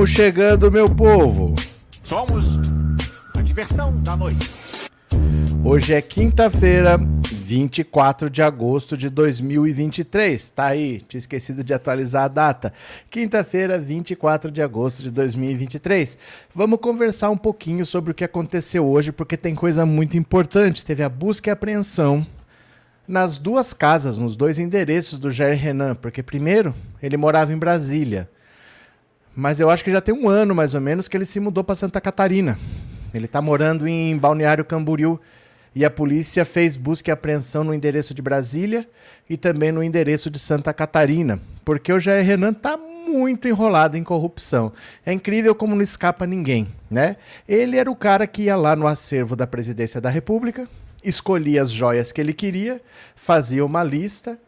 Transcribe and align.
Vamos 0.00 0.12
chegando, 0.12 0.72
meu 0.72 0.88
povo. 0.88 1.54
Somos 2.02 2.58
a 3.36 3.42
diversão 3.42 4.00
da 4.00 4.16
noite. 4.16 4.50
Hoje 5.62 5.92
é 5.92 6.00
quinta-feira, 6.00 6.98
24 7.30 8.30
de 8.30 8.40
agosto 8.40 8.96
de 8.96 9.10
2023. 9.10 10.48
Tá 10.48 10.68
aí, 10.68 11.02
tinha 11.06 11.18
esquecido 11.18 11.62
de 11.62 11.74
atualizar 11.74 12.24
a 12.24 12.28
data. 12.28 12.72
Quinta-feira, 13.10 13.78
24 13.78 14.50
de 14.50 14.62
agosto 14.62 15.02
de 15.02 15.10
2023. 15.10 16.16
Vamos 16.54 16.80
conversar 16.80 17.28
um 17.28 17.36
pouquinho 17.36 17.84
sobre 17.84 18.12
o 18.12 18.14
que 18.14 18.24
aconteceu 18.24 18.86
hoje, 18.88 19.12
porque 19.12 19.36
tem 19.36 19.54
coisa 19.54 19.84
muito 19.84 20.16
importante. 20.16 20.82
Teve 20.82 21.02
a 21.02 21.10
busca 21.10 21.50
e 21.50 21.52
apreensão 21.52 22.26
nas 23.06 23.38
duas 23.38 23.74
casas, 23.74 24.16
nos 24.16 24.34
dois 24.34 24.58
endereços 24.58 25.18
do 25.18 25.30
Jair 25.30 25.58
Renan, 25.58 25.94
porque 25.94 26.22
primeiro 26.22 26.74
ele 27.02 27.18
morava 27.18 27.52
em 27.52 27.58
Brasília. 27.58 28.30
Mas 29.40 29.58
eu 29.58 29.70
acho 29.70 29.82
que 29.82 29.90
já 29.90 30.02
tem 30.02 30.14
um 30.14 30.28
ano, 30.28 30.54
mais 30.54 30.74
ou 30.74 30.82
menos, 30.82 31.08
que 31.08 31.16
ele 31.16 31.24
se 31.24 31.40
mudou 31.40 31.64
para 31.64 31.74
Santa 31.74 31.98
Catarina. 31.98 32.58
Ele 33.14 33.24
está 33.24 33.40
morando 33.40 33.88
em 33.88 34.14
Balneário 34.18 34.66
Camboriú 34.66 35.18
e 35.74 35.82
a 35.82 35.90
polícia 35.90 36.44
fez 36.44 36.76
busca 36.76 37.10
e 37.10 37.12
apreensão 37.12 37.64
no 37.64 37.72
endereço 37.72 38.12
de 38.12 38.20
Brasília 38.20 38.86
e 39.30 39.38
também 39.38 39.72
no 39.72 39.82
endereço 39.82 40.30
de 40.30 40.38
Santa 40.38 40.74
Catarina, 40.74 41.40
porque 41.64 41.90
o 41.90 41.98
Jair 41.98 42.22
Renan 42.22 42.50
está 42.50 42.76
muito 42.76 43.48
enrolado 43.48 43.96
em 43.96 44.04
corrupção. 44.04 44.74
É 45.06 45.10
incrível 45.10 45.54
como 45.54 45.74
não 45.74 45.80
escapa 45.80 46.26
ninguém, 46.26 46.68
né? 46.90 47.16
Ele 47.48 47.78
era 47.78 47.90
o 47.90 47.96
cara 47.96 48.26
que 48.26 48.42
ia 48.42 48.56
lá 48.56 48.76
no 48.76 48.86
acervo 48.86 49.34
da 49.34 49.46
Presidência 49.46 50.02
da 50.02 50.10
República, 50.10 50.68
escolhia 51.02 51.62
as 51.62 51.70
joias 51.70 52.12
que 52.12 52.20
ele 52.20 52.34
queria, 52.34 52.78
fazia 53.16 53.64
uma 53.64 53.82
lista, 53.82 54.38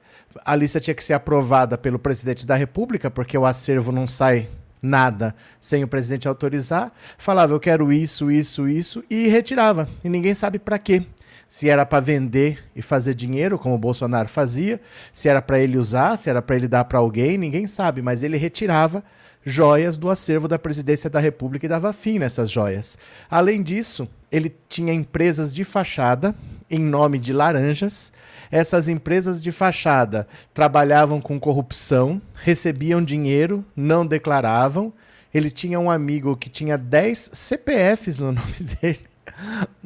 a 0.45 0.55
lista 0.55 0.79
tinha 0.79 0.95
que 0.95 1.03
ser 1.03 1.15
aprovada 1.15 1.79
pelo 1.79 1.98
presidente 1.98 2.45
da 2.45 2.57
República, 2.57 3.11
porque 3.11 3.39
o 3.39 3.47
acervo 3.47 3.91
não 3.91 4.07
sai 4.07 4.48
nada 4.83 5.34
sem 5.61 5.84
o 5.84 5.88
presidente 5.88 6.27
autorizar, 6.27 6.92
falava 7.16 7.55
eu 7.55 7.61
quero 7.61 7.92
isso, 7.92 8.30
isso, 8.30 8.69
isso 8.69 9.05
e 9.08 9.28
retirava. 9.28 9.89
E 10.02 10.08
ninguém 10.08 10.34
sabe 10.34 10.58
para 10.58 10.78
quê. 10.78 11.06
Se 11.48 11.69
era 11.69 11.84
para 11.84 12.00
vender 12.00 12.64
e 12.74 12.80
fazer 12.80 13.14
dinheiro, 13.14 13.58
como 13.58 13.74
o 13.74 13.78
Bolsonaro 13.78 14.28
fazia, 14.28 14.80
se 15.12 15.28
era 15.28 15.41
para 15.42 15.58
ele 15.61 15.77
usar, 15.77 16.16
se 16.16 16.30
era 16.30 16.41
para 16.41 16.56
ele 16.56 16.66
dar 16.66 16.84
para 16.84 16.98
alguém, 16.98 17.36
ninguém 17.36 17.66
sabe, 17.66 18.00
mas 18.00 18.22
ele 18.22 18.39
retirava 18.39 19.05
joias 19.44 19.97
do 19.97 20.08
acervo 20.08 20.48
da 20.48 20.58
presidência 20.58 21.11
da 21.11 21.20
República 21.20 21.67
e 21.67 21.69
dava 21.69 21.92
fim 21.92 22.19
nessas 22.19 22.50
joias. 22.50 22.96
Além 23.30 23.62
disso, 23.62 24.08
ele 24.30 24.55
tinha 24.69 24.94
empresas 24.94 25.52
de 25.52 25.62
fachada 25.62 26.34
em 26.70 26.78
nome 26.78 27.19
de 27.19 27.33
laranjas 27.34 28.12
essas 28.53 28.86
empresas 28.86 29.42
de 29.42 29.50
fachada 29.50 30.28
trabalhavam 30.52 31.23
com 31.23 31.40
corrupção, 31.40 32.20
recebiam 32.35 33.02
dinheiro, 33.02 33.64
não 33.74 34.07
declaravam. 34.07 34.92
Ele 35.33 35.51
tinha 35.51 35.80
um 35.80 35.90
amigo 35.90 36.36
que 36.36 36.51
tinha 36.51 36.77
10 36.77 37.30
CPFs 37.33 38.18
no 38.18 38.30
nome 38.33 38.52
dele. 38.61 39.01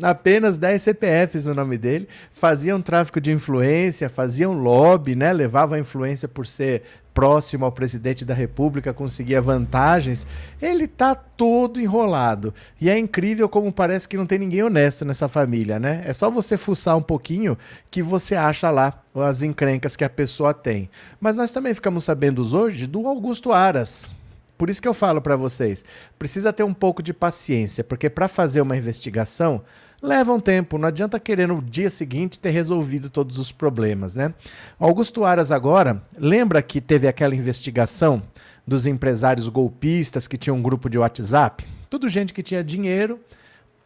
Apenas 0.03 0.59
10 0.59 0.83
CPFs 0.83 1.47
no 1.47 1.55
nome 1.55 1.79
dele, 1.79 2.09
faziam 2.33 2.83
tráfico 2.83 3.21
de 3.21 3.31
influência, 3.31 4.09
faziam 4.09 4.53
lobby, 4.53 5.15
né? 5.15 5.33
levavam 5.33 5.77
a 5.77 5.81
influência 5.81 6.27
por 6.27 6.45
ser 6.45 6.83
próximo 7.17 7.65
ao 7.65 7.73
presidente 7.73 8.27
da 8.27 8.35
República 8.35 8.93
conseguia 8.93 9.41
vantagens, 9.41 10.27
ele 10.61 10.87
tá 10.87 11.15
todo 11.15 11.81
enrolado. 11.81 12.53
E 12.79 12.91
é 12.91 12.99
incrível 12.99 13.49
como 13.49 13.73
parece 13.73 14.07
que 14.07 14.19
não 14.19 14.27
tem 14.27 14.39
ninguém 14.39 14.63
honesto 14.63 15.03
nessa 15.03 15.27
família, 15.27 15.79
né? 15.79 16.03
É 16.05 16.13
só 16.13 16.31
você 16.31 16.59
fuçar 16.59 16.95
um 16.95 17.01
pouquinho 17.01 17.57
que 17.91 18.03
você 18.03 18.35
acha 18.35 18.71
lá 18.71 19.03
as 19.15 19.41
encrencas 19.41 19.97
que 19.97 20.05
a 20.05 20.11
pessoa 20.11 20.53
tem. 20.53 20.91
Mas 21.19 21.37
nós 21.37 21.51
também 21.53 21.73
ficamos 21.73 22.05
sabendo 22.05 22.43
hoje 22.55 22.87
do 22.87 23.07
Augusto 23.09 23.51
Aras. 23.51 24.15
Por 24.59 24.69
isso 24.69 24.83
que 24.83 24.89
eu 24.89 24.95
falo 24.95 25.23
para 25.23 25.37
vocês, 25.37 25.83
precisa 26.19 26.53
ter 26.53 26.65
um 26.65 26.75
pouco 26.75 27.03
de 27.03 27.15
paciência, 27.15 27.83
porque 27.83 28.11
para 28.11 28.29
fazer 28.29 28.61
uma 28.61 28.77
investigação, 28.77 29.63
leva 30.03 30.33
um 30.33 30.41
tempo, 30.41 30.79
não 30.79 30.89
adianta 30.89 31.19
querer 31.19 31.49
no 31.49 31.61
dia 31.63 31.91
seguinte 31.91 32.39
ter 32.39 32.51
resolvido 32.51 33.11
todos 33.11 33.39
os 33.39 33.53
problemas, 33.53 34.15
né? 34.15 34.35
Augusto 34.79 35.25
Aras 35.25 35.51
agora, 35.51 36.03
lembra 36.17 36.63
que 36.63 36.81
teve 36.81 37.09
aquela 37.09 37.35
investigação 37.35 38.23
dos 38.67 38.87
empresários 38.87 39.49
golpistas 39.49 40.27
que 40.27 40.37
tinham 40.37 40.57
um 40.57 40.63
grupo 40.63 40.89
de 40.89 40.99
WhatsApp? 40.99 41.67
Tudo 41.89 42.09
gente 42.09 42.35
que 42.35 42.43
tinha 42.43 42.63
dinheiro, 42.65 43.21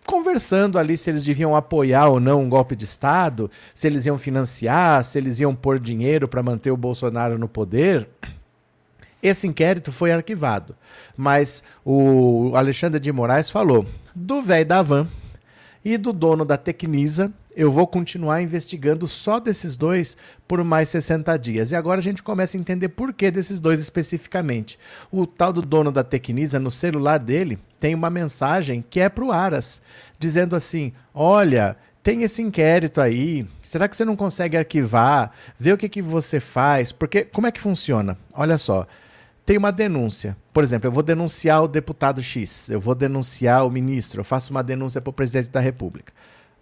conversando 0.07 0.79
ali 0.79 0.97
se 0.97 1.11
eles 1.11 1.25
deviam 1.25 1.55
apoiar 1.55 2.09
ou 2.09 2.19
não 2.19 2.43
um 2.43 2.49
golpe 2.49 2.75
de 2.75 2.85
Estado, 2.85 3.51
se 3.75 3.87
eles 3.87 4.07
iam 4.07 4.19
financiar, 4.19 5.05
se 5.05 5.19
eles 5.19 5.39
iam 5.41 5.55
pôr 5.55 5.79
dinheiro 5.79 6.27
para 6.27 6.43
manter 6.43 6.71
o 6.71 6.77
Bolsonaro 6.77 7.39
no 7.39 7.49
poder. 7.49 8.09
Esse 9.23 9.47
inquérito 9.47 9.93
foi 9.93 10.13
arquivado, 10.13 10.75
mas 11.15 11.63
o 11.85 12.53
Alexandre 12.55 12.99
de 12.99 13.13
Moraes 13.13 13.51
falou 13.51 13.85
do 14.15 14.41
velho 14.41 14.65
da 14.65 14.83
van 14.83 15.07
e 15.85 15.97
do 15.97 16.13
dono 16.13 16.45
da 16.45 16.57
Tecnisa. 16.57 17.33
Eu 17.57 17.71
vou 17.71 17.87
continuar 17.87 18.41
investigando 18.41 19.09
só 19.09 19.41
desses 19.41 19.77
dois 19.77 20.17
por 20.47 20.63
mais 20.63 20.89
60 20.89 21.37
dias. 21.37 21.73
E 21.73 21.75
agora 21.75 22.01
a 22.01 22.03
gente 22.03 22.23
começa 22.23 22.57
a 22.57 22.61
entender 22.61 22.91
por 22.91 23.13
que 23.13 23.31
desses 23.31 23.61
dois 23.61 23.81
especificamente. 23.81 24.79
O 25.11 25.27
tal 25.27 25.53
do 25.53 25.61
dono 25.61 25.91
da 25.91 26.05
Tecnisa, 26.05 26.59
no 26.61 26.71
celular 26.71 27.19
dele, 27.19 27.59
tem 27.79 27.95
uma 27.95 28.09
mensagem 28.09 28.85
que 28.89 29.01
é 29.01 29.09
para 29.09 29.25
o 29.25 29.33
Aras, 29.33 29.83
dizendo 30.19 30.55
assim: 30.55 30.93
Olha, 31.13 31.77
tem 32.03 32.23
esse 32.23 32.41
inquérito 32.41 33.01
aí. 33.01 33.47
Será 33.63 33.89
que 33.89 33.97
você 33.97 34.05
não 34.05 34.17
consegue 34.17 34.57
arquivar? 34.57 35.33
Ver 35.59 35.73
o 35.73 35.79
que, 35.79 35.89
que 35.89 36.01
você 36.01 36.39
faz? 36.39 36.93
Porque 36.93 37.25
como 37.25 37.49
é 37.49 37.53
que 37.53 37.61
funciona? 37.61 38.17
Olha 38.33 38.59
só 38.59 38.87
tem 39.45 39.57
uma 39.57 39.73
denúncia. 39.73 40.37
Por 40.53 40.63
exemplo, 40.63 40.89
eu 40.89 40.93
vou 40.93 41.03
denunciar 41.03 41.63
o 41.63 41.69
deputado 41.69 42.23
X, 42.23 42.71
eu 42.71 42.81
vou 42.81 42.95
denunciar 42.95 43.67
o 43.67 43.71
ministro, 43.71 44.21
eu 44.21 44.25
faço 44.25 44.51
uma 44.51 44.63
denúncia 44.63 45.01
para 45.01 45.11
o 45.11 45.13
presidente 45.13 45.51
da 45.51 45.61
República. 45.61 46.13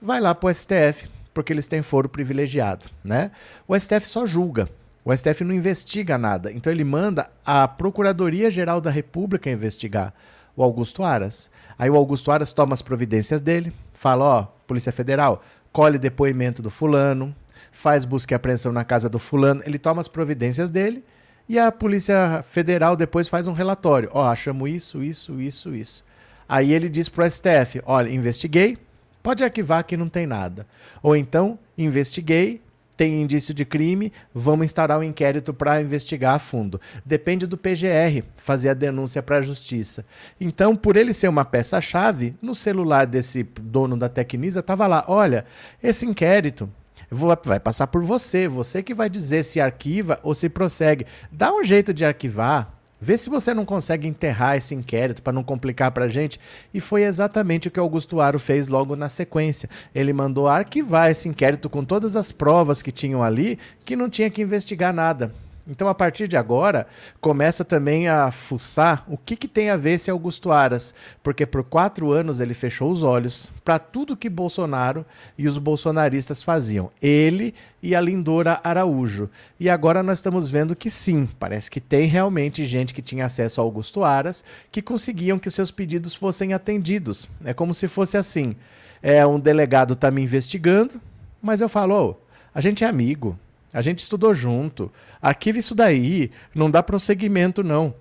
Vai 0.01 0.21
lá 0.21 0.35
para 0.35 0.49
o 0.49 0.55
STF, 0.55 1.09
porque 1.35 1.53
eles 1.53 1.67
têm 1.69 1.83
foro 1.83 2.09
privilegiado, 2.09 2.87
né? 3.05 3.31
O 3.67 3.79
STF 3.79 4.09
só 4.09 4.27
julga. 4.27 4.69
O 5.05 5.17
STF 5.17 5.43
não 5.45 5.55
investiga 5.55 6.19
nada. 6.19 6.53
Então 6.53 6.73
ele 6.73 6.85
manda 6.85 7.31
a 7.45 7.67
Procuradoria-Geral 7.67 8.81
da 8.81 8.91
República 8.91 9.51
investigar 9.51 10.13
o 10.55 10.63
Augusto 10.63 11.03
Aras. 11.03 11.51
Aí 11.79 11.89
o 11.89 11.97
Augusto 11.97 12.31
Aras 12.31 12.53
toma 12.53 12.75
as 12.75 12.83
providências 12.83 13.41
dele, 13.41 13.73
fala, 13.93 14.25
ó, 14.25 14.43
Polícia 14.67 14.93
Federal, 14.93 15.43
colhe 15.73 15.99
depoimento 15.99 16.61
do 16.61 16.71
fulano, 16.71 17.35
faz 17.71 18.05
busca 18.05 18.35
e 18.35 18.37
apreensão 18.37 18.73
na 18.73 18.85
casa 18.85 19.09
do 19.09 19.19
fulano, 19.19 19.63
ele 19.65 19.79
toma 19.79 20.01
as 20.01 20.09
providências 20.09 20.69
dele 20.69 21.05
e 21.49 21.59
a 21.59 21.73
Polícia 21.73 22.45
Federal 22.49 22.95
depois 22.95 23.29
faz 23.29 23.47
um 23.47 23.53
relatório. 23.53 24.11
Ó, 24.13 24.23
oh, 24.23 24.27
achamos 24.27 24.71
isso, 24.71 25.03
isso, 25.03 25.41
isso, 25.41 25.75
isso. 25.75 26.05
Aí 26.49 26.73
ele 26.73 26.89
diz 26.89 27.09
pro 27.09 27.29
STF: 27.29 27.81
olha, 27.85 28.11
investiguei, 28.11 28.77
pode 29.23 29.43
arquivar 29.43 29.85
que 29.85 29.97
não 29.97 30.09
tem 30.09 30.27
nada. 30.27 30.67
Ou 31.03 31.17
então, 31.17 31.59
investiguei, 31.77 32.61
tem 32.99 33.23
indício 33.23 33.55
de 33.55 33.65
crime, 33.65 34.13
vamos 34.35 34.65
instaurar 34.65 34.99
um 34.99 35.05
inquérito 35.05 35.55
para 35.55 35.81
investigar 35.81 36.35
a 36.35 36.39
fundo. 36.41 36.81
Depende 37.05 37.47
do 37.47 37.57
PGR 37.57 38.25
fazer 38.35 38.71
a 38.71 38.75
denúncia 38.75 39.23
para 39.23 39.39
a 39.39 39.43
justiça. 39.43 40.05
Então, 40.41 40.75
por 40.75 40.97
ele 40.97 41.15
ser 41.15 41.29
uma 41.29 41.45
peça-chave, 41.45 42.35
no 42.43 42.57
celular 42.57 43.07
desse 43.07 43.45
dono 43.45 43.97
da 43.97 44.09
Tecnisa 44.09 44.61
estava 44.61 44.87
lá: 44.87 45.05
olha, 45.07 45.45
esse 45.83 46.05
inquérito 46.05 46.69
vai 47.11 47.59
passar 47.59 47.87
por 47.87 48.03
você, 48.03 48.47
você 48.49 48.83
que 48.83 48.95
vai 48.95 49.09
dizer 49.09 49.45
se 49.45 49.61
arquiva 49.61 50.19
ou 50.23 50.35
se 50.35 50.49
prossegue. 50.49 51.07
Dá 51.31 51.53
um 51.53 51.65
jeito 51.65 51.95
de 51.95 52.05
arquivar. 52.05 52.75
Vê 53.01 53.17
se 53.17 53.31
você 53.31 53.55
não 53.55 53.65
consegue 53.65 54.09
enterrar 54.09 54.57
esse 54.57 54.75
inquérito 54.75 55.23
para 55.23 55.33
não 55.33 55.45
complicar 55.45 55.93
para 55.93 56.07
a 56.07 56.09
gente. 56.09 56.41
E 56.75 56.81
foi 56.81 57.05
exatamente 57.05 57.69
o 57.69 57.71
que 57.71 57.79
Augusto 57.79 58.21
Aro 58.21 58.41
fez 58.41 58.67
logo 58.67 58.97
na 58.97 59.09
sequência. 59.09 59.71
Ele 59.95 60.13
mandou 60.13 60.49
arquivar 60.49 61.11
esse 61.11 61.29
inquérito 61.29 61.71
com 61.71 61.85
todas 61.85 62.17
as 62.17 62.33
provas 62.33 62.83
que 62.83 62.91
tinham 62.91 63.23
ali, 63.23 63.59
que 63.85 63.95
não 63.95 64.11
tinha 64.11 64.29
que 64.29 64.43
investigar 64.43 64.93
nada. 64.93 65.33
Então, 65.69 65.87
a 65.87 65.95
partir 65.95 66.27
de 66.27 66.37
agora, 66.37 66.87
começa 67.21 67.63
também 67.63 68.09
a 68.09 68.31
fuçar 68.31 69.05
o 69.07 69.19
que, 69.19 69.37
que 69.37 69.47
tem 69.47 69.69
a 69.69 69.77
ver 69.77 69.93
esse 69.93 70.11
Augusto 70.11 70.51
Aras, 70.51 70.95
porque 71.23 71.45
por 71.45 71.63
quatro 71.63 72.11
anos 72.11 72.41
ele 72.41 72.55
fechou 72.55 72.91
os 72.91 73.03
olhos 73.03 73.53
para 73.63 73.79
tudo 73.79 74.17
que 74.17 74.31
Bolsonaro 74.31 75.05
e 75.37 75.47
os 75.47 75.59
bolsonaristas 75.59 76.43
faziam. 76.43 76.89
Ele 77.03 77.55
e 77.83 77.95
a 77.95 78.01
Lindora 78.01 78.59
Araújo. 78.65 79.29
E 79.61 79.69
agora 79.69 80.03
nós 80.03 80.19
estamos 80.19 80.49
vendo 80.49 80.75
que 80.75 80.91
sim, 80.91 81.29
parece 81.39 81.71
que 81.71 81.81
tem 81.81 82.07
realmente 82.07 82.65
gente 82.65 82.95
que 82.95 83.03
tinha 83.03 83.27
acesso 83.27 83.61
ao 83.61 83.67
Augusto 83.67 84.03
Aras 84.03 84.43
que 84.73 84.81
conseguiam 84.81 85.39
que 85.39 85.51
seus 85.51 85.71
pedidos 85.71 86.15
fossem 86.15 86.55
atendidos. 86.55 87.29
É 87.45 87.53
como 87.53 87.75
se 87.75 87.87
fosse 87.87 88.17
assim: 88.17 88.57
é 89.03 89.27
um 89.27 89.39
delegado 89.39 89.93
está 89.93 90.11
me 90.11 90.23
investigando, 90.23 90.99
mas 91.43 91.61
eu 91.61 91.69
falo, 91.69 91.95
oh, 91.95 92.17
a 92.55 92.61
gente 92.63 92.85
é 92.85 92.87
amigo, 92.87 93.39
a 93.73 93.83
gente 93.83 93.99
estudou 93.99 94.33
junto, 94.35 94.91
arquiva 95.21 95.59
isso 95.59 95.75
daí, 95.75 96.31
não 96.55 96.71
dá 96.71 96.83
prosseguimento 96.83 97.63
não. 97.63 97.95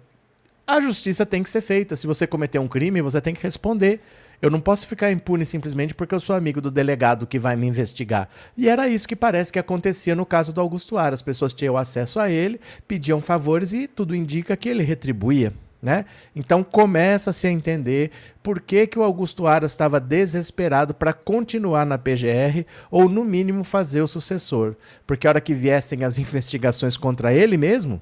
A 0.66 0.82
justiça 0.82 1.26
tem 1.26 1.44
que 1.44 1.50
ser 1.50 1.62
feita. 1.62 1.96
Se 1.96 2.06
você 2.06 2.28
cometer 2.28 2.60
um 2.60 2.68
crime, 2.68 3.02
você 3.02 3.22
tem 3.22 3.34
que 3.34 3.42
responder. 3.42 4.02
Eu 4.42 4.52
não 4.52 4.60
posso 4.60 4.86
ficar 4.86 5.12
impune 5.12 5.46
simplesmente 5.46 5.96
porque 5.96 6.14
eu 6.14 6.20
sou 6.20 6.36
amigo 6.36 6.62
do 6.62 6.70
delegado 6.70 7.26
que 7.26 7.40
vai 7.40 7.56
me 7.56 7.66
investigar. 7.66 8.30
E 8.56 8.70
era 8.70 8.88
isso 8.88 9.08
que 9.08 9.16
parece 9.16 9.52
que 9.52 9.58
acontecia 9.58 10.14
no 10.14 10.26
caso 10.26 10.54
do 10.54 10.62
Augusto 10.62 10.98
Aras. 10.98 11.20
As 11.20 11.24
pessoas 11.24 11.54
tinham 11.54 11.78
acesso 11.78 12.20
a 12.20 12.30
ele, 12.30 12.60
pediam 12.88 13.22
favores 13.22 13.74
e 13.74 13.88
tudo 13.88 14.16
indica 14.16 14.56
que 14.58 14.70
ele 14.70 14.84
retribuía. 14.84 15.54
Né? 15.80 16.06
Então 16.36 16.64
começa-se 16.64 17.46
a 17.46 17.52
entender 17.52 18.10
por 18.42 18.60
que, 18.60 18.88
que 18.88 18.98
o 18.98 19.04
Augusto 19.04 19.46
Aras 19.46 19.72
estava 19.72 20.00
desesperado 20.00 20.94
para 20.94 21.14
continuar 21.14 21.86
na 21.86 22.00
PGR 22.00 22.66
ou, 22.90 23.08
no 23.08 23.24
mínimo, 23.24 23.64
fazer 23.64 24.02
o 24.02 24.08
sucessor. 24.08 24.76
Porque 25.06 25.28
a 25.28 25.30
hora 25.30 25.42
que 25.42 25.54
viessem 25.54 26.04
as 26.04 26.18
investigações 26.20 26.98
contra 26.98 27.32
ele 27.32 27.58
mesmo, 27.58 28.02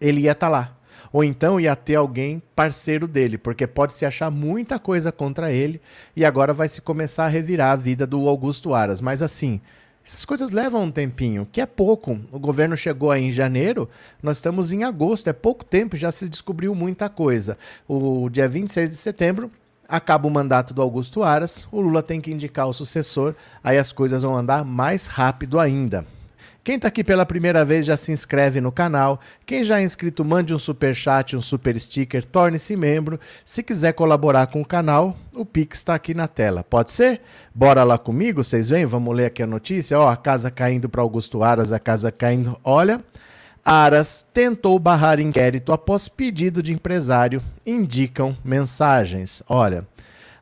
ele 0.00 0.22
ia 0.22 0.32
estar 0.32 0.46
tá 0.46 0.52
lá. 0.52 0.76
Ou 1.12 1.22
então 1.22 1.60
ia 1.60 1.76
ter 1.76 1.94
alguém 1.94 2.42
parceiro 2.56 3.06
dele, 3.06 3.38
porque 3.38 3.66
pode 3.66 3.92
se 3.92 4.04
achar 4.04 4.30
muita 4.30 4.78
coisa 4.80 5.12
contra 5.12 5.52
ele 5.52 5.80
e 6.16 6.24
agora 6.24 6.52
vai 6.52 6.68
se 6.68 6.80
começar 6.80 7.26
a 7.26 7.28
revirar 7.28 7.72
a 7.72 7.76
vida 7.76 8.04
do 8.04 8.28
Augusto 8.28 8.74
Aras. 8.74 9.00
Mas 9.00 9.22
assim, 9.22 9.60
essas 10.06 10.24
coisas 10.24 10.50
levam 10.50 10.84
um 10.84 10.90
tempinho, 10.90 11.48
que 11.50 11.60
é 11.60 11.66
pouco. 11.66 12.20
O 12.30 12.38
governo 12.38 12.76
chegou 12.76 13.10
aí 13.10 13.24
em 13.24 13.32
janeiro, 13.32 13.88
nós 14.22 14.36
estamos 14.36 14.70
em 14.70 14.84
agosto, 14.84 15.28
é 15.28 15.32
pouco 15.32 15.64
tempo, 15.64 15.96
já 15.96 16.12
se 16.12 16.28
descobriu 16.28 16.74
muita 16.74 17.08
coisa. 17.08 17.56
O 17.88 18.28
dia 18.28 18.46
26 18.46 18.90
de 18.90 18.96
setembro 18.96 19.50
acaba 19.88 20.26
o 20.26 20.30
mandato 20.30 20.74
do 20.74 20.82
Augusto 20.82 21.22
Aras, 21.22 21.66
o 21.72 21.80
Lula 21.80 22.02
tem 22.02 22.20
que 22.20 22.30
indicar 22.30 22.68
o 22.68 22.72
sucessor, 22.72 23.34
aí 23.62 23.78
as 23.78 23.92
coisas 23.92 24.22
vão 24.22 24.36
andar 24.36 24.64
mais 24.64 25.06
rápido 25.06 25.58
ainda. 25.58 26.06
Quem 26.64 26.76
está 26.76 26.88
aqui 26.88 27.04
pela 27.04 27.26
primeira 27.26 27.62
vez 27.62 27.84
já 27.84 27.94
se 27.94 28.10
inscreve 28.10 28.58
no 28.58 28.72
canal. 28.72 29.20
Quem 29.44 29.62
já 29.62 29.80
é 29.80 29.82
inscrito, 29.82 30.24
mande 30.24 30.54
um 30.54 30.58
super 30.58 30.94
chat, 30.94 31.36
um 31.36 31.42
super 31.42 31.78
sticker, 31.78 32.24
torne-se 32.24 32.74
membro. 32.74 33.20
Se 33.44 33.62
quiser 33.62 33.92
colaborar 33.92 34.46
com 34.46 34.62
o 34.62 34.64
canal, 34.64 35.14
o 35.36 35.44
Pix 35.44 35.80
está 35.80 35.94
aqui 35.94 36.14
na 36.14 36.26
tela. 36.26 36.64
Pode 36.64 36.90
ser? 36.90 37.20
Bora 37.54 37.84
lá 37.84 37.98
comigo, 37.98 38.42
vocês 38.42 38.70
vêm? 38.70 38.86
Vamos 38.86 39.14
ler 39.14 39.26
aqui 39.26 39.42
a 39.42 39.46
notícia. 39.46 40.00
Ó, 40.00 40.08
a 40.08 40.16
casa 40.16 40.50
caindo 40.50 40.88
para 40.88 41.02
Augusto 41.02 41.42
Aras, 41.42 41.70
a 41.70 41.78
casa 41.78 42.10
caindo. 42.10 42.58
Olha, 42.64 42.98
Aras 43.62 44.26
tentou 44.32 44.78
barrar 44.78 45.20
inquérito 45.20 45.70
após 45.70 46.08
pedido 46.08 46.62
de 46.62 46.72
empresário, 46.72 47.42
indicam 47.66 48.34
mensagens. 48.42 49.42
Olha, 49.46 49.86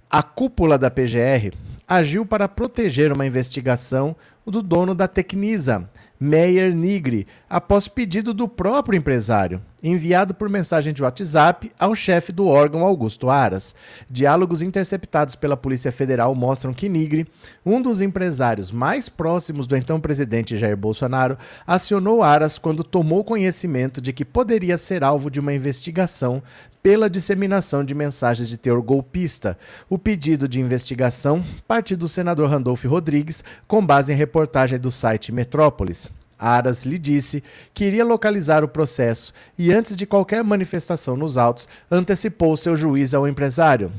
a 0.08 0.22
cúpula 0.22 0.78
da 0.78 0.88
PGR 0.88 1.52
agiu 1.88 2.24
para 2.24 2.48
proteger 2.48 3.12
uma 3.12 3.26
investigação 3.26 4.14
do 4.46 4.62
dono 4.62 4.94
da 4.94 5.06
Tecnisa, 5.06 5.88
Meyer 6.22 6.72
Nigri, 6.72 7.26
após 7.52 7.86
pedido 7.86 8.32
do 8.32 8.48
próprio 8.48 8.96
empresário, 8.96 9.60
enviado 9.82 10.32
por 10.32 10.48
mensagem 10.48 10.90
de 10.90 11.02
WhatsApp 11.02 11.70
ao 11.78 11.94
chefe 11.94 12.32
do 12.32 12.46
órgão 12.46 12.82
Augusto 12.82 13.28
Aras. 13.28 13.76
Diálogos 14.10 14.62
interceptados 14.62 15.36
pela 15.36 15.54
Polícia 15.54 15.92
Federal 15.92 16.34
mostram 16.34 16.72
que 16.72 16.88
Nigri, 16.88 17.28
um 17.62 17.82
dos 17.82 18.00
empresários 18.00 18.72
mais 18.72 19.10
próximos 19.10 19.66
do 19.66 19.76
então 19.76 20.00
presidente 20.00 20.56
Jair 20.56 20.78
Bolsonaro, 20.78 21.36
acionou 21.66 22.22
Aras 22.22 22.56
quando 22.56 22.82
tomou 22.82 23.22
conhecimento 23.22 24.00
de 24.00 24.14
que 24.14 24.24
poderia 24.24 24.78
ser 24.78 25.04
alvo 25.04 25.30
de 25.30 25.38
uma 25.38 25.52
investigação 25.52 26.42
pela 26.82 27.10
disseminação 27.10 27.84
de 27.84 27.94
mensagens 27.94 28.48
de 28.48 28.56
teor 28.56 28.80
golpista. 28.80 29.58
O 29.90 29.98
pedido 29.98 30.48
de 30.48 30.58
investigação 30.58 31.44
parte 31.68 31.94
do 31.94 32.08
senador 32.08 32.48
Randolph 32.48 32.86
Rodrigues, 32.86 33.44
com 33.68 33.84
base 33.84 34.10
em 34.10 34.16
reportagem 34.16 34.78
do 34.78 34.90
site 34.90 35.30
Metrópolis. 35.30 36.10
Aras 36.42 36.84
lhe 36.84 36.98
disse 36.98 37.42
que 37.72 37.84
iria 37.84 38.04
localizar 38.04 38.64
o 38.64 38.68
processo 38.68 39.32
e, 39.56 39.72
antes 39.72 39.96
de 39.96 40.04
qualquer 40.04 40.42
manifestação 40.42 41.16
nos 41.16 41.38
autos, 41.38 41.68
antecipou 41.90 42.56
seu 42.56 42.74
juiz 42.74 43.14
ao 43.14 43.28
empresário. 43.28 43.92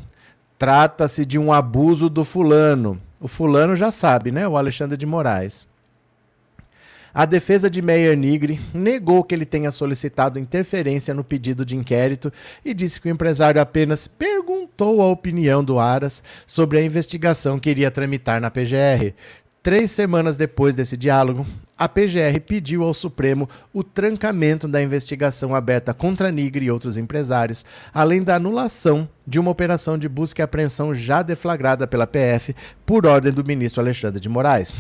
Trata-se 0.58 1.26
de 1.26 1.40
um 1.40 1.54
abuso 1.54 2.10
do 2.10 2.24
fulano. 2.26 3.00
O 3.20 3.28
fulano 3.28 3.76
já 3.76 3.92
sabe, 3.92 4.32
né? 4.32 4.48
O 4.48 4.58
Alexandre 4.58 4.98
de 4.98 5.06
Moraes. 5.06 5.66
A 7.14 7.26
defesa 7.26 7.70
de 7.70 7.80
Meyer 7.80 8.18
Nigri 8.18 8.60
negou 8.74 9.24
que 9.24 9.36
ele 9.36 9.46
tenha 9.46 9.70
solicitado 9.70 10.40
interferência 10.40 11.14
no 11.14 11.24
pedido 11.24 11.64
de 11.64 11.78
inquérito 11.78 12.34
e 12.66 12.74
disse 12.74 13.00
que 13.00 13.08
o 13.08 13.12
empresário 13.12 13.62
apenas 13.62 14.08
perguntou 14.08 15.00
a 15.00 15.08
opinião 15.08 15.64
do 15.64 15.78
Aras 15.78 16.24
sobre 16.48 16.80
a 16.80 16.82
investigação 16.82 17.60
que 17.60 17.70
iria 17.70 17.92
tramitar 17.92 18.42
na 18.42 18.50
PGR. 18.50 19.14
Três 19.64 19.92
semanas 19.92 20.36
depois 20.36 20.76
desse 20.76 20.98
diálogo, 20.98 21.48
a 21.78 21.88
PGR 21.88 22.38
pediu 22.46 22.84
ao 22.84 22.94
Supremo 22.94 23.48
o 23.74 23.82
trancamento 23.82 24.68
da 24.68 24.84
investigação 24.84 25.56
aberta 25.56 25.94
contra 25.94 26.30
Nigri 26.30 26.66
e 26.66 26.72
outros 26.72 26.98
empresários, 26.98 27.64
além 27.94 28.22
da 28.22 28.36
anulação 28.36 29.08
de 29.26 29.40
uma 29.40 29.52
operação 29.52 29.98
de 29.98 30.10
busca 30.10 30.42
e 30.42 30.44
apreensão 30.44 30.94
já 30.94 31.22
deflagrada 31.22 31.88
pela 31.88 32.06
PF 32.06 32.54
por 32.86 33.06
ordem 33.06 33.32
do 33.32 33.42
ministro 33.42 33.82
Alexandre 33.82 34.20
de 34.20 34.28
Moraes 34.28 34.76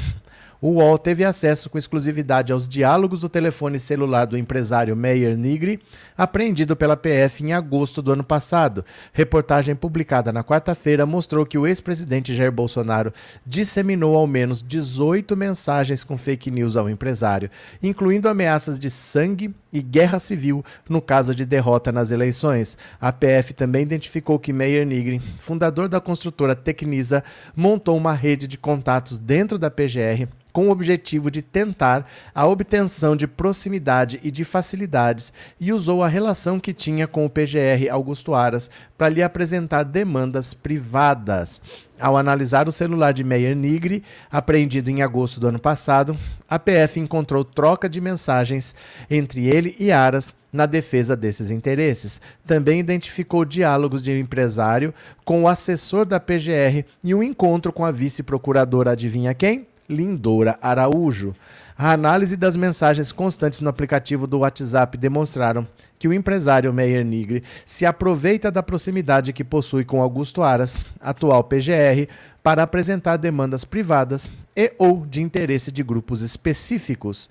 o 0.63 0.75
UOL 0.75 0.97
teve 0.97 1.25
acesso 1.25 1.69
com 1.69 1.77
exclusividade 1.77 2.53
aos 2.53 2.69
diálogos 2.69 3.19
do 3.19 3.27
telefone 3.27 3.77
celular 3.77 4.23
do 4.23 4.37
empresário 4.37 4.95
Meyer 4.95 5.37
Nigri, 5.37 5.81
apreendido 6.17 6.73
pela 6.73 6.95
PF 6.95 7.43
em 7.43 7.51
agosto 7.51 8.01
do 8.01 8.13
ano 8.13 8.23
passado. 8.23 8.85
Reportagem 9.11 9.75
publicada 9.75 10.31
na 10.31 10.41
quarta-feira 10.41 11.05
mostrou 11.05 11.45
que 11.45 11.57
o 11.57 11.67
ex-presidente 11.67 12.33
Jair 12.33 12.49
Bolsonaro 12.49 13.11
disseminou 13.45 14.15
ao 14.15 14.25
menos 14.25 14.63
18 14.63 15.35
mensagens 15.35 16.01
com 16.01 16.17
fake 16.17 16.49
news 16.49 16.77
ao 16.77 16.89
empresário, 16.89 17.51
incluindo 17.83 18.29
ameaças 18.29 18.79
de 18.79 18.89
sangue 18.89 19.53
e 19.73 19.81
guerra 19.81 20.19
civil 20.19 20.63
no 20.87 21.01
caso 21.01 21.33
de 21.33 21.45
derrota 21.45 21.91
nas 21.91 22.11
eleições. 22.11 22.77
A 23.01 23.11
PF 23.11 23.53
também 23.53 23.81
identificou 23.81 24.37
que 24.37 24.53
Meyer 24.53 24.85
Nigri, 24.85 25.19
fundador 25.37 25.89
da 25.89 25.99
construtora 25.99 26.55
Tecnisa, 26.55 27.23
montou 27.55 27.97
uma 27.97 28.13
rede 28.13 28.47
de 28.47 28.57
contatos 28.57 29.17
dentro 29.17 29.57
da 29.57 29.71
PGR 29.71 30.27
com 30.53 30.67
o 30.67 30.71
objetivo 30.71 31.31
de 31.31 31.41
tentar 31.41 32.07
a 32.33 32.45
obtenção 32.45 33.15
de 33.15 33.25
proximidade 33.25 34.19
e 34.23 34.29
de 34.29 34.45
facilidades 34.45 35.33
e 35.59 35.73
usou 35.73 36.03
a 36.03 36.07
relação 36.07 36.59
que 36.59 36.71
tinha 36.71 37.07
com 37.07 37.25
o 37.25 37.29
PGR 37.29 37.89
Augusto 37.89 38.35
Aras 38.35 38.69
para 38.95 39.09
lhe 39.09 39.23
apresentar 39.23 39.83
demandas 39.83 40.53
privadas. 40.53 41.59
Ao 42.03 42.17
analisar 42.17 42.67
o 42.67 42.71
celular 42.73 43.13
de 43.13 43.23
Meyer 43.23 43.55
Nigri, 43.55 44.03
apreendido 44.29 44.89
em 44.89 45.01
agosto 45.01 45.39
do 45.39 45.47
ano 45.47 45.57
passado, 45.57 46.17
a 46.49 46.59
PF 46.59 46.99
encontrou 46.99 47.45
troca 47.45 47.87
de 47.87 48.01
mensagens 48.01 48.75
entre 49.09 49.47
ele 49.47 49.73
e 49.79 49.89
Aras 49.89 50.35
na 50.51 50.65
defesa 50.65 51.15
desses 51.15 51.49
interesses. 51.49 52.19
Também 52.45 52.81
identificou 52.81 53.45
diálogos 53.45 54.01
de 54.01 54.11
empresário 54.19 54.93
com 55.23 55.43
o 55.43 55.47
assessor 55.47 56.03
da 56.03 56.19
PGR 56.19 56.83
e 57.01 57.15
um 57.15 57.23
encontro 57.23 57.71
com 57.71 57.85
a 57.85 57.91
vice-procuradora 57.91 58.91
adivinha 58.91 59.33
quem? 59.33 59.65
Lindora 59.87 60.59
Araújo. 60.61 61.33
A 61.77 61.91
análise 61.91 62.37
das 62.37 62.55
mensagens 62.55 63.11
constantes 63.11 63.59
no 63.59 63.69
aplicativo 63.69 64.27
do 64.27 64.39
WhatsApp 64.39 64.97
demonstraram 64.97 65.67
que 65.97 66.07
o 66.07 66.13
empresário 66.13 66.73
Meyer 66.73 67.03
Nigri 67.03 67.43
se 67.65 67.85
aproveita 67.85 68.51
da 68.51 68.61
proximidade 68.61 69.33
que 69.33 69.43
possui 69.43 69.83
com 69.83 70.01
Augusto 70.01 70.43
Aras, 70.43 70.85
atual 70.99 71.43
PGR, 71.43 72.07
para 72.43 72.61
apresentar 72.61 73.17
demandas 73.17 73.65
privadas 73.65 74.31
e 74.55 74.73
ou 74.77 75.05
de 75.05 75.21
interesse 75.21 75.71
de 75.71 75.81
grupos 75.81 76.21
específicos. 76.21 77.29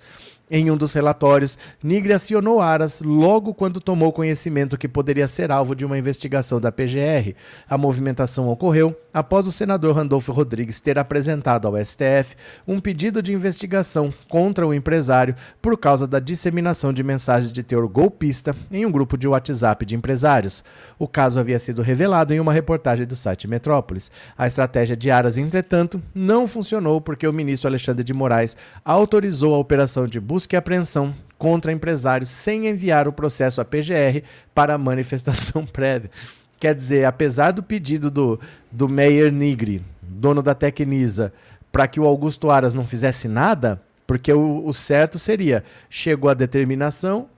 Em 0.54 0.70
um 0.70 0.76
dos 0.76 0.92
relatórios, 0.92 1.56
Nigre 1.82 2.12
acionou 2.12 2.60
Aras 2.60 3.00
logo 3.00 3.54
quando 3.54 3.80
tomou 3.80 4.12
conhecimento 4.12 4.76
que 4.76 4.86
poderia 4.86 5.26
ser 5.26 5.50
alvo 5.50 5.74
de 5.74 5.82
uma 5.82 5.96
investigação 5.96 6.60
da 6.60 6.70
PGR. 6.70 7.34
A 7.66 7.78
movimentação 7.78 8.46
ocorreu 8.50 8.94
após 9.14 9.46
o 9.46 9.52
senador 9.52 9.96
Randolfo 9.96 10.30
Rodrigues 10.30 10.78
ter 10.78 10.98
apresentado 10.98 11.66
ao 11.66 11.82
STF 11.82 12.36
um 12.68 12.80
pedido 12.80 13.22
de 13.22 13.32
investigação 13.32 14.12
contra 14.28 14.66
o 14.66 14.74
empresário 14.74 15.34
por 15.62 15.74
causa 15.78 16.06
da 16.06 16.18
disseminação 16.18 16.92
de 16.92 17.02
mensagens 17.02 17.50
de 17.50 17.62
teor 17.62 17.88
golpista 17.88 18.54
em 18.70 18.84
um 18.84 18.92
grupo 18.92 19.16
de 19.16 19.26
WhatsApp 19.26 19.86
de 19.86 19.96
empresários. 19.96 20.62
O 20.98 21.08
caso 21.08 21.40
havia 21.40 21.58
sido 21.58 21.80
revelado 21.80 22.34
em 22.34 22.40
uma 22.40 22.52
reportagem 22.52 23.06
do 23.06 23.16
site 23.16 23.48
Metrópolis. 23.48 24.10
A 24.36 24.46
estratégia 24.46 24.94
de 24.94 25.10
Aras, 25.10 25.38
entretanto, 25.38 26.02
não 26.14 26.46
funcionou 26.46 27.00
porque 27.00 27.26
o 27.26 27.32
ministro 27.32 27.68
Alexandre 27.68 28.04
de 28.04 28.12
Moraes 28.12 28.54
autorizou 28.84 29.54
a 29.54 29.58
operação 29.58 30.06
de 30.06 30.20
busca 30.20 30.41
busca 30.42 30.56
e 30.56 30.58
apreensão 30.58 31.14
contra 31.38 31.72
empresários 31.72 32.28
sem 32.28 32.66
enviar 32.66 33.06
o 33.06 33.12
processo 33.12 33.60
à 33.60 33.64
PGR 33.64 34.22
para 34.54 34.76
manifestação 34.76 35.64
prévia. 35.66 36.10
Quer 36.58 36.74
dizer, 36.74 37.04
apesar 37.04 37.52
do 37.52 37.62
pedido 37.62 38.10
do, 38.10 38.40
do 38.70 38.88
Meyer 38.88 39.32
Nigri, 39.32 39.84
dono 40.00 40.42
da 40.42 40.54
Tecnisa, 40.54 41.32
para 41.70 41.86
que 41.86 42.00
o 42.00 42.06
Augusto 42.06 42.50
Aras 42.50 42.74
não 42.74 42.84
fizesse 42.84 43.28
nada, 43.28 43.80
porque 44.06 44.32
o, 44.32 44.66
o 44.66 44.72
certo 44.72 45.18
seria: 45.18 45.64
chegou 45.88 46.28
a 46.30 46.34
determinação, 46.34 47.28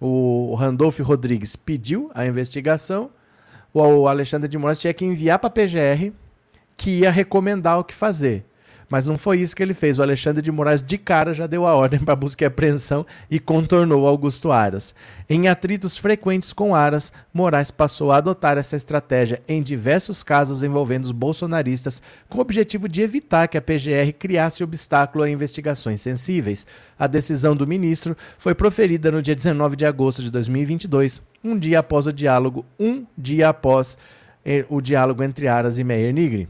o 0.00 0.54
Randolph 0.54 1.00
Rodrigues 1.00 1.56
pediu 1.56 2.10
a 2.14 2.26
investigação, 2.26 3.10
o 3.72 4.06
Alexandre 4.08 4.48
de 4.48 4.58
Moraes 4.58 4.78
tinha 4.78 4.94
que 4.94 5.04
enviar 5.04 5.38
para 5.38 5.48
a 5.48 5.50
PGR, 5.50 6.12
que 6.76 7.00
ia 7.00 7.10
recomendar 7.10 7.78
o 7.78 7.84
que 7.84 7.94
fazer. 7.94 8.44
Mas 8.94 9.04
não 9.04 9.18
foi 9.18 9.40
isso 9.40 9.56
que 9.56 9.62
ele 9.64 9.74
fez. 9.74 9.98
O 9.98 10.02
Alexandre 10.02 10.40
de 10.40 10.52
Moraes, 10.52 10.80
de 10.80 10.96
cara, 10.96 11.34
já 11.34 11.48
deu 11.48 11.66
a 11.66 11.74
ordem 11.74 11.98
para 11.98 12.14
busca 12.14 12.44
e 12.44 12.46
apreensão 12.46 13.04
e 13.28 13.40
contornou 13.40 14.06
Augusto 14.06 14.52
Aras. 14.52 14.94
Em 15.28 15.48
atritos 15.48 15.96
frequentes 15.96 16.52
com 16.52 16.76
Aras, 16.76 17.12
Moraes 17.32 17.72
passou 17.72 18.12
a 18.12 18.18
adotar 18.18 18.56
essa 18.56 18.76
estratégia 18.76 19.42
em 19.48 19.60
diversos 19.60 20.22
casos 20.22 20.62
envolvendo 20.62 21.06
os 21.06 21.10
bolsonaristas, 21.10 22.00
com 22.28 22.38
o 22.38 22.40
objetivo 22.40 22.88
de 22.88 23.02
evitar 23.02 23.48
que 23.48 23.58
a 23.58 23.60
PGR 23.60 24.12
criasse 24.16 24.62
obstáculo 24.62 25.24
a 25.24 25.28
investigações 25.28 26.00
sensíveis. 26.00 26.64
A 26.96 27.08
decisão 27.08 27.56
do 27.56 27.66
ministro 27.66 28.16
foi 28.38 28.54
proferida 28.54 29.10
no 29.10 29.20
dia 29.20 29.34
19 29.34 29.74
de 29.74 29.84
agosto 29.84 30.22
de 30.22 30.30
2022, 30.30 31.20
um 31.42 31.58
dia 31.58 31.80
após 31.80 32.06
o 32.06 32.12
diálogo, 32.12 32.64
um 32.78 33.04
dia 33.18 33.48
após 33.48 33.98
eh, 34.44 34.64
o 34.68 34.80
diálogo 34.80 35.24
entre 35.24 35.48
Aras 35.48 35.78
e 35.78 35.82
Meyer 35.82 36.14
Nigri. 36.14 36.48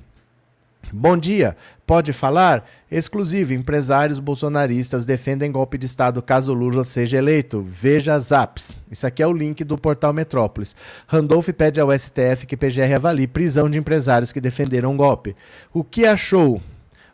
Bom 0.93 1.17
dia. 1.17 1.57
Pode 1.87 2.13
falar? 2.13 2.65
Exclusivo. 2.91 3.53
Empresários 3.53 4.19
bolsonaristas 4.19 5.05
defendem 5.05 5.51
golpe 5.51 5.79
de 5.79 5.87
Estado 5.87 6.23
caso 6.23 6.53
Lula 6.53 6.85
seja 6.85 7.19
eleito. 7.19 7.63
Veja 7.63 8.19
Zaps. 8.19 8.81
Isso 8.91 9.07
aqui 9.07 9.23
é 9.23 9.27
o 9.27 9.33
link 9.33 9.65
do 9.65 9.79
portal 9.79 10.13
Metrópolis. 10.13 10.75
Randolph 11.07 11.49
pede 11.51 11.81
ao 11.81 11.97
STF 11.97 12.47
que 12.47 12.57
PGR 12.57 12.95
avalie 12.95 13.27
prisão 13.27 13.69
de 13.69 13.79
empresários 13.79 14.33
que 14.33 14.41
defenderam 14.41 14.97
golpe. 14.97 15.35
O 15.73 15.83
que 15.83 16.07
achou? 16.07 16.61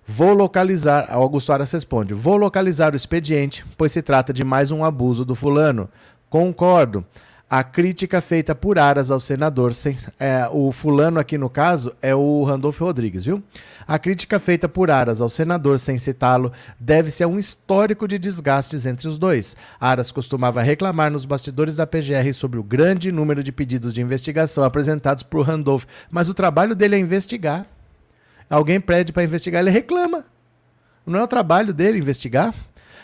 Vou 0.06 0.32
localizar. 0.32 1.06
Augusto 1.08 1.52
Aras 1.52 1.70
responde: 1.70 2.14
Vou 2.14 2.36
localizar 2.36 2.92
o 2.92 2.96
expediente, 2.96 3.64
pois 3.76 3.92
se 3.92 4.02
trata 4.02 4.32
de 4.32 4.44
mais 4.44 4.70
um 4.70 4.84
abuso 4.84 5.24
do 5.24 5.34
fulano. 5.34 5.88
Concordo 6.28 7.04
a 7.52 7.64
crítica 7.64 8.20
feita 8.20 8.54
por 8.54 8.78
Aras 8.78 9.10
ao 9.10 9.18
senador, 9.18 9.74
sem, 9.74 9.98
é, 10.20 10.48
o 10.52 10.70
fulano 10.70 11.18
aqui 11.18 11.36
no 11.36 11.50
caso 11.50 11.92
é 12.00 12.14
o 12.14 12.44
Randolfo 12.44 12.84
Rodrigues, 12.84 13.24
viu? 13.24 13.42
A 13.88 13.98
crítica 13.98 14.38
feita 14.38 14.68
por 14.68 14.88
Aras 14.88 15.20
ao 15.20 15.28
senador, 15.28 15.80
sem 15.80 15.98
citá-lo, 15.98 16.52
deve-se 16.78 17.24
a 17.24 17.26
um 17.26 17.40
histórico 17.40 18.06
de 18.06 18.20
desgastes 18.20 18.86
entre 18.86 19.08
os 19.08 19.18
dois. 19.18 19.56
Aras 19.80 20.12
costumava 20.12 20.62
reclamar 20.62 21.10
nos 21.10 21.24
bastidores 21.24 21.74
da 21.74 21.88
PGR 21.88 22.32
sobre 22.32 22.60
o 22.60 22.62
grande 22.62 23.10
número 23.10 23.42
de 23.42 23.50
pedidos 23.50 23.92
de 23.92 24.00
investigação 24.00 24.62
apresentados 24.62 25.24
por 25.24 25.44
Randolph, 25.44 25.86
mas 26.08 26.28
o 26.28 26.34
trabalho 26.34 26.76
dele 26.76 26.94
é 26.94 27.00
investigar. 27.00 27.66
Alguém 28.48 28.80
pede 28.80 29.12
para 29.12 29.24
investigar, 29.24 29.60
ele 29.60 29.70
reclama. 29.70 30.24
Não 31.04 31.18
é 31.18 31.22
o 31.24 31.28
trabalho 31.28 31.74
dele 31.74 31.98
investigar? 31.98 32.54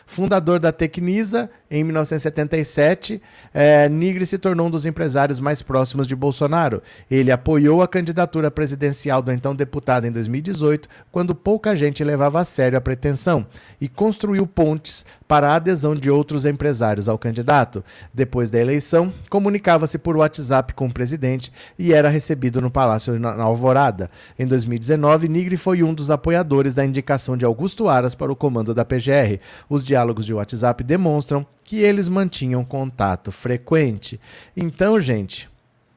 Fundador 0.07 0.61
da 0.61 0.71
Tecnisa, 0.71 1.50
em 1.68 1.82
1977, 1.82 3.20
é, 3.52 3.88
Nigri 3.88 4.25
se 4.25 4.38
tornou 4.38 4.68
um 4.68 4.70
dos 4.70 4.87
empresários 4.87 5.40
mais 5.40 5.62
próximos 5.62 6.06
de 6.06 6.14
Bolsonaro. 6.14 6.80
Ele 7.11 7.32
apoiou 7.32 7.82
a 7.82 7.88
candidatura 7.88 8.50
presidencial 8.52 9.20
do 9.20 9.32
então 9.32 9.54
deputado 9.54 10.06
em 10.06 10.12
2018, 10.12 10.88
quando 11.11 11.35
pouca 11.35 11.75
gente 11.75 12.04
levava 12.04 12.40
a 12.40 12.44
sério 12.44 12.78
a 12.78 12.80
pretensão, 12.80 13.44
e 13.80 13.88
construiu 13.88 14.46
pontes 14.46 15.04
para 15.26 15.50
a 15.50 15.56
adesão 15.56 15.96
de 15.96 16.08
outros 16.08 16.44
empresários 16.44 17.08
ao 17.08 17.18
candidato. 17.18 17.85
Depois 18.14 18.49
da 18.49 18.61
eleição, 18.61 19.12
comunicava-se 19.28 19.99
por 19.99 20.16
WhatsApp 20.16 20.73
com 20.73 20.87
o 20.87 20.92
presidente 20.92 21.52
e 21.76 21.92
era 21.92 22.08
recebido 22.08 22.61
no 22.61 22.70
Palácio 22.70 23.18
na 23.18 23.42
Alvorada. 23.42 24.08
Em 24.38 24.46
2019, 24.46 25.28
Nigri 25.28 25.56
foi 25.56 25.82
um 25.82 25.92
dos 25.92 26.12
apoiadores 26.12 26.75
da 26.75 26.85
indicação 26.85 27.37
de 27.37 27.44
Augusto 27.44 27.88
Aras 27.88 28.14
para 28.14 28.30
o 28.30 28.37
comando 28.37 28.73
da 28.73 28.85
PGR. 28.85 29.40
Os 29.68 29.85
diálogos 29.85 30.25
de 30.25 30.32
WhatsApp 30.32 30.85
demonstram 30.85 31.44
que 31.66 31.80
eles 31.80 32.08
mantinham 32.08 32.64
contato 32.64 33.32
frequente. 33.32 34.20
Então, 34.56 35.00
gente, 35.00 35.50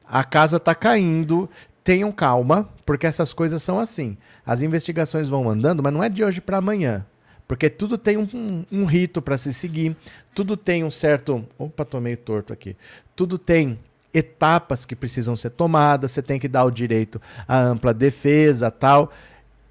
a 0.04 0.24
casa 0.24 0.56
está 0.56 0.74
caindo. 0.74 1.48
Tenham 1.84 2.12
calma, 2.12 2.68
porque 2.84 3.06
essas 3.06 3.32
coisas 3.32 3.62
são 3.62 3.78
assim. 3.78 4.18
As 4.44 4.60
investigações 4.60 5.28
vão 5.28 5.48
andando, 5.48 5.82
mas 5.82 5.92
não 5.92 6.02
é 6.02 6.08
de 6.08 6.22
hoje 6.22 6.40
para 6.40 6.58
amanhã. 6.58 7.06
Porque 7.48 7.70
tudo 7.70 7.96
tem 7.96 8.16
um, 8.16 8.28
um, 8.34 8.64
um 8.70 8.84
rito 8.84 9.22
para 9.22 9.38
se 9.38 9.54
seguir, 9.54 9.96
tudo 10.34 10.56
tem 10.56 10.84
um 10.84 10.90
certo. 10.90 11.46
Opa, 11.58 11.84
tô 11.84 12.00
meio 12.00 12.16
torto 12.16 12.52
aqui. 12.52 12.76
Tudo 13.16 13.38
tem 13.38 13.78
etapas 14.12 14.84
que 14.84 14.94
precisam 14.94 15.36
ser 15.36 15.50
tomadas, 15.50 16.10
você 16.10 16.20
tem 16.20 16.38
que 16.38 16.48
dar 16.48 16.64
o 16.64 16.70
direito 16.70 17.20
à 17.46 17.58
ampla 17.58 17.94
defesa 17.94 18.70
tal. 18.70 19.12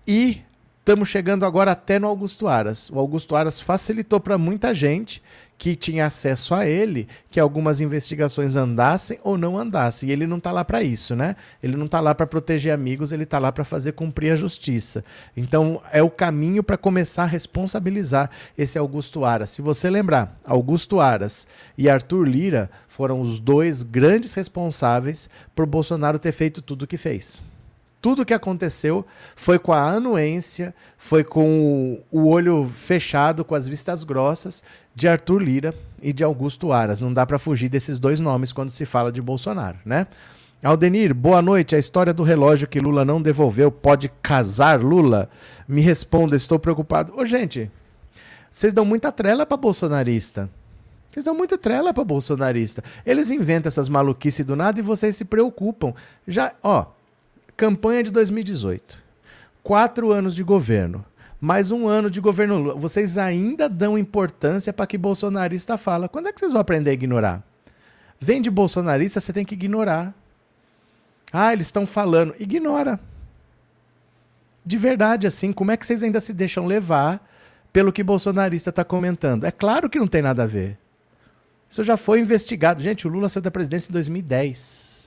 E 0.07 0.41
estamos 0.79 1.09
chegando 1.09 1.45
agora 1.45 1.71
até 1.71 1.99
no 1.99 2.07
Augusto 2.07 2.47
Aras. 2.47 2.89
O 2.89 2.97
Augusto 2.97 3.35
Aras 3.35 3.61
facilitou 3.61 4.19
para 4.19 4.37
muita 4.37 4.73
gente 4.73 5.21
que 5.59 5.75
tinha 5.75 6.05
acesso 6.05 6.55
a 6.55 6.65
ele 6.65 7.05
que 7.29 7.37
algumas 7.37 7.81
investigações 7.81 8.55
andassem 8.55 9.19
ou 9.21 9.37
não 9.37 9.57
andassem. 9.57 10.07
E 10.07 10.11
ele 10.13 10.25
não 10.25 10.37
está 10.37 10.53
lá 10.53 10.63
para 10.63 10.81
isso, 10.81 11.17
né? 11.17 11.35
Ele 11.61 11.75
não 11.75 11.85
está 11.85 11.99
lá 11.99 12.15
para 12.15 12.25
proteger 12.25 12.71
amigos, 12.71 13.11
ele 13.11 13.23
está 13.23 13.37
lá 13.37 13.51
para 13.51 13.65
fazer 13.65 13.91
cumprir 13.91 14.31
a 14.31 14.37
justiça. 14.37 15.03
Então 15.35 15.81
é 15.91 16.01
o 16.01 16.09
caminho 16.09 16.63
para 16.63 16.77
começar 16.77 17.23
a 17.23 17.27
responsabilizar 17.27 18.31
esse 18.57 18.77
Augusto 18.77 19.25
Aras. 19.25 19.49
Se 19.49 19.61
você 19.61 19.89
lembrar, 19.89 20.39
Augusto 20.45 21.01
Aras 21.01 21.45
e 21.77 21.89
Arthur 21.89 22.23
Lira 22.23 22.71
foram 22.87 23.19
os 23.19 23.37
dois 23.37 23.83
grandes 23.83 24.33
responsáveis 24.33 25.29
por 25.53 25.65
Bolsonaro 25.65 26.17
ter 26.17 26.31
feito 26.31 26.61
tudo 26.61 26.83
o 26.83 26.87
que 26.87 26.97
fez 26.97 27.48
tudo 28.01 28.25
que 28.25 28.33
aconteceu 28.33 29.05
foi 29.35 29.59
com 29.59 29.73
a 29.73 29.91
anuência, 29.91 30.73
foi 30.97 31.23
com 31.23 32.01
o 32.11 32.27
olho 32.29 32.65
fechado, 32.65 33.43
com 33.43 33.55
as 33.55 33.67
vistas 33.67 34.03
grossas 34.03 34.63
de 34.95 35.07
Arthur 35.07 35.41
Lira 35.41 35.75
e 36.01 36.13
de 36.13 36.23
Augusto 36.23 36.71
Aras. 36.71 37.01
Não 37.01 37.13
dá 37.13 37.25
para 37.25 37.39
fugir 37.39 37.69
desses 37.69 37.99
dois 37.99 38.19
nomes 38.19 38.53
quando 38.53 38.69
se 38.69 38.85
fala 38.85 39.11
de 39.11 39.21
Bolsonaro, 39.21 39.77
né? 39.85 40.07
Aldenir, 40.61 41.13
boa 41.13 41.41
noite. 41.41 41.75
A 41.75 41.79
história 41.79 42.13
do 42.13 42.23
relógio 42.23 42.67
que 42.67 42.81
Lula 42.81 43.05
não 43.05 43.21
devolveu 43.21 43.71
pode 43.71 44.09
casar 44.21 44.81
Lula? 44.81 45.29
Me 45.67 45.81
responda, 45.81 46.35
estou 46.35 46.59
preocupado. 46.59 47.13
Ô, 47.15 47.25
gente, 47.25 47.71
vocês 48.51 48.73
dão 48.73 48.83
muita 48.83 49.11
trela 49.11 49.45
para 49.45 49.55
bolsonarista. 49.55 50.49
Vocês 51.09 51.25
dão 51.25 51.33
muita 51.33 51.57
trela 51.57 51.93
para 51.93 52.03
bolsonarista. 52.03 52.83
Eles 53.05 53.31
inventam 53.31 53.69
essas 53.69 53.87
maluquices 53.89 54.45
do 54.45 54.55
nada 54.55 54.79
e 54.79 54.83
vocês 54.83 55.15
se 55.15 55.25
preocupam. 55.25 55.93
Já, 56.27 56.53
ó, 56.61 56.87
Campanha 57.59 58.01
de 58.01 58.09
2018. 58.11 59.03
Quatro 59.61 60.13
anos 60.13 60.33
de 60.33 60.41
governo. 60.43 61.03
Mais 61.41 61.71
um 61.71 61.89
ano 61.89 62.09
de 62.09 62.21
governo 62.21 62.57
Lula. 62.57 62.75
Vocês 62.75 63.17
ainda 63.17 63.67
dão 63.67 63.97
importância 63.97 64.71
para 64.71 64.87
que 64.87 64.97
bolsonarista 64.97 65.77
fala. 65.77 66.07
Quando 66.07 66.29
é 66.29 66.31
que 66.31 66.39
vocês 66.39 66.53
vão 66.53 66.61
aprender 66.61 66.91
a 66.91 66.93
ignorar? 66.93 67.43
Vem 68.17 68.41
de 68.41 68.49
bolsonarista, 68.49 69.19
você 69.19 69.33
tem 69.33 69.43
que 69.43 69.55
ignorar. 69.55 70.15
Ah, 71.33 71.51
eles 71.51 71.67
estão 71.67 71.85
falando. 71.85 72.33
Ignora. 72.39 72.97
De 74.65 74.77
verdade, 74.77 75.27
assim, 75.27 75.51
como 75.51 75.71
é 75.71 75.75
que 75.75 75.85
vocês 75.85 76.01
ainda 76.01 76.21
se 76.21 76.31
deixam 76.31 76.65
levar 76.65 77.29
pelo 77.73 77.91
que 77.91 78.01
bolsonarista 78.01 78.69
está 78.69 78.85
comentando? 78.85 79.43
É 79.43 79.51
claro 79.51 79.89
que 79.89 79.99
não 79.99 80.07
tem 80.07 80.21
nada 80.21 80.43
a 80.43 80.47
ver. 80.47 80.77
Isso 81.69 81.83
já 81.83 81.97
foi 81.97 82.21
investigado. 82.21 82.81
Gente, 82.81 83.05
o 83.05 83.11
Lula 83.11 83.27
saiu 83.27 83.43
da 83.43 83.51
presidência 83.51 83.91
em 83.91 83.93
2010. 83.93 84.98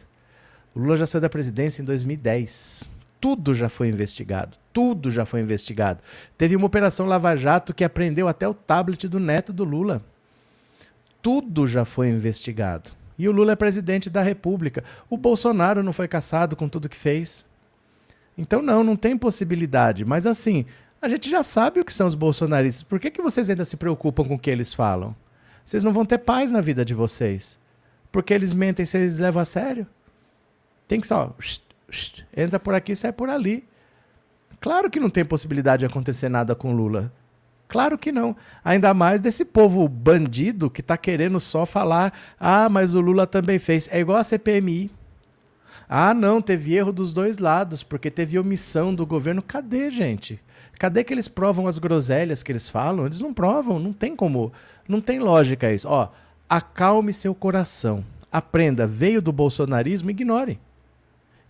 O 0.74 0.80
Lula 0.80 0.96
já 0.96 1.06
saiu 1.06 1.20
da 1.20 1.28
presidência 1.28 1.82
em 1.82 1.84
2010. 1.84 2.90
Tudo 3.20 3.54
já 3.54 3.68
foi 3.68 3.88
investigado. 3.88 4.56
Tudo 4.72 5.10
já 5.10 5.26
foi 5.26 5.40
investigado. 5.40 6.00
Teve 6.36 6.56
uma 6.56 6.66
operação 6.66 7.06
Lava 7.06 7.36
Jato 7.36 7.74
que 7.74 7.84
apreendeu 7.84 8.26
até 8.26 8.48
o 8.48 8.54
tablet 8.54 9.06
do 9.06 9.20
neto 9.20 9.52
do 9.52 9.64
Lula. 9.64 10.02
Tudo 11.20 11.66
já 11.66 11.84
foi 11.84 12.08
investigado. 12.08 12.90
E 13.18 13.28
o 13.28 13.32
Lula 13.32 13.52
é 13.52 13.56
presidente 13.56 14.10
da 14.10 14.22
República. 14.22 14.82
O 15.08 15.16
Bolsonaro 15.16 15.82
não 15.82 15.92
foi 15.92 16.08
caçado 16.08 16.56
com 16.56 16.68
tudo 16.68 16.88
que 16.88 16.96
fez. 16.96 17.46
Então, 18.36 18.62
não, 18.62 18.82
não 18.82 18.96
tem 18.96 19.16
possibilidade. 19.16 20.04
Mas 20.04 20.26
assim, 20.26 20.64
a 21.00 21.08
gente 21.08 21.28
já 21.28 21.42
sabe 21.42 21.80
o 21.80 21.84
que 21.84 21.92
são 21.92 22.06
os 22.06 22.14
bolsonaristas. 22.14 22.82
Por 22.82 22.98
que, 22.98 23.10
que 23.10 23.22
vocês 23.22 23.48
ainda 23.50 23.64
se 23.64 23.76
preocupam 23.76 24.24
com 24.24 24.34
o 24.34 24.38
que 24.38 24.50
eles 24.50 24.72
falam? 24.72 25.14
Vocês 25.64 25.84
não 25.84 25.92
vão 25.92 26.04
ter 26.04 26.18
paz 26.18 26.50
na 26.50 26.60
vida 26.60 26.84
de 26.84 26.94
vocês. 26.94 27.58
Porque 28.10 28.34
eles 28.34 28.52
mentem, 28.52 28.84
vocês 28.84 29.18
levam 29.18 29.42
a 29.42 29.44
sério? 29.44 29.86
Tem 30.92 31.00
que 31.00 31.06
só. 31.06 31.34
Entra 32.36 32.60
por 32.60 32.74
aqui, 32.74 32.94
sai 32.94 33.14
por 33.14 33.30
ali. 33.30 33.64
Claro 34.60 34.90
que 34.90 35.00
não 35.00 35.08
tem 35.08 35.24
possibilidade 35.24 35.80
de 35.80 35.86
acontecer 35.86 36.28
nada 36.28 36.54
com 36.54 36.74
Lula. 36.74 37.10
Claro 37.66 37.96
que 37.96 38.12
não. 38.12 38.36
Ainda 38.62 38.92
mais 38.92 39.18
desse 39.18 39.42
povo 39.42 39.88
bandido 39.88 40.68
que 40.68 40.82
está 40.82 40.98
querendo 40.98 41.40
só 41.40 41.64
falar: 41.64 42.12
ah, 42.38 42.68
mas 42.68 42.94
o 42.94 43.00
Lula 43.00 43.26
também 43.26 43.58
fez. 43.58 43.88
É 43.90 44.00
igual 44.00 44.18
a 44.18 44.24
CPMI. 44.24 44.90
Ah, 45.88 46.12
não, 46.12 46.42
teve 46.42 46.74
erro 46.74 46.92
dos 46.92 47.10
dois 47.10 47.38
lados, 47.38 47.82
porque 47.82 48.10
teve 48.10 48.38
omissão 48.38 48.94
do 48.94 49.06
governo. 49.06 49.40
Cadê, 49.40 49.88
gente? 49.88 50.38
Cadê 50.78 51.02
que 51.02 51.14
eles 51.14 51.26
provam 51.26 51.66
as 51.66 51.78
groselhas 51.78 52.42
que 52.42 52.52
eles 52.52 52.68
falam? 52.68 53.06
Eles 53.06 53.22
não 53.22 53.32
provam, 53.32 53.78
não 53.78 53.94
tem 53.94 54.14
como. 54.14 54.52
Não 54.86 55.00
tem 55.00 55.18
lógica 55.18 55.72
isso. 55.72 55.88
Ó, 55.88 56.10
acalme 56.46 57.14
seu 57.14 57.34
coração. 57.34 58.04
Aprenda, 58.30 58.86
veio 58.86 59.22
do 59.22 59.32
bolsonarismo, 59.32 60.10
ignore. 60.10 60.60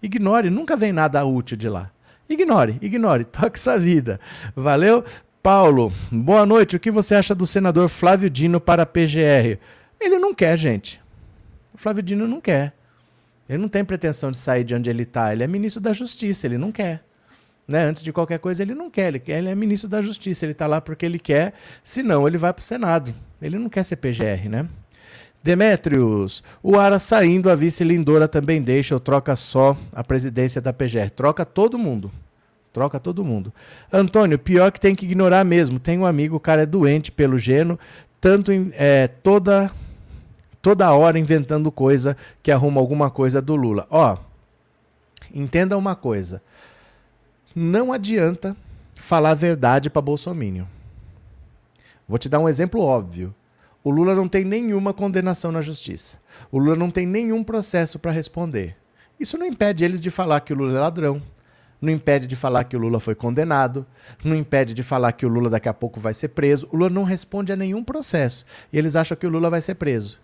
Ignore, 0.02 0.50
nunca 0.50 0.76
vem 0.76 0.92
nada 0.92 1.24
útil 1.24 1.56
de 1.56 1.68
lá. 1.68 1.90
Ignore, 2.28 2.78
ignore, 2.80 3.24
toque 3.24 3.60
sua 3.60 3.78
vida. 3.78 4.18
Valeu? 4.56 5.04
Paulo, 5.42 5.92
boa 6.10 6.44
noite. 6.44 6.76
O 6.76 6.80
que 6.80 6.90
você 6.90 7.14
acha 7.14 7.34
do 7.34 7.46
senador 7.46 7.88
Flávio 7.88 8.28
Dino 8.28 8.60
para 8.60 8.82
a 8.82 8.86
PGR? 8.86 9.58
Ele 10.00 10.18
não 10.18 10.34
quer, 10.34 10.56
gente. 10.56 11.00
O 11.74 11.78
Flávio 11.78 12.02
Dino 12.02 12.26
não 12.26 12.40
quer. 12.40 12.72
Ele 13.48 13.58
não 13.58 13.68
tem 13.68 13.84
pretensão 13.84 14.30
de 14.30 14.38
sair 14.38 14.64
de 14.64 14.74
onde 14.74 14.88
ele 14.88 15.02
está. 15.02 15.32
Ele 15.32 15.42
é 15.42 15.46
ministro 15.46 15.80
da 15.80 15.92
Justiça, 15.92 16.46
ele 16.46 16.58
não 16.58 16.72
quer. 16.72 17.02
Né? 17.66 17.84
Antes 17.84 18.02
de 18.02 18.12
qualquer 18.12 18.38
coisa, 18.38 18.62
ele 18.62 18.74
não 18.74 18.90
quer. 18.90 19.08
Ele, 19.08 19.18
quer, 19.18 19.38
ele 19.38 19.48
é 19.48 19.54
ministro 19.54 19.88
da 19.88 20.00
Justiça, 20.00 20.44
ele 20.44 20.52
está 20.52 20.66
lá 20.66 20.80
porque 20.80 21.06
ele 21.06 21.18
quer. 21.18 21.54
Se 21.84 22.02
não, 22.02 22.26
ele 22.26 22.38
vai 22.38 22.52
para 22.52 22.60
o 22.60 22.64
Senado. 22.64 23.14
Ele 23.40 23.58
não 23.58 23.68
quer 23.68 23.84
ser 23.84 23.96
PGR, 23.96 24.48
né? 24.48 24.68
Demétrios, 25.42 26.42
o 26.62 26.78
Ara 26.78 26.98
saindo, 26.98 27.50
a 27.50 27.56
vice 27.56 27.82
Lindora 27.82 28.28
também 28.28 28.62
deixa 28.62 28.94
ou 28.94 29.00
troca 29.00 29.34
só 29.34 29.76
a 29.92 30.04
presidência 30.04 30.60
da 30.60 30.72
PGR. 30.72 31.10
Troca 31.10 31.44
todo 31.44 31.78
mundo. 31.78 32.12
Troca 32.72 33.00
todo 33.00 33.24
mundo. 33.24 33.52
Antônio, 33.92 34.38
pior 34.38 34.70
que 34.70 34.80
tem 34.80 34.94
que 34.94 35.04
ignorar 35.04 35.44
mesmo. 35.44 35.78
Tem 35.80 35.98
um 35.98 36.06
amigo, 36.06 36.36
o 36.36 36.40
cara 36.40 36.62
é 36.62 36.66
doente 36.66 37.10
pelo 37.10 37.38
geno, 37.38 37.78
tanto 38.20 38.52
em, 38.52 38.72
é, 38.74 39.08
toda 39.08 39.70
toda 40.62 40.92
hora 40.92 41.18
inventando 41.18 41.72
coisa 41.72 42.16
que 42.40 42.52
arruma 42.52 42.80
alguma 42.80 43.10
coisa 43.10 43.42
do 43.42 43.56
Lula. 43.56 43.84
Ó, 43.90 44.16
entenda 45.34 45.76
uma 45.76 45.96
coisa. 45.96 46.40
Não 47.54 47.92
adianta 47.92 48.56
falar 48.94 49.30
a 49.30 49.34
verdade 49.34 49.90
para 49.90 50.00
Bolsonaro. 50.00 50.68
Vou 52.08 52.16
te 52.16 52.28
dar 52.28 52.38
um 52.38 52.48
exemplo 52.48 52.80
óbvio. 52.80 53.34
O 53.84 53.90
Lula 53.90 54.14
não 54.14 54.28
tem 54.28 54.44
nenhuma 54.44 54.92
condenação 54.92 55.50
na 55.50 55.60
justiça. 55.60 56.18
O 56.50 56.58
Lula 56.58 56.76
não 56.76 56.90
tem 56.90 57.06
nenhum 57.06 57.42
processo 57.42 57.98
para 57.98 58.12
responder. 58.12 58.76
Isso 59.18 59.36
não 59.36 59.46
impede 59.46 59.84
eles 59.84 60.00
de 60.00 60.10
falar 60.10 60.40
que 60.40 60.52
o 60.52 60.56
Lula 60.56 60.76
é 60.76 60.80
ladrão. 60.80 61.20
Não 61.80 61.90
impede 61.90 62.28
de 62.28 62.36
falar 62.36 62.62
que 62.62 62.76
o 62.76 62.78
Lula 62.78 63.00
foi 63.00 63.16
condenado. 63.16 63.84
Não 64.24 64.36
impede 64.36 64.72
de 64.72 64.84
falar 64.84 65.10
que 65.12 65.26
o 65.26 65.28
Lula 65.28 65.50
daqui 65.50 65.68
a 65.68 65.74
pouco 65.74 65.98
vai 65.98 66.14
ser 66.14 66.28
preso. 66.28 66.68
O 66.70 66.76
Lula 66.76 66.90
não 66.90 67.02
responde 67.02 67.52
a 67.52 67.56
nenhum 67.56 67.82
processo. 67.82 68.46
E 68.72 68.78
eles 68.78 68.94
acham 68.94 69.16
que 69.16 69.26
o 69.26 69.30
Lula 69.30 69.50
vai 69.50 69.60
ser 69.60 69.74
preso. 69.74 70.20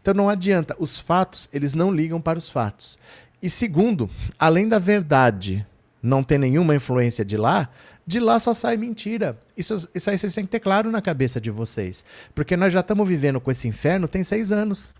Então 0.00 0.14
não 0.14 0.30
adianta. 0.30 0.74
Os 0.78 0.98
fatos, 0.98 1.50
eles 1.52 1.74
não 1.74 1.92
ligam 1.92 2.18
para 2.18 2.38
os 2.38 2.48
fatos. 2.48 2.98
E 3.42 3.50
segundo, 3.50 4.08
além 4.38 4.68
da 4.68 4.78
verdade 4.78 5.66
não 6.02 6.22
ter 6.22 6.38
nenhuma 6.38 6.74
influência 6.74 7.24
de 7.24 7.36
lá, 7.36 7.68
de 8.06 8.20
lá 8.20 8.38
só 8.38 8.54
sai 8.54 8.76
mentira. 8.76 9.36
Isso, 9.56 9.88
isso 9.92 10.08
aí 10.08 10.16
vocês 10.16 10.34
têm 10.34 10.44
que 10.44 10.50
ter 10.50 10.60
claro 10.60 10.90
na 10.90 11.02
cabeça 11.02 11.40
de 11.40 11.50
vocês. 11.50 12.04
Porque 12.34 12.56
nós 12.56 12.72
já 12.72 12.80
estamos 12.80 13.08
vivendo 13.08 13.40
com 13.40 13.50
esse 13.50 13.66
inferno 13.66 14.06
tem 14.06 14.22
seis 14.22 14.52
anos. 14.52 14.94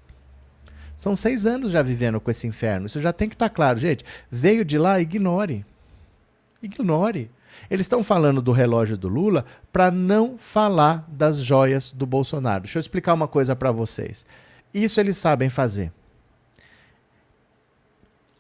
São 0.97 1.15
seis 1.15 1.47
anos 1.47 1.71
já 1.71 1.83
vivendo 1.83 2.21
com 2.21 2.31
esse 2.31 2.47
inferno. 2.47 2.87
Isso 2.87 3.01
já 3.01 3.13
tem 3.13 3.29
que 3.29 3.37
estar 3.37 3.49
tá 3.49 3.55
claro. 3.55 3.79
Gente, 3.79 4.05
veio 4.29 4.65
de 4.65 4.77
lá, 4.77 5.01
ignore. 5.01 5.65
Ignore. 6.61 7.31
Eles 7.71 7.85
estão 7.85 8.03
falando 8.03 8.43
do 8.43 8.51
relógio 8.51 8.97
do 8.97 9.09
Lula 9.09 9.45
para 9.73 9.91
não 9.91 10.37
falar 10.37 11.07
das 11.09 11.39
joias 11.39 11.93
do 11.93 12.07
Bolsonaro. 12.07 12.65
Deixa 12.65 12.79
eu 12.79 12.81
explicar 12.81 13.15
uma 13.15 13.29
coisa 13.29 13.55
para 13.55 13.71
vocês. 13.71 14.27
Isso 14.75 14.99
eles 14.99 15.17
sabem 15.17 15.49
fazer. 15.49 15.93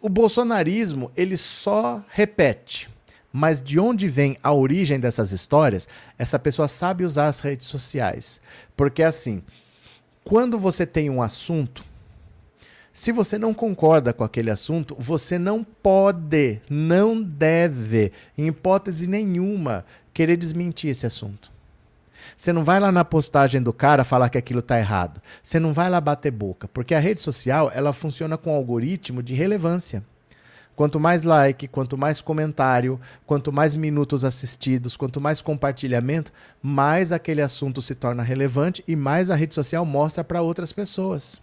O 0.00 0.08
bolsonarismo, 0.08 1.10
ele 1.16 1.36
só 1.36 2.02
repete 2.08 2.90
mas 3.36 3.60
de 3.60 3.78
onde 3.78 4.08
vem 4.08 4.34
a 4.42 4.50
origem 4.50 4.98
dessas 4.98 5.30
histórias, 5.30 5.86
essa 6.18 6.38
pessoa 6.38 6.68
sabe 6.68 7.04
usar 7.04 7.26
as 7.26 7.40
redes 7.40 7.66
sociais. 7.66 8.40
Porque 8.74 9.02
assim, 9.02 9.42
quando 10.24 10.58
você 10.58 10.86
tem 10.86 11.10
um 11.10 11.20
assunto, 11.20 11.84
se 12.94 13.12
você 13.12 13.36
não 13.36 13.52
concorda 13.52 14.14
com 14.14 14.24
aquele 14.24 14.50
assunto, 14.50 14.96
você 14.98 15.38
não 15.38 15.62
pode, 15.62 16.62
não 16.70 17.22
deve, 17.22 18.10
em 18.38 18.46
hipótese 18.46 19.06
nenhuma, 19.06 19.84
querer 20.14 20.38
desmentir 20.38 20.88
esse 20.88 21.04
assunto. 21.04 21.52
Você 22.38 22.54
não 22.54 22.64
vai 22.64 22.80
lá 22.80 22.90
na 22.90 23.04
postagem 23.04 23.60
do 23.60 23.70
cara 23.70 24.02
falar 24.02 24.30
que 24.30 24.38
aquilo 24.38 24.60
está 24.60 24.78
errado. 24.78 25.20
Você 25.42 25.60
não 25.60 25.74
vai 25.74 25.90
lá 25.90 26.00
bater 26.00 26.32
boca, 26.32 26.66
porque 26.68 26.94
a 26.94 26.98
rede 26.98 27.20
social 27.20 27.70
ela 27.74 27.92
funciona 27.92 28.38
com 28.38 28.50
um 28.50 28.56
algoritmo 28.56 29.22
de 29.22 29.34
relevância. 29.34 30.02
Quanto 30.76 31.00
mais 31.00 31.22
like, 31.22 31.66
quanto 31.66 31.96
mais 31.96 32.20
comentário, 32.20 33.00
quanto 33.24 33.50
mais 33.50 33.74
minutos 33.74 34.24
assistidos, 34.24 34.94
quanto 34.94 35.20
mais 35.22 35.40
compartilhamento, 35.40 36.30
mais 36.62 37.12
aquele 37.12 37.40
assunto 37.40 37.80
se 37.80 37.94
torna 37.94 38.22
relevante 38.22 38.84
e 38.86 38.94
mais 38.94 39.30
a 39.30 39.34
rede 39.34 39.54
social 39.54 39.86
mostra 39.86 40.22
para 40.22 40.42
outras 40.42 40.74
pessoas. 40.74 41.40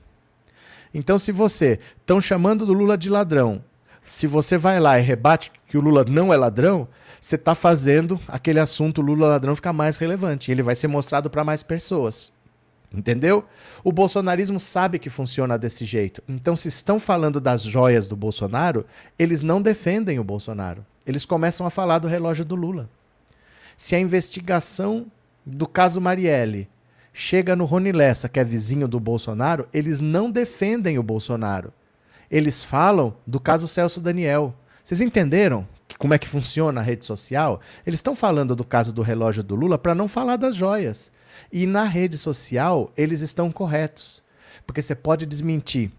Então, 0.93 1.17
se 1.17 1.32
você 1.32 1.80
estão 2.00 2.22
chamando 2.22 2.63
do 2.63 2.74
Lula 2.74 2.96
de 2.96 3.10
ladrão, 3.10 3.63
se 4.04 4.28
você 4.28 4.58
vai 4.58 4.80
lá 4.80 5.00
e 5.00 5.02
rebate 5.02 5.52
que 5.67 5.78
o 5.78 5.82
Lula 5.82 6.06
não 6.08 6.32
é 6.32 6.38
ladrão, 6.38 6.88
você 7.19 7.36
está 7.36 7.56
fazendo 7.56 8.19
aquele 8.28 8.60
assunto 8.60 9.02
Lula 9.02 9.28
ladrão 9.30 9.56
ficar 9.56 9.74
mais 9.74 9.98
relevante. 9.98 10.52
Ele 10.52 10.62
vai 10.62 10.76
ser 10.76 10.88
mostrado 10.88 11.30
para 11.30 11.43
mais 11.43 11.63
pessoas. 11.63 12.33
Entendeu? 12.93 13.43
O 13.84 13.91
bolsonarismo 13.91 14.60
sabe 14.60 14.99
que 14.99 15.10
funciona 15.10 15.58
desse 15.58 15.84
jeito. 15.84 16.21
Então, 16.29 16.56
se 16.56 16.67
estão 16.67 16.99
falando 16.99 17.41
das 17.41 17.63
joias 17.63 18.06
do 18.06 18.15
Bolsonaro, 18.15 18.86
eles 19.17 19.41
não 19.41 19.62
defendem 19.62 20.19
o 20.19 20.23
Bolsonaro. 20.23 20.86
Eles 21.06 21.25
começam 21.25 21.65
a 21.65 21.71
falar 21.71 21.97
do 21.97 22.08
relógio 22.08 22.45
do 22.45 22.56
Lula. 22.56 22.88
Se 23.75 23.95
a 23.95 23.99
investigação 23.99 25.08
do 25.43 25.67
caso 25.67 25.99
Marielle 25.99 26.69
chega 27.12 27.56
no 27.56 27.65
Rony 27.65 27.91
Lessa, 27.91 28.29
que 28.29 28.39
é 28.39 28.43
vizinho 28.43 28.88
do 28.88 28.99
Bolsonaro, 28.99 29.67
eles 29.73 29.99
não 29.99 30.29
defendem 30.29 30.99
o 30.99 31.03
Bolsonaro. 31.03 31.73
Eles 32.29 32.63
falam 32.63 33.15
do 33.25 33.39
caso 33.39 33.67
Celso 33.67 33.99
Daniel. 33.99 34.53
Vocês 34.84 35.01
entenderam 35.01 35.67
como 35.97 36.13
é 36.13 36.17
que 36.17 36.27
funciona 36.27 36.82
a 36.82 36.84
rede 36.84 37.06
social? 37.06 37.62
Eles 37.86 37.99
estão 37.99 38.15
falando 38.15 38.56
do 38.56 38.63
caso 38.63 38.91
do 38.91 39.01
relógio 39.01 39.43
do 39.43 39.56
Lula 39.56 39.77
para 39.77 39.95
não 39.95 40.08
falar 40.08 40.38
das 40.38 40.56
joias. 40.56 41.12
E 41.52 41.65
na 41.65 41.84
rede 41.84 42.17
social, 42.17 42.91
eles 42.98 43.22
estão 43.22 43.52
corretos. 43.52 44.24
Porque 44.65 44.82
você 44.82 44.96
pode 44.96 45.26
desmentir 45.26 45.91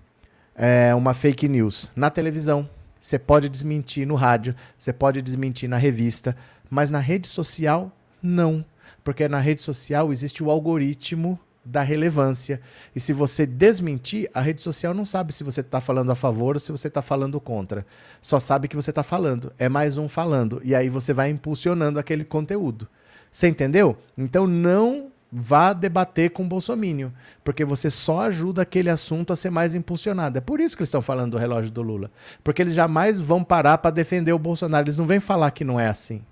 é, 0.54 0.94
uma 0.94 1.14
fake 1.14 1.48
news 1.48 1.90
na 1.94 2.10
televisão, 2.10 2.68
você 3.00 3.18
pode 3.18 3.48
desmentir 3.48 4.06
no 4.06 4.14
rádio, 4.14 4.54
você 4.78 4.92
pode 4.92 5.20
desmentir 5.20 5.68
na 5.68 5.76
revista, 5.76 6.36
mas 6.70 6.88
na 6.88 7.00
rede 7.00 7.28
social, 7.28 7.92
não. 8.22 8.64
Porque 9.02 9.28
na 9.28 9.38
rede 9.38 9.60
social 9.60 10.10
existe 10.10 10.42
o 10.42 10.50
algoritmo 10.50 11.38
da 11.64 11.82
relevância. 11.82 12.60
E 12.94 13.00
se 13.00 13.12
você 13.12 13.46
desmentir, 13.46 14.30
a 14.34 14.40
rede 14.40 14.60
social 14.60 14.92
não 14.92 15.04
sabe 15.04 15.32
se 15.32 15.42
você 15.42 15.60
está 15.60 15.80
falando 15.80 16.12
a 16.12 16.14
favor 16.14 16.56
ou 16.56 16.60
se 16.60 16.70
você 16.70 16.88
está 16.88 17.00
falando 17.00 17.40
contra. 17.40 17.86
Só 18.20 18.38
sabe 18.38 18.68
que 18.68 18.76
você 18.76 18.90
está 18.90 19.02
falando. 19.02 19.52
É 19.58 19.68
mais 19.68 19.96
um 19.96 20.08
falando. 20.08 20.60
E 20.64 20.74
aí 20.74 20.88
você 20.88 21.12
vai 21.12 21.30
impulsionando 21.30 21.98
aquele 21.98 22.24
conteúdo. 22.24 22.88
Você 23.32 23.48
entendeu? 23.48 23.96
Então 24.16 24.46
não 24.46 25.10
vá 25.30 25.72
debater 25.72 26.30
com 26.30 26.44
o 26.44 26.48
Bolsonaro, 26.48 27.12
porque 27.42 27.64
você 27.64 27.90
só 27.90 28.20
ajuda 28.22 28.62
aquele 28.62 28.88
assunto 28.88 29.32
a 29.32 29.36
ser 29.36 29.50
mais 29.50 29.74
impulsionado. 29.74 30.38
É 30.38 30.40
por 30.40 30.60
isso 30.60 30.76
que 30.76 30.82
eles 30.82 30.88
estão 30.88 31.02
falando 31.02 31.32
do 31.32 31.38
relógio 31.38 31.70
do 31.70 31.82
Lula. 31.82 32.10
Porque 32.42 32.62
eles 32.62 32.74
jamais 32.74 33.18
vão 33.18 33.42
parar 33.42 33.78
para 33.78 33.90
defender 33.90 34.32
o 34.32 34.38
Bolsonaro. 34.38 34.84
Eles 34.84 34.96
não 34.96 35.06
vêm 35.06 35.20
falar 35.20 35.50
que 35.50 35.64
não 35.64 35.78
é 35.78 35.88
assim. 35.88 36.22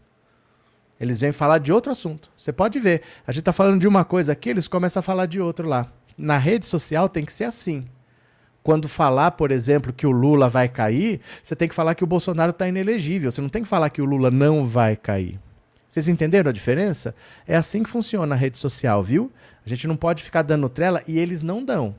Eles 1.01 1.21
vêm 1.21 1.33
falar 1.33 1.59
de 1.59 1.73
outro 1.73 1.91
assunto. 1.91 2.31
Você 2.39 2.53
pode 2.53 2.79
ver. 2.79 3.03
A 3.27 3.33
gente 3.33 3.41
está 3.41 3.53
falando 3.53 3.81
de 3.81 3.89
uma 3.89 4.05
coisa 4.05 4.33
aqui, 4.33 4.51
eles 4.51 4.69
começam 4.69 5.01
a 5.01 5.03
falar 5.03 5.27
de 5.27 5.41
outro 5.41 5.67
lá. 5.67 5.89
Na 6.17 6.39
rede 6.39 6.65
social 6.67 7.09
tem 7.09 7.25
que 7.25 7.33
ser 7.33 7.45
assim. 7.45 7.85
Quando 8.63 8.89
falar, 8.89 9.33
por 9.33 9.51
exemplo, 9.51 9.93
que 9.93 10.07
o 10.07 10.13
Lula 10.13 10.49
vai 10.49 10.69
cair, 10.69 11.21
você 11.43 11.57
tem 11.57 11.69
que 11.69 11.75
falar 11.75 11.97
que 11.97 12.05
o 12.05 12.07
Bolsonaro 12.07 12.51
está 12.51 12.69
inelegível. 12.69 13.33
Você 13.33 13.41
não 13.41 13.49
tem 13.49 13.65
que 13.65 13.69
falar 13.69 13.91
que 13.91 14.01
o 14.01 14.05
Lula 14.05 14.31
não 14.31 14.65
vai 14.65 14.95
cair. 14.95 15.41
Vocês 15.93 16.09
entenderam 16.09 16.49
a 16.49 16.53
diferença? 16.55 17.15
É 17.47 17.55
assim 17.55 17.83
que 17.83 17.91
funciona 17.91 18.35
a 18.35 18.39
rede 18.39 18.57
social, 18.57 19.03
viu? 19.03 19.31
A 19.65 19.69
gente 19.69 19.87
não 19.87 19.95
pode 19.95 20.25
ficar 20.25 20.41
dando 20.41 20.67
trela 20.67 21.03
e 21.07 21.19
eles 21.19 21.43
não 21.43 21.63
dão. 21.63 21.95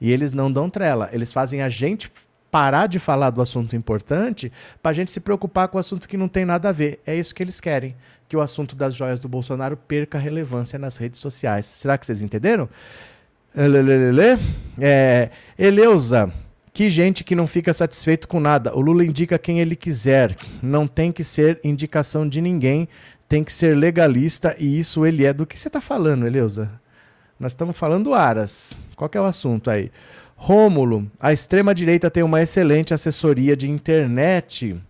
E 0.00 0.12
eles 0.12 0.32
não 0.32 0.52
dão 0.52 0.70
trela. 0.70 1.10
Eles 1.12 1.32
fazem 1.32 1.60
a 1.60 1.68
gente 1.68 2.08
parar 2.48 2.86
de 2.86 3.00
falar 3.00 3.30
do 3.30 3.42
assunto 3.42 3.74
importante 3.74 4.52
para 4.80 4.92
a 4.92 4.94
gente 4.94 5.10
se 5.10 5.18
preocupar 5.18 5.66
com 5.66 5.78
o 5.78 5.80
assunto 5.80 6.08
que 6.08 6.16
não 6.16 6.28
tem 6.28 6.44
nada 6.44 6.68
a 6.68 6.72
ver. 6.72 7.00
É 7.04 7.12
isso 7.16 7.34
que 7.34 7.42
eles 7.42 7.58
querem, 7.58 7.96
que 8.28 8.36
o 8.36 8.40
assunto 8.40 8.76
das 8.76 8.94
joias 8.94 9.18
do 9.18 9.28
Bolsonaro 9.28 9.76
perca 9.76 10.16
relevância 10.16 10.78
nas 10.78 10.96
redes 10.96 11.20
sociais. 11.20 11.66
Será 11.66 11.98
que 11.98 12.06
vocês 12.06 12.22
entenderam? 12.22 12.68
É, 14.80 15.30
Eleusa, 15.58 16.32
que 16.72 16.90
gente 16.90 17.24
que 17.24 17.34
não 17.34 17.46
fica 17.46 17.72
satisfeito 17.74 18.28
com 18.28 18.40
nada. 18.40 18.74
O 18.76 18.80
Lula 18.80 19.04
indica 19.04 19.38
quem 19.38 19.60
ele 19.60 19.76
quiser. 19.76 20.36
Não 20.62 20.86
tem 20.86 21.10
que 21.10 21.24
ser 21.24 21.60
indicação 21.64 22.28
de 22.28 22.40
ninguém. 22.40 22.88
Tem 23.28 23.44
que 23.44 23.52
ser 23.52 23.76
legalista 23.76 24.56
e 24.58 24.78
isso 24.78 25.04
ele 25.04 25.24
é. 25.24 25.32
Do 25.32 25.46
que 25.46 25.58
você 25.58 25.68
está 25.68 25.80
falando, 25.80 26.26
Eleusa? 26.26 26.70
Nós 27.38 27.52
estamos 27.52 27.76
falando 27.76 28.14
Aras. 28.14 28.78
Qual 28.96 29.10
é 29.12 29.20
o 29.20 29.24
assunto 29.24 29.70
aí? 29.70 29.90
Rômulo, 30.34 31.10
a 31.18 31.32
extrema-direita 31.32 32.10
tem 32.10 32.22
uma 32.22 32.40
excelente 32.40 32.94
assessoria 32.94 33.56
de 33.56 33.68
internet. 33.68 34.80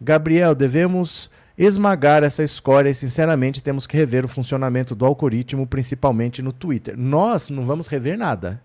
Gabriel, 0.00 0.54
devemos 0.54 1.30
esmagar 1.56 2.22
essa 2.22 2.42
escória 2.44 2.88
e, 2.88 2.94
sinceramente, 2.94 3.62
temos 3.62 3.86
que 3.86 3.96
rever 3.96 4.24
o 4.24 4.28
funcionamento 4.28 4.94
do 4.94 5.04
algoritmo, 5.04 5.66
principalmente 5.66 6.40
no 6.40 6.52
Twitter. 6.52 6.94
Nós 6.96 7.50
não 7.50 7.66
vamos 7.66 7.88
rever 7.88 8.16
nada. 8.16 8.60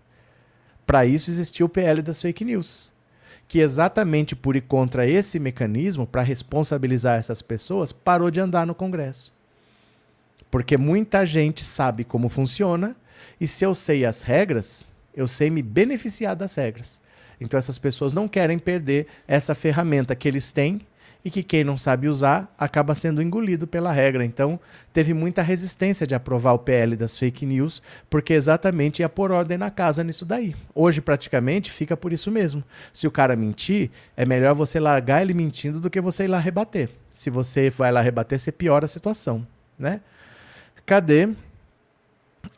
Para 0.86 1.06
isso 1.06 1.30
existiu 1.30 1.66
o 1.66 1.68
PL 1.68 2.02
das 2.02 2.20
fake 2.20 2.44
news. 2.44 2.92
Que 3.46 3.60
exatamente 3.60 4.34
por 4.34 4.56
ir 4.56 4.62
contra 4.62 5.06
esse 5.06 5.38
mecanismo, 5.38 6.06
para 6.06 6.22
responsabilizar 6.22 7.18
essas 7.18 7.42
pessoas, 7.42 7.92
parou 7.92 8.30
de 8.30 8.40
andar 8.40 8.66
no 8.66 8.74
Congresso. 8.74 9.32
Porque 10.50 10.76
muita 10.76 11.26
gente 11.26 11.64
sabe 11.64 12.04
como 12.04 12.28
funciona, 12.28 12.96
e 13.40 13.46
se 13.46 13.64
eu 13.64 13.74
sei 13.74 14.04
as 14.04 14.22
regras, 14.22 14.90
eu 15.14 15.26
sei 15.26 15.50
me 15.50 15.62
beneficiar 15.62 16.36
das 16.36 16.54
regras. 16.54 17.00
Então 17.40 17.58
essas 17.58 17.78
pessoas 17.78 18.12
não 18.12 18.28
querem 18.28 18.58
perder 18.58 19.06
essa 19.26 19.54
ferramenta 19.54 20.14
que 20.14 20.28
eles 20.28 20.52
têm 20.52 20.80
e 21.24 21.30
que 21.30 21.42
quem 21.42 21.64
não 21.64 21.78
sabe 21.78 22.06
usar 22.06 22.52
acaba 22.58 22.94
sendo 22.94 23.22
engolido 23.22 23.66
pela 23.66 23.90
regra. 23.90 24.24
Então, 24.24 24.60
teve 24.92 25.14
muita 25.14 25.40
resistência 25.40 26.06
de 26.06 26.14
aprovar 26.14 26.52
o 26.52 26.58
PL 26.58 26.96
das 26.96 27.18
fake 27.18 27.46
news, 27.46 27.82
porque 28.10 28.34
exatamente 28.34 29.00
ia 29.00 29.08
pôr 29.08 29.32
ordem 29.32 29.56
na 29.56 29.70
casa 29.70 30.04
nisso 30.04 30.26
daí. 30.26 30.54
Hoje, 30.74 31.00
praticamente, 31.00 31.70
fica 31.70 31.96
por 31.96 32.12
isso 32.12 32.30
mesmo. 32.30 32.62
Se 32.92 33.06
o 33.06 33.10
cara 33.10 33.34
mentir, 33.34 33.90
é 34.16 34.26
melhor 34.26 34.54
você 34.54 34.78
largar 34.78 35.22
ele 35.22 35.32
mentindo 35.32 35.80
do 35.80 35.88
que 35.88 36.00
você 36.00 36.24
ir 36.24 36.28
lá 36.28 36.38
rebater. 36.38 36.90
Se 37.12 37.30
você 37.30 37.70
vai 37.70 37.90
lá 37.90 38.02
rebater, 38.02 38.38
você 38.38 38.52
piora 38.52 38.84
a 38.84 38.88
situação, 38.88 39.46
né? 39.78 40.00
Cadê? 40.84 41.30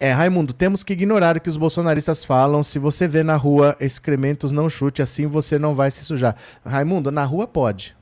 É, 0.00 0.10
Raimundo, 0.10 0.52
temos 0.52 0.82
que 0.82 0.92
ignorar 0.92 1.36
o 1.36 1.40
que 1.40 1.48
os 1.48 1.56
bolsonaristas 1.56 2.24
falam. 2.24 2.62
Se 2.62 2.78
você 2.78 3.06
vê 3.06 3.22
na 3.22 3.36
rua 3.36 3.76
excrementos, 3.78 4.50
não 4.50 4.68
chute, 4.68 5.00
assim 5.00 5.26
você 5.26 5.58
não 5.58 5.74
vai 5.74 5.90
se 5.90 6.04
sujar. 6.04 6.36
Raimundo, 6.64 7.12
na 7.12 7.24
rua 7.24 7.46
pode. 7.46 7.95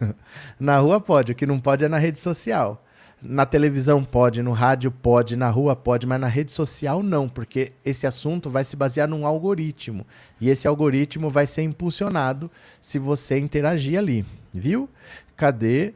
na 0.58 0.78
rua 0.78 1.00
pode, 1.00 1.32
o 1.32 1.34
que 1.34 1.46
não 1.46 1.60
pode 1.60 1.84
é 1.84 1.88
na 1.88 1.98
rede 1.98 2.18
social. 2.18 2.84
Na 3.20 3.44
televisão 3.44 4.04
pode, 4.04 4.42
no 4.42 4.52
rádio 4.52 4.92
pode, 4.92 5.34
na 5.34 5.48
rua 5.48 5.74
pode, 5.74 6.06
mas 6.06 6.20
na 6.20 6.28
rede 6.28 6.52
social 6.52 7.02
não, 7.02 7.28
porque 7.28 7.72
esse 7.84 8.06
assunto 8.06 8.48
vai 8.48 8.64
se 8.64 8.76
basear 8.76 9.08
num 9.08 9.26
algoritmo. 9.26 10.06
E 10.40 10.48
esse 10.48 10.68
algoritmo 10.68 11.28
vai 11.28 11.46
ser 11.46 11.62
impulsionado 11.62 12.48
se 12.80 12.98
você 12.98 13.38
interagir 13.38 13.98
ali, 13.98 14.24
viu? 14.54 14.88
Cadê? 15.36 15.94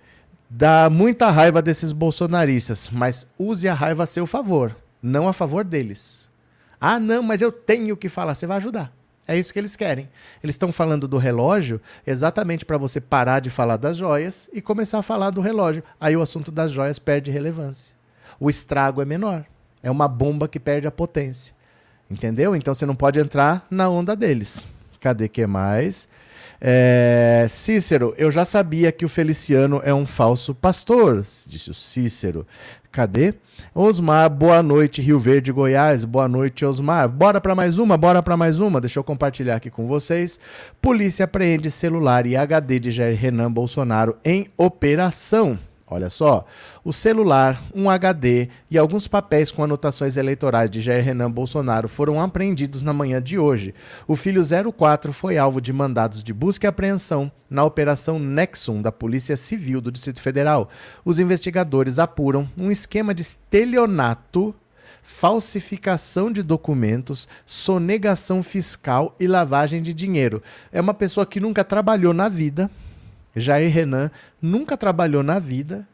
Dá 0.50 0.90
muita 0.90 1.30
raiva 1.30 1.62
desses 1.62 1.92
bolsonaristas, 1.92 2.90
mas 2.92 3.26
use 3.38 3.68
a 3.68 3.74
raiva 3.74 4.02
a 4.02 4.06
seu 4.06 4.26
favor 4.26 4.74
não 5.02 5.26
a 5.26 5.32
favor 5.32 5.64
deles. 5.64 6.30
Ah, 6.80 6.98
não, 7.00 7.22
mas 7.22 7.42
eu 7.42 7.50
tenho 7.50 7.96
que 7.96 8.08
falar. 8.08 8.34
Você 8.34 8.46
vai 8.46 8.58
ajudar. 8.58 8.92
É 9.26 9.38
isso 9.38 9.52
que 9.52 9.58
eles 9.58 9.76
querem. 9.76 10.08
Eles 10.42 10.54
estão 10.54 10.72
falando 10.72 11.06
do 11.06 11.16
relógio 11.16 11.80
exatamente 12.06 12.64
para 12.64 12.76
você 12.76 13.00
parar 13.00 13.40
de 13.40 13.50
falar 13.50 13.76
das 13.76 13.96
joias 13.96 14.50
e 14.52 14.60
começar 14.60 14.98
a 14.98 15.02
falar 15.02 15.30
do 15.30 15.40
relógio. 15.40 15.82
Aí 16.00 16.16
o 16.16 16.22
assunto 16.22 16.50
das 16.50 16.72
joias 16.72 16.98
perde 16.98 17.30
relevância. 17.30 17.94
O 18.40 18.50
estrago 18.50 19.00
é 19.00 19.04
menor. 19.04 19.44
É 19.82 19.90
uma 19.90 20.08
bomba 20.08 20.48
que 20.48 20.58
perde 20.58 20.86
a 20.86 20.90
potência. 20.90 21.54
Entendeu? 22.10 22.54
Então 22.56 22.74
você 22.74 22.84
não 22.84 22.94
pode 22.94 23.18
entrar 23.18 23.66
na 23.70 23.88
onda 23.88 24.14
deles. 24.16 24.66
Cadê 25.00 25.28
que 25.28 25.46
mais? 25.46 26.08
É, 26.60 27.46
Cícero, 27.48 28.14
eu 28.16 28.30
já 28.30 28.44
sabia 28.44 28.92
que 28.92 29.04
o 29.04 29.08
Feliciano 29.08 29.80
é 29.84 29.92
um 29.92 30.06
falso 30.06 30.54
pastor, 30.54 31.26
disse 31.46 31.70
o 31.70 31.74
Cícero. 31.74 32.46
Cadê? 32.92 33.32
Osmar, 33.74 34.28
boa 34.28 34.62
noite, 34.62 35.00
Rio 35.00 35.18
Verde, 35.18 35.50
Goiás. 35.50 36.04
Boa 36.04 36.28
noite, 36.28 36.62
Osmar. 36.62 37.08
Bora 37.08 37.40
para 37.40 37.54
mais 37.54 37.78
uma, 37.78 37.96
bora 37.96 38.22
para 38.22 38.36
mais 38.36 38.60
uma. 38.60 38.82
Deixa 38.82 38.98
eu 38.98 39.04
compartilhar 39.04 39.56
aqui 39.56 39.70
com 39.70 39.86
vocês. 39.86 40.38
Polícia 40.80 41.24
apreende 41.24 41.70
celular 41.70 42.26
e 42.26 42.36
HD 42.36 42.78
de 42.78 42.90
Jair 42.90 43.18
Renan 43.18 43.50
Bolsonaro 43.50 44.16
em 44.22 44.46
operação. 44.58 45.58
Olha 45.92 46.08
só, 46.08 46.46
o 46.82 46.90
celular, 46.92 47.62
um 47.74 47.90
HD 47.90 48.48
e 48.70 48.78
alguns 48.78 49.06
papéis 49.06 49.52
com 49.52 49.62
anotações 49.62 50.16
eleitorais 50.16 50.70
de 50.70 50.80
Jair 50.80 51.04
Renan 51.04 51.30
Bolsonaro 51.30 51.86
foram 51.86 52.18
apreendidos 52.18 52.82
na 52.82 52.94
manhã 52.94 53.20
de 53.20 53.38
hoje. 53.38 53.74
O 54.08 54.16
filho 54.16 54.42
04 54.72 55.12
foi 55.12 55.36
alvo 55.36 55.60
de 55.60 55.70
mandados 55.70 56.24
de 56.24 56.32
busca 56.32 56.66
e 56.66 56.68
apreensão 56.68 57.30
na 57.50 57.62
Operação 57.62 58.18
Nexum 58.18 58.80
da 58.80 58.90
Polícia 58.90 59.36
Civil 59.36 59.82
do 59.82 59.92
Distrito 59.92 60.22
Federal. 60.22 60.70
Os 61.04 61.18
investigadores 61.18 61.98
apuram 61.98 62.48
um 62.58 62.70
esquema 62.70 63.12
de 63.12 63.20
estelionato 63.20 64.54
falsificação 65.02 66.30
de 66.30 66.42
documentos, 66.42 67.28
sonegação 67.44 68.42
fiscal 68.42 69.14
e 69.18 69.26
lavagem 69.26 69.82
de 69.82 69.92
dinheiro. 69.92 70.42
É 70.70 70.80
uma 70.80 70.94
pessoa 70.94 71.26
que 71.26 71.40
nunca 71.40 71.64
trabalhou 71.64 72.14
na 72.14 72.28
vida, 72.28 72.70
Jair 73.34 73.70
Renan 73.70 74.10
nunca 74.40 74.76
trabalhou 74.76 75.22
na 75.22 75.38
vida, 75.38 75.86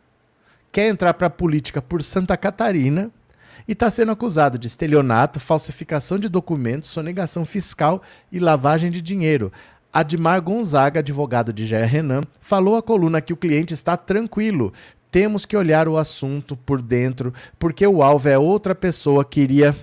quer 0.73 0.89
entrar 0.89 1.15
para 1.15 1.29
a 1.29 1.31
política 1.31 1.81
por 1.81 2.03
Santa 2.03 2.37
Catarina 2.37 3.11
e 3.67 3.73
está 3.73 3.91
sendo 3.91 4.13
acusado 4.13 4.59
de 4.59 4.67
estelionato, 4.67 5.39
falsificação 5.39 6.19
de 6.19 6.29
documentos, 6.29 6.89
sonegação 6.89 7.45
fiscal 7.45 8.03
e 8.33 8.39
lavagem 8.39 8.91
de 8.91 9.03
dinheiro. 9.03 9.53
Admar 9.93 10.41
Gonzaga, 10.41 11.01
advogado 11.01 11.53
de 11.53 11.67
Jair 11.67 11.89
Renan, 11.89 12.23
falou 12.41 12.77
à 12.77 12.83
coluna 12.83 13.21
que 13.21 13.33
o 13.33 13.37
cliente 13.37 13.75
está 13.75 13.97
tranquilo. 13.97 14.73
Temos 15.11 15.47
que 15.47 15.57
olhar 15.57 15.89
o 15.89 15.97
assunto 15.97 16.57
por 16.57 16.83
dentro, 16.83 17.33
porque 17.59 17.87
o 17.87 18.03
alvo 18.03 18.29
é 18.29 18.39
outra 18.39 18.75
pessoa 18.75 19.25
que 19.25 19.41
iria 19.41 19.75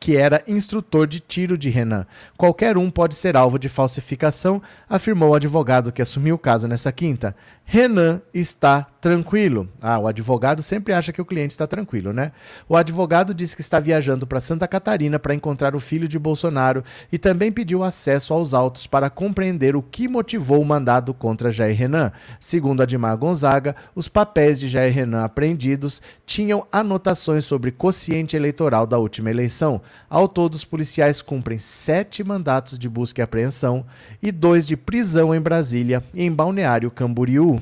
que 0.00 0.16
era 0.16 0.42
instrutor 0.48 1.06
de 1.06 1.20
tiro 1.20 1.58
de 1.58 1.68
Renan. 1.68 2.06
Qualquer 2.34 2.78
um 2.78 2.90
pode 2.90 3.14
ser 3.14 3.36
alvo 3.36 3.58
de 3.58 3.68
falsificação, 3.68 4.62
afirmou 4.88 5.30
o 5.30 5.34
advogado 5.34 5.92
que 5.92 6.00
assumiu 6.00 6.36
o 6.36 6.38
caso 6.38 6.66
nessa 6.66 6.90
quinta. 6.90 7.36
Renan 7.72 8.20
está 8.34 8.84
tranquilo. 9.00 9.68
Ah, 9.80 9.96
o 10.00 10.08
advogado 10.08 10.60
sempre 10.60 10.92
acha 10.92 11.12
que 11.12 11.22
o 11.22 11.24
cliente 11.24 11.52
está 11.52 11.68
tranquilo, 11.68 12.12
né? 12.12 12.32
O 12.68 12.76
advogado 12.76 13.32
disse 13.32 13.54
que 13.54 13.62
está 13.62 13.78
viajando 13.78 14.26
para 14.26 14.40
Santa 14.40 14.66
Catarina 14.66 15.20
para 15.20 15.36
encontrar 15.36 15.76
o 15.76 15.80
filho 15.80 16.08
de 16.08 16.18
Bolsonaro 16.18 16.82
e 17.12 17.16
também 17.16 17.52
pediu 17.52 17.84
acesso 17.84 18.34
aos 18.34 18.52
autos 18.54 18.88
para 18.88 19.08
compreender 19.08 19.76
o 19.76 19.82
que 19.82 20.08
motivou 20.08 20.60
o 20.60 20.64
mandado 20.64 21.14
contra 21.14 21.52
Jair 21.52 21.76
Renan. 21.76 22.10
Segundo 22.40 22.82
Admar 22.82 23.16
Gonzaga, 23.16 23.76
os 23.94 24.08
papéis 24.08 24.58
de 24.58 24.66
Jair 24.66 24.92
Renan 24.92 25.22
apreendidos 25.22 26.02
tinham 26.26 26.66
anotações 26.72 27.44
sobre 27.44 27.70
quociente 27.70 28.34
eleitoral 28.34 28.84
da 28.84 28.98
última 28.98 29.30
eleição. 29.30 29.80
Ao 30.08 30.26
todo, 30.26 30.54
os 30.54 30.64
policiais 30.64 31.22
cumprem 31.22 31.60
sete 31.60 32.24
mandatos 32.24 32.76
de 32.76 32.88
busca 32.88 33.20
e 33.20 33.22
apreensão 33.22 33.86
e 34.20 34.32
dois 34.32 34.66
de 34.66 34.76
prisão 34.76 35.32
em 35.32 35.40
Brasília 35.40 36.02
e 36.12 36.24
em 36.24 36.32
Balneário 36.32 36.90
Camboriú 36.90 37.59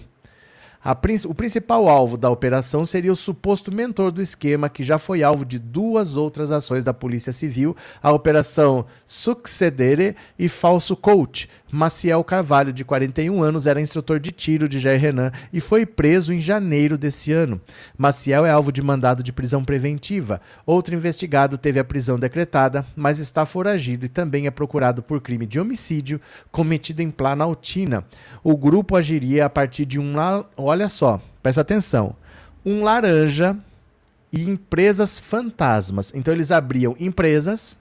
o 1.29 1.35
principal 1.35 1.89
alvo 1.89 2.17
da 2.17 2.31
operação 2.31 2.87
seria 2.87 3.13
o 3.13 3.17
suposto 3.17 3.73
mentor 3.73 4.13
do 4.13 4.23
esquema, 4.23 4.69
que 4.69 4.83
já 4.85 4.99
foi 4.99 5.23
alvo 5.23 5.45
de 5.45 5.59
duas 5.59 6.17
outras 6.17 6.51
ações 6.51 6.85
da 6.85 6.95
Polícia 6.95 7.33
Civil, 7.33 7.77
a 8.03 8.13
Operação 8.13 8.87
Succedere 9.05 10.17
e 10.39 10.49
Falso 10.49 10.97
Coach. 10.97 11.49
Maciel 11.71 12.25
Carvalho, 12.25 12.73
de 12.73 12.85
41 12.85 13.43
anos, 13.43 13.67
era 13.67 13.81
instrutor 13.81 14.19
de 14.19 14.33
tiro 14.33 14.69
de 14.69 14.79
Jair 14.79 15.01
Renan 15.01 15.31
e 15.53 15.61
foi 15.61 15.85
preso 15.85 16.33
em 16.33 16.41
janeiro 16.41 16.97
desse 16.97 17.33
ano. 17.33 17.61
Maciel 17.97 18.47
é 18.47 18.51
alvo 18.51 18.73
de 18.73 18.83
mandado 18.83 19.23
de 19.23 19.33
prisão 19.33 19.65
preventiva. 19.65 20.41
Outro 20.65 20.95
investigado 20.95 21.59
teve 21.59 21.79
a 21.79 21.85
prisão 21.85 22.19
decretada, 22.19 22.87
mas 22.97 23.19
está 23.19 23.45
foragido 23.45 24.07
e 24.07 24.09
também 24.09 24.47
é 24.47 24.51
procurado 24.51 25.03
por 25.03 25.21
crime 25.21 25.47
de 25.47 25.61
homicídio 25.61 26.21
cometido 26.51 27.03
em 27.03 27.11
Planaltina. 27.11 28.05
O 28.43 28.57
grupo 28.57 28.97
agiria 28.97 29.47
a 29.47 29.51
partir 29.51 29.85
de 29.85 29.99
um 29.99 30.15
olha 30.57 30.89
só, 30.89 31.21
presta 31.43 31.61
atenção, 31.61 32.17
um 32.65 32.83
laranja 32.83 33.57
e 34.33 34.49
empresas 34.49 35.19
fantasmas. 35.19 36.13
Então 36.15 36.35
eles 36.35 36.51
abriam 36.51 36.97
empresas, 36.99 37.79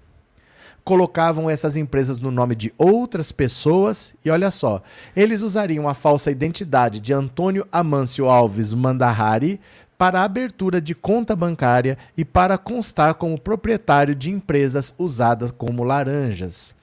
colocavam 0.87 1.49
essas 1.49 1.75
empresas 1.75 2.17
no 2.17 2.31
nome 2.31 2.55
de 2.55 2.73
outras 2.77 3.29
pessoas. 3.29 4.15
E 4.23 4.31
olha 4.31 4.49
só, 4.49 4.81
eles 5.13 5.41
usariam 5.41 5.89
a 5.89 5.93
falsa 5.93 6.31
identidade 6.31 7.01
de 7.01 7.11
Antônio 7.11 7.67
Amâncio 7.69 8.29
Alves 8.29 8.73
Mandahari 8.73 9.59
para 9.97 10.21
a 10.21 10.23
abertura 10.23 10.79
de 10.79 10.95
conta 10.95 11.35
bancária 11.35 11.97
e 12.15 12.23
para 12.23 12.57
constar 12.57 13.15
como 13.15 13.37
proprietário 13.37 14.15
de 14.15 14.31
empresas 14.31 14.95
usadas 14.97 15.51
como 15.51 15.83
laranjas 15.83 16.76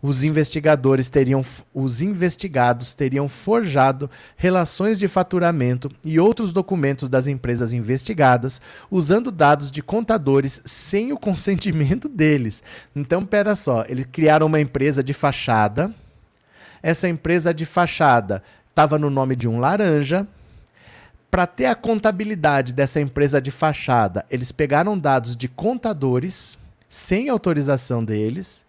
os 0.00 0.22
investigadores 0.22 1.08
teriam 1.08 1.42
os 1.74 2.00
investigados 2.00 2.94
teriam 2.94 3.28
forjado 3.28 4.08
relações 4.36 4.98
de 4.98 5.08
faturamento 5.08 5.90
e 6.04 6.20
outros 6.20 6.52
documentos 6.52 7.08
das 7.08 7.26
empresas 7.26 7.72
investigadas 7.72 8.60
usando 8.90 9.32
dados 9.32 9.70
de 9.70 9.82
contadores 9.82 10.62
sem 10.64 11.12
o 11.12 11.18
consentimento 11.18 12.08
deles. 12.08 12.62
Então, 12.94 13.24
pera 13.24 13.56
só, 13.56 13.84
eles 13.88 14.06
criaram 14.10 14.46
uma 14.46 14.60
empresa 14.60 15.02
de 15.02 15.12
fachada. 15.12 15.92
Essa 16.82 17.08
empresa 17.08 17.52
de 17.52 17.66
fachada 17.66 18.42
estava 18.70 18.98
no 18.98 19.10
nome 19.10 19.34
de 19.34 19.48
um 19.48 19.58
laranja. 19.58 20.26
Para 21.30 21.46
ter 21.46 21.66
a 21.66 21.74
contabilidade 21.74 22.72
dessa 22.72 23.00
empresa 23.00 23.40
de 23.40 23.50
fachada, 23.50 24.24
eles 24.30 24.50
pegaram 24.50 24.98
dados 24.98 25.36
de 25.36 25.46
contadores 25.48 26.58
sem 26.88 27.28
autorização 27.28 28.02
deles 28.02 28.64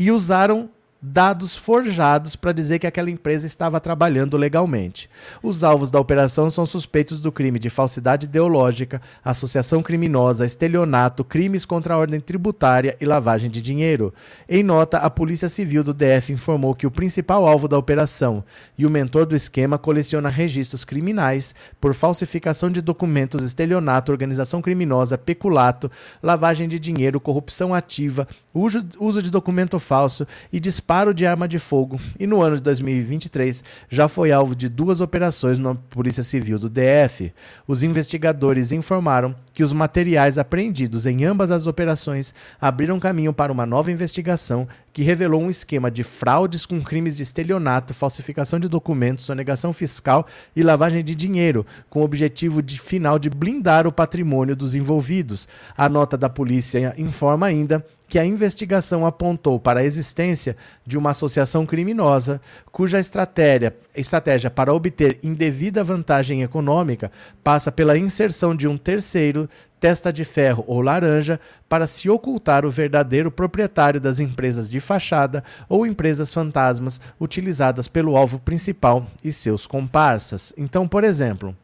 e 0.00 0.10
usaram 0.10 0.70
dados 1.02 1.56
forjados 1.56 2.36
para 2.36 2.52
dizer 2.52 2.78
que 2.78 2.86
aquela 2.86 3.10
empresa 3.10 3.46
estava 3.46 3.80
trabalhando 3.80 4.36
legalmente. 4.36 5.08
Os 5.42 5.64
alvos 5.64 5.90
da 5.90 5.98
operação 5.98 6.50
são 6.50 6.66
suspeitos 6.66 7.20
do 7.20 7.32
crime 7.32 7.58
de 7.58 7.70
falsidade 7.70 8.26
ideológica, 8.26 9.00
associação 9.24 9.82
criminosa, 9.82 10.44
estelionato, 10.44 11.24
crimes 11.24 11.64
contra 11.64 11.94
a 11.94 11.98
ordem 11.98 12.20
tributária 12.20 12.96
e 13.00 13.06
lavagem 13.06 13.50
de 13.50 13.62
dinheiro. 13.62 14.12
Em 14.48 14.62
nota, 14.62 14.98
a 14.98 15.08
Polícia 15.08 15.48
Civil 15.48 15.82
do 15.82 15.94
DF 15.94 16.32
informou 16.32 16.74
que 16.74 16.86
o 16.86 16.90
principal 16.90 17.46
alvo 17.48 17.66
da 17.66 17.78
operação 17.78 18.44
e 18.76 18.84
o 18.84 18.90
mentor 18.90 19.24
do 19.24 19.36
esquema 19.36 19.78
coleciona 19.78 20.28
registros 20.28 20.84
criminais 20.84 21.54
por 21.80 21.94
falsificação 21.94 22.70
de 22.70 22.82
documentos, 22.82 23.42
estelionato, 23.42 24.12
organização 24.12 24.60
criminosa, 24.60 25.16
peculato, 25.16 25.90
lavagem 26.22 26.68
de 26.68 26.78
dinheiro, 26.78 27.20
corrupção 27.20 27.74
ativa, 27.74 28.26
uso, 28.54 29.22
de 29.22 29.30
documento 29.30 29.78
falso 29.78 30.26
e 30.52 30.58
disparo 30.58 31.14
de 31.14 31.26
arma 31.26 31.46
de 31.46 31.58
fogo, 31.58 32.00
e 32.18 32.26
no 32.26 32.42
ano 32.42 32.56
de 32.56 32.62
2023 32.62 33.62
já 33.88 34.08
foi 34.08 34.32
alvo 34.32 34.54
de 34.54 34.68
duas 34.68 35.00
operações 35.00 35.58
na 35.58 35.74
Polícia 35.74 36.24
Civil 36.24 36.58
do 36.58 36.68
DF. 36.68 37.32
Os 37.66 37.82
investigadores 37.82 38.72
informaram 38.72 39.34
que 39.52 39.62
os 39.62 39.72
materiais 39.72 40.38
apreendidos 40.38 41.06
em 41.06 41.24
ambas 41.24 41.50
as 41.50 41.66
operações 41.66 42.34
abriram 42.60 42.98
caminho 42.98 43.32
para 43.32 43.52
uma 43.52 43.66
nova 43.66 43.92
investigação 43.92 44.66
que 44.92 45.02
revelou 45.02 45.40
um 45.40 45.50
esquema 45.50 45.90
de 45.90 46.02
fraudes 46.02 46.66
com 46.66 46.80
crimes 46.80 47.16
de 47.16 47.22
estelionato, 47.22 47.94
falsificação 47.94 48.58
de 48.58 48.68
documentos, 48.68 49.24
sonegação 49.24 49.72
fiscal 49.72 50.26
e 50.54 50.62
lavagem 50.62 51.04
de 51.04 51.14
dinheiro, 51.14 51.64
com 51.88 52.00
o 52.00 52.04
objetivo 52.04 52.62
de, 52.62 52.80
final 52.80 53.18
de 53.18 53.30
blindar 53.30 53.86
o 53.86 53.92
patrimônio 53.92 54.56
dos 54.56 54.74
envolvidos. 54.74 55.46
A 55.76 55.88
nota 55.88 56.16
da 56.18 56.28
polícia 56.28 56.94
informa 56.98 57.46
ainda 57.46 57.84
que 58.10 58.18
a 58.18 58.26
investigação 58.26 59.06
apontou 59.06 59.60
para 59.60 59.80
a 59.80 59.84
existência 59.84 60.56
de 60.84 60.98
uma 60.98 61.10
associação 61.10 61.64
criminosa 61.64 62.40
cuja 62.72 62.98
estratégia, 62.98 63.72
estratégia 63.94 64.50
para 64.50 64.74
obter 64.74 65.20
indevida 65.22 65.84
vantagem 65.84 66.42
econômica 66.42 67.12
passa 67.44 67.70
pela 67.70 67.96
inserção 67.96 68.54
de 68.54 68.66
um 68.66 68.76
terceiro 68.76 69.48
testa 69.78 70.12
de 70.12 70.24
ferro 70.24 70.64
ou 70.66 70.80
laranja 70.80 71.38
para 71.68 71.86
se 71.86 72.10
ocultar 72.10 72.66
o 72.66 72.70
verdadeiro 72.70 73.30
proprietário 73.30 74.00
das 74.00 74.18
empresas 74.18 74.68
de 74.68 74.80
fachada 74.80 75.44
ou 75.68 75.86
empresas 75.86 76.34
fantasmas 76.34 77.00
utilizadas 77.18 77.86
pelo 77.86 78.16
alvo 78.16 78.40
principal 78.40 79.06
e 79.22 79.32
seus 79.32 79.68
comparsas. 79.68 80.52
Então, 80.58 80.88
por 80.88 81.04
exemplo, 81.04 81.56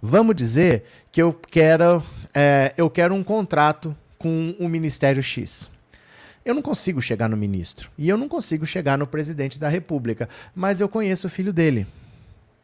vamos 0.00 0.36
dizer 0.36 0.84
que 1.10 1.20
eu 1.20 1.34
quero, 1.50 2.00
é, 2.32 2.72
eu 2.76 2.88
quero 2.88 3.12
um 3.12 3.24
contrato 3.24 3.94
com 4.26 4.56
o 4.58 4.68
Ministério 4.68 5.22
X. 5.22 5.70
Eu 6.44 6.52
não 6.52 6.60
consigo 6.60 7.00
chegar 7.00 7.28
no 7.28 7.36
ministro 7.36 7.88
e 7.96 8.08
eu 8.08 8.16
não 8.16 8.28
consigo 8.28 8.66
chegar 8.66 8.98
no 8.98 9.06
presidente 9.06 9.56
da 9.56 9.68
República, 9.68 10.28
mas 10.52 10.80
eu 10.80 10.88
conheço 10.88 11.28
o 11.28 11.30
filho 11.30 11.52
dele. 11.52 11.86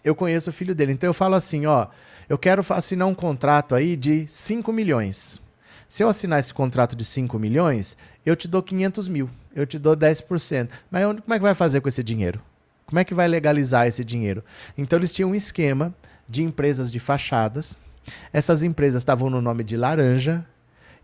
Eu 0.03 0.13
conheço 0.13 0.51
o 0.51 0.53
filho 0.53 0.75
dele. 0.75 0.93
Então 0.93 1.09
eu 1.09 1.15
falo 1.15 1.37
assim, 1.37 1.67
ó, 1.67 1.87
eu 2.29 2.37
quero 2.37 2.65
assinar 2.71 3.07
um 3.07 3.15
contrato 3.15 3.77
aí 3.77 3.97
de 3.97 4.27
5 4.27 4.73
milhões. 4.73 5.41
Se 5.87 6.03
eu 6.03 6.09
assinar 6.09 6.41
esse 6.41 6.53
contrato 6.53 6.97
de 6.97 7.05
5 7.05 7.39
milhões, 7.39 7.97
eu 8.27 8.35
te 8.35 8.49
dou 8.49 8.61
500 8.61 9.07
mil, 9.07 9.31
eu 9.55 9.65
te 9.65 9.79
dou 9.79 9.97
10%. 9.97 10.69
Mas 10.91 11.05
como 11.05 11.35
é 11.35 11.39
que 11.39 11.45
vai 11.45 11.55
fazer 11.55 11.81
com 11.81 11.89
esse 11.89 12.03
dinheiro? 12.03 12.41
Como 12.87 12.99
é 12.99 13.05
que 13.05 13.15
vai 13.15 13.29
legalizar 13.29 13.87
esse 13.87 14.05
dinheiro? 14.05 14.43
Então 14.77 14.99
eles 14.99 15.13
tinham 15.13 15.31
um 15.31 15.35
esquema 15.35 15.95
de 16.29 16.43
empresas 16.43 16.91
de 16.91 16.99
fachadas. 16.99 17.77
Essas 18.33 18.65
empresas 18.65 19.03
estavam 19.03 19.31
no 19.31 19.41
nome 19.41 19.63
de 19.63 19.77
laranja, 19.77 20.45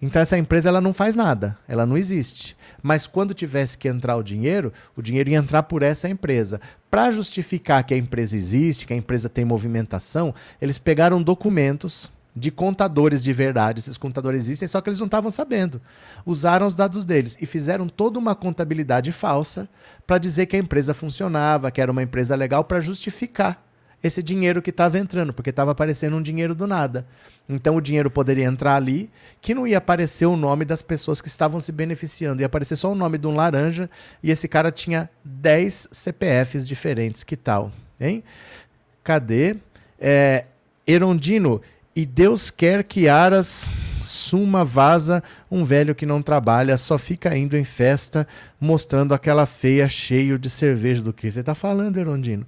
então 0.00 0.22
essa 0.22 0.38
empresa 0.38 0.68
ela 0.68 0.80
não 0.80 0.92
faz 0.92 1.16
nada, 1.16 1.58
ela 1.66 1.84
não 1.84 1.96
existe. 1.98 2.56
Mas 2.82 3.06
quando 3.06 3.34
tivesse 3.34 3.76
que 3.76 3.88
entrar 3.88 4.16
o 4.16 4.22
dinheiro, 4.22 4.72
o 4.96 5.02
dinheiro 5.02 5.30
ia 5.30 5.38
entrar 5.38 5.64
por 5.64 5.82
essa 5.82 6.08
empresa. 6.08 6.60
Para 6.90 7.10
justificar 7.10 7.82
que 7.84 7.92
a 7.92 7.96
empresa 7.96 8.36
existe, 8.36 8.86
que 8.86 8.92
a 8.92 8.96
empresa 8.96 9.28
tem 9.28 9.44
movimentação, 9.44 10.34
eles 10.60 10.78
pegaram 10.78 11.22
documentos 11.22 12.10
de 12.34 12.50
contadores 12.52 13.22
de 13.22 13.32
verdade. 13.32 13.80
Esses 13.80 13.98
contadores 13.98 14.42
existem, 14.42 14.68
só 14.68 14.80
que 14.80 14.88
eles 14.88 15.00
não 15.00 15.06
estavam 15.06 15.30
sabendo. 15.30 15.80
Usaram 16.24 16.66
os 16.66 16.74
dados 16.74 17.04
deles 17.04 17.36
e 17.40 17.46
fizeram 17.46 17.88
toda 17.88 18.18
uma 18.18 18.34
contabilidade 18.34 19.10
falsa 19.10 19.68
para 20.06 20.18
dizer 20.18 20.46
que 20.46 20.56
a 20.56 20.60
empresa 20.60 20.94
funcionava, 20.94 21.70
que 21.70 21.80
era 21.80 21.90
uma 21.90 22.02
empresa 22.02 22.36
legal, 22.36 22.62
para 22.64 22.80
justificar 22.80 23.67
esse 24.02 24.22
dinheiro 24.22 24.62
que 24.62 24.70
estava 24.70 24.98
entrando, 24.98 25.32
porque 25.32 25.50
estava 25.50 25.72
aparecendo 25.72 26.16
um 26.16 26.22
dinheiro 26.22 26.54
do 26.54 26.66
nada. 26.66 27.06
Então 27.48 27.76
o 27.76 27.80
dinheiro 27.80 28.10
poderia 28.10 28.44
entrar 28.44 28.76
ali, 28.76 29.10
que 29.40 29.54
não 29.54 29.66
ia 29.66 29.78
aparecer 29.78 30.26
o 30.26 30.36
nome 30.36 30.64
das 30.64 30.82
pessoas 30.82 31.20
que 31.20 31.28
estavam 31.28 31.58
se 31.58 31.72
beneficiando, 31.72 32.42
ia 32.42 32.46
aparecer 32.46 32.76
só 32.76 32.92
o 32.92 32.94
nome 32.94 33.18
de 33.18 33.26
um 33.26 33.34
laranja, 33.34 33.88
e 34.22 34.30
esse 34.30 34.46
cara 34.46 34.70
tinha 34.70 35.10
10 35.24 35.88
CPFs 35.90 36.68
diferentes. 36.68 37.24
Que 37.24 37.36
tal? 37.36 37.72
Hein? 38.00 38.22
Cadê? 39.02 39.56
É, 39.98 40.44
Erondino, 40.86 41.60
e 41.96 42.06
Deus 42.06 42.50
quer 42.50 42.84
que 42.84 43.08
Aras 43.08 43.72
suma 44.02 44.64
vaza 44.64 45.22
um 45.50 45.64
velho 45.64 45.94
que 45.94 46.06
não 46.06 46.22
trabalha, 46.22 46.78
só 46.78 46.96
fica 46.96 47.36
indo 47.36 47.56
em 47.56 47.64
festa, 47.64 48.26
mostrando 48.60 49.12
aquela 49.12 49.46
feia 49.46 49.88
cheio 49.88 50.38
de 50.38 50.48
cerveja 50.48 51.02
do 51.02 51.12
que 51.12 51.30
você 51.30 51.40
está 51.40 51.54
falando, 51.54 51.96
Erondino. 51.96 52.46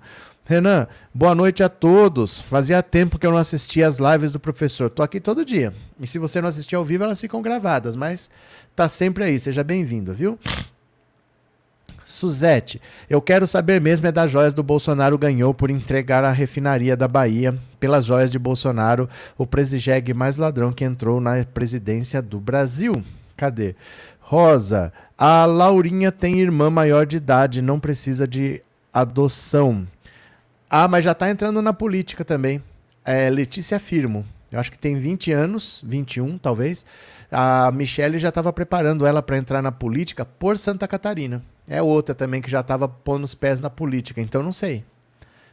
Renan, 0.50 0.88
boa 1.14 1.32
noite 1.32 1.62
a 1.62 1.68
todos. 1.68 2.42
Fazia 2.42 2.82
tempo 2.82 3.20
que 3.20 3.24
eu 3.24 3.30
não 3.30 3.38
assistia 3.38 3.86
as 3.86 3.98
lives 3.98 4.32
do 4.32 4.40
professor. 4.40 4.90
Tô 4.90 5.00
aqui 5.00 5.20
todo 5.20 5.44
dia. 5.44 5.72
E 6.00 6.08
se 6.08 6.18
você 6.18 6.40
não 6.40 6.48
assistir 6.48 6.74
ao 6.74 6.84
vivo, 6.84 7.04
elas 7.04 7.20
ficam 7.20 7.40
gravadas, 7.40 7.94
mas 7.94 8.28
tá 8.74 8.88
sempre 8.88 9.22
aí. 9.22 9.38
Seja 9.38 9.62
bem-vindo, 9.62 10.12
viu? 10.12 10.36
Suzete, 12.04 12.82
eu 13.08 13.22
quero 13.22 13.46
saber 13.46 13.80
mesmo 13.80 14.08
é 14.08 14.10
das 14.10 14.28
joias 14.28 14.52
do 14.52 14.64
Bolsonaro 14.64 15.16
ganhou 15.16 15.54
por 15.54 15.70
entregar 15.70 16.24
a 16.24 16.32
refinaria 16.32 16.96
da 16.96 17.06
Bahia. 17.06 17.56
Pelas 17.78 18.04
joias 18.04 18.32
de 18.32 18.38
Bolsonaro, 18.38 19.08
o 19.38 19.46
presidente 19.46 20.12
mais 20.12 20.36
ladrão 20.36 20.72
que 20.72 20.82
entrou 20.82 21.20
na 21.20 21.44
presidência 21.44 22.20
do 22.20 22.40
Brasil. 22.40 22.92
Cadê? 23.36 23.76
Rosa, 24.18 24.92
a 25.16 25.44
Laurinha 25.44 26.10
tem 26.10 26.40
irmã 26.40 26.68
maior 26.70 27.06
de 27.06 27.18
idade, 27.18 27.62
não 27.62 27.78
precisa 27.78 28.26
de 28.26 28.60
adoção. 28.92 29.86
Ah, 30.72 30.86
mas 30.86 31.04
já 31.04 31.10
está 31.10 31.28
entrando 31.28 31.60
na 31.60 31.72
política 31.72 32.24
também. 32.24 32.62
É 33.04 33.28
Letícia 33.28 33.80
Firmo. 33.80 34.24
Eu 34.52 34.60
acho 34.60 34.70
que 34.70 34.78
tem 34.78 34.96
20 34.96 35.32
anos, 35.32 35.82
21 35.84 36.38
talvez. 36.38 36.86
A 37.30 37.72
Michelle 37.72 38.18
já 38.18 38.28
estava 38.28 38.52
preparando 38.52 39.04
ela 39.04 39.20
para 39.20 39.36
entrar 39.36 39.60
na 39.60 39.72
política 39.72 40.24
por 40.24 40.56
Santa 40.56 40.86
Catarina. 40.86 41.42
É 41.68 41.82
outra 41.82 42.14
também 42.14 42.40
que 42.40 42.50
já 42.50 42.60
estava 42.60 42.88
pondo 42.88 43.24
os 43.24 43.34
pés 43.34 43.60
na 43.60 43.68
política, 43.68 44.20
então 44.20 44.44
não 44.44 44.52
sei. 44.52 44.84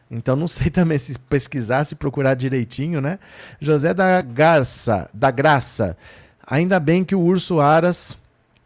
Então 0.09 0.35
não 0.35 0.47
sei 0.47 0.69
também 0.71 0.99
se 0.99 1.17
pesquisar, 1.17 1.83
se 1.85 1.95
procurar 1.95 2.35
direitinho, 2.35 3.01
né? 3.01 3.17
José 3.59 3.95
da 3.95 4.21
Garça, 4.21 5.09
da 5.11 5.31
Graça. 5.31 5.97
Ainda 6.45 6.79
bem 6.79 7.03
que 7.03 7.15
o 7.15 7.21
urso 7.21 7.59
Aras 7.59 8.17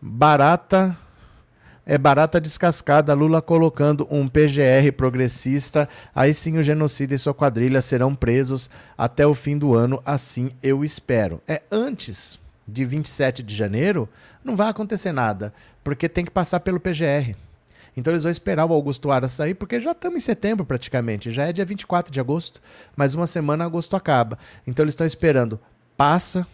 barata 0.02 0.98
é 1.86 1.98
barata 1.98 2.40
descascada, 2.40 3.14
Lula 3.14 3.42
colocando 3.42 4.08
um 4.12 4.28
PGR 4.28 4.92
progressista, 4.96 5.90
aí 6.14 6.34
sim 6.34 6.58
o 6.58 6.64
genocida 6.64 7.16
e 7.16 7.18
sua 7.18 7.34
quadrilha 7.34 7.82
serão 7.82 8.14
presos 8.14 8.70
até 8.98 9.26
o 9.26 9.34
fim 9.34 9.58
do 9.58 9.74
ano, 9.74 10.02
assim 10.06 10.52
eu 10.62 10.84
espero. 10.84 11.42
É 11.48 11.62
antes 11.72 12.40
de 12.68 12.86
27 12.86 13.42
de 13.42 13.56
janeiro, 13.56 14.08
não 14.44 14.56
vai 14.56 14.70
acontecer 14.70 15.12
nada, 15.12 15.54
porque 15.84 16.08
tem 16.08 16.24
que 16.24 16.32
passar 16.32 16.60
pelo 16.60 16.80
PGR. 16.80 17.36
Então 17.98 18.14
eles 18.14 18.24
vão 18.24 18.32
esperar 18.32 18.66
o 18.66 18.74
Augusto 18.74 19.12
Aras 19.12 19.34
sair, 19.34 19.54
porque 19.54 19.80
já 19.80 19.92
estamos 19.92 20.18
em 20.18 20.22
setembro 20.22 20.66
praticamente, 20.66 21.32
já 21.32 21.48
é 21.48 21.54
dia 21.54 21.66
24 21.66 22.14
de 22.14 22.20
agosto, 22.20 22.62
mais 22.96 23.16
uma 23.16 23.28
semana 23.28 23.66
agosto 23.66 23.96
acaba. 23.96 24.38
Então 24.66 24.84
eles 24.84 24.94
estão 24.94 25.06
esperando, 25.06 25.60
passa 25.98 26.48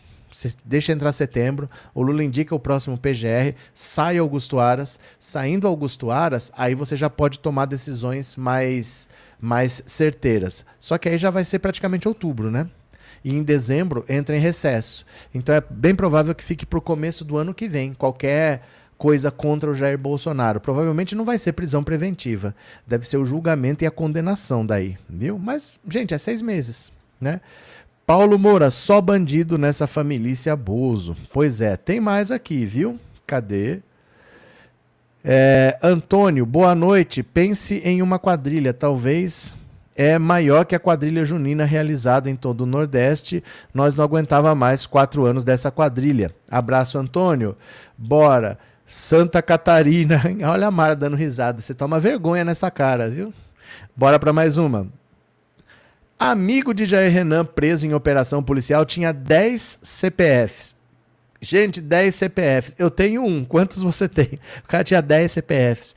deixa 0.64 0.92
entrar 0.92 1.12
setembro, 1.12 1.70
o 1.94 2.02
Lula 2.02 2.24
indica 2.24 2.54
o 2.54 2.60
próximo 2.60 2.98
PGR, 2.98 3.56
sai 3.74 4.18
Augusto 4.18 4.60
Aras, 4.60 5.00
saindo 5.20 5.68
Augusto 5.68 6.12
Aras, 6.12 6.52
aí 6.56 6.76
você 6.76 6.96
já 6.96 7.10
pode 7.10 7.40
tomar 7.40 7.66
decisões 7.66 8.36
mais, 8.36 9.10
mais 9.40 9.82
certeiras. 9.86 10.66
Só 10.80 10.98
que 10.98 11.10
aí 11.10 11.18
já 11.18 11.30
vai 11.30 11.44
ser 11.44 11.60
praticamente 11.60 12.08
outubro, 12.08 12.52
né? 12.52 12.68
E 13.24 13.36
em 13.36 13.44
dezembro 13.44 14.06
entra 14.08 14.38
em 14.38 14.40
recesso. 14.40 15.06
Então 15.34 15.56
é 15.56 15.62
bem 15.70 15.96
provável 15.96 16.36
que 16.36 16.44
fique 16.44 16.66
para 16.66 16.80
o 16.80 16.82
começo 16.82 17.26
do 17.26 17.38
ano 17.38 17.54
que 17.54 17.68
vem. 17.68 17.94
Qualquer 17.94 18.62
coisa 18.98 19.30
contra 19.30 19.70
o 19.70 19.76
Jair 19.76 19.98
Bolsonaro. 19.98 20.60
Provavelmente 20.60 21.16
não 21.16 21.24
vai 21.24 21.38
ser 21.38 21.54
prisão 21.54 21.84
preventiva. 21.84 22.56
Deve 22.86 23.08
ser 23.08 23.18
o 23.18 23.26
julgamento 23.26 23.84
e 23.84 23.88
a 23.88 23.92
condenação 23.92 24.66
daí, 24.66 24.98
viu? 25.08 25.38
Mas, 25.38 25.80
gente, 25.88 26.14
é 26.14 26.18
seis 26.18 26.42
meses, 26.42 26.92
né? 27.22 27.40
Paulo 28.08 28.40
Moura, 28.40 28.72
só 28.72 29.02
bandido 29.02 29.58
nessa 29.58 29.86
família 29.86 30.56
Bozo. 30.56 31.14
Pois 31.34 31.60
é, 31.60 31.76
tem 31.76 32.00
mais 32.00 32.32
aqui, 32.32 32.66
viu? 32.66 32.98
Cadê? 33.28 33.80
É, 35.22 35.78
Antônio, 35.84 36.46
boa 36.46 36.74
noite. 36.74 37.22
Pense 37.22 37.82
em 37.84 38.02
uma 38.02 38.18
quadrilha, 38.18 38.74
talvez 38.74 39.58
é 39.94 40.18
maior 40.18 40.64
que 40.64 40.74
a 40.74 40.80
quadrilha 40.80 41.26
junina 41.26 41.66
realizada 41.66 42.30
em 42.30 42.36
todo 42.38 42.62
o 42.62 42.66
Nordeste. 42.66 43.44
Nós 43.74 43.94
não 43.94 44.06
aguentava 44.06 44.56
mais 44.56 44.86
quatro 44.86 45.26
anos 45.26 45.44
dessa 45.44 45.70
quadrilha. 45.70 46.34
Abraço, 46.50 46.98
Antônio. 46.98 47.58
Bora. 47.98 48.58
Santa 48.86 49.42
Catarina. 49.42 50.22
Olha 50.50 50.68
a 50.68 50.72
Mara 50.72 50.96
dando 50.96 51.18
risada. 51.18 51.62
Você 51.62 51.74
toma 51.74 52.00
vergonha 52.00 52.46
nessa 52.46 52.72
cara, 52.72 53.10
viu? 53.10 53.34
Bora 53.94 54.18
para 54.18 54.32
mais 54.32 54.58
uma. 54.58 54.88
Amigo 56.20 56.74
de 56.74 56.84
Jair 56.86 57.12
Renan 57.12 57.46
preso 57.46 57.86
em 57.86 57.94
operação 57.94 58.42
policial 58.42 58.84
tinha 58.86 59.14
10 59.14 59.80
CPFs. 59.84 60.76
Gente, 61.40 61.80
10 61.80 62.16
CPFs. 62.16 62.76
Eu 62.80 62.90
tenho 62.90 63.24
um. 63.24 63.46
Quantos 63.46 63.84
você 63.84 64.08
tem? 64.10 64.40
O 64.64 64.68
cara 64.68 64.84
tinha 64.84 65.02
10 65.02 65.32
CPFs. 65.32 65.96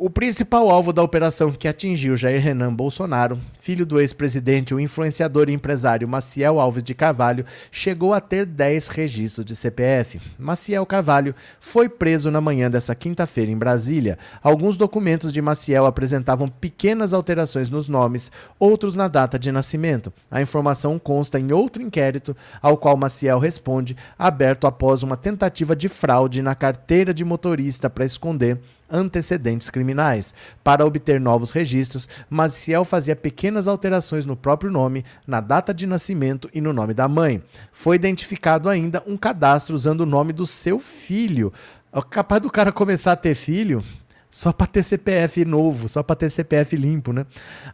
O 0.00 0.08
principal 0.08 0.70
alvo 0.70 0.92
da 0.92 1.02
operação 1.02 1.50
que 1.50 1.66
atingiu 1.66 2.14
Jair 2.14 2.40
Renan 2.40 2.72
Bolsonaro, 2.72 3.36
filho 3.58 3.84
do 3.84 4.00
ex-presidente, 4.00 4.72
o 4.72 4.78
influenciador 4.78 5.50
e 5.50 5.52
empresário 5.52 6.06
Maciel 6.06 6.60
Alves 6.60 6.84
de 6.84 6.94
Carvalho, 6.94 7.44
chegou 7.72 8.14
a 8.14 8.20
ter 8.20 8.46
10 8.46 8.86
registros 8.86 9.44
de 9.44 9.56
CPF. 9.56 10.20
Maciel 10.38 10.86
Carvalho 10.86 11.34
foi 11.58 11.88
preso 11.88 12.30
na 12.30 12.40
manhã 12.40 12.70
dessa 12.70 12.94
quinta-feira 12.94 13.50
em 13.50 13.58
Brasília. 13.58 14.20
Alguns 14.40 14.76
documentos 14.76 15.32
de 15.32 15.42
Maciel 15.42 15.84
apresentavam 15.84 16.48
pequenas 16.48 17.12
alterações 17.12 17.68
nos 17.68 17.88
nomes, 17.88 18.30
outros 18.56 18.94
na 18.94 19.08
data 19.08 19.36
de 19.36 19.50
nascimento. 19.50 20.12
A 20.30 20.40
informação 20.40 20.96
consta 20.96 21.40
em 21.40 21.50
outro 21.50 21.82
inquérito, 21.82 22.36
ao 22.62 22.76
qual 22.76 22.96
Maciel 22.96 23.40
responde, 23.40 23.96
aberto 24.16 24.68
após 24.68 25.02
uma 25.02 25.16
tentativa 25.16 25.74
de 25.74 25.88
fraude 25.88 26.40
na 26.40 26.54
carteira 26.54 27.12
de 27.12 27.24
motorista 27.24 27.90
para 27.90 28.04
esconder 28.04 28.60
antecedentes 28.90 29.70
criminais. 29.70 30.34
Para 30.62 30.84
obter 30.84 31.20
novos 31.20 31.50
registros, 31.50 32.08
Maciel 32.28 32.84
fazia 32.84 33.14
pequenas 33.14 33.68
alterações 33.68 34.24
no 34.24 34.36
próprio 34.36 34.70
nome, 34.70 35.04
na 35.26 35.40
data 35.40 35.74
de 35.74 35.86
nascimento 35.86 36.48
e 36.52 36.60
no 36.60 36.72
nome 36.72 36.94
da 36.94 37.08
mãe. 37.08 37.42
Foi 37.72 37.96
identificado 37.96 38.68
ainda 38.68 39.02
um 39.06 39.16
cadastro 39.16 39.74
usando 39.74 40.02
o 40.02 40.06
nome 40.06 40.32
do 40.32 40.46
seu 40.46 40.78
filho. 40.78 41.52
É 41.92 42.00
capaz 42.02 42.42
do 42.42 42.50
cara 42.50 42.72
começar 42.72 43.12
a 43.12 43.16
ter 43.16 43.34
filho 43.34 43.82
só 44.30 44.52
para 44.52 44.66
ter 44.66 44.82
CPF 44.82 45.44
novo, 45.44 45.88
só 45.88 46.02
para 46.02 46.16
ter 46.16 46.30
CPF 46.30 46.76
limpo, 46.76 47.12
né? 47.12 47.24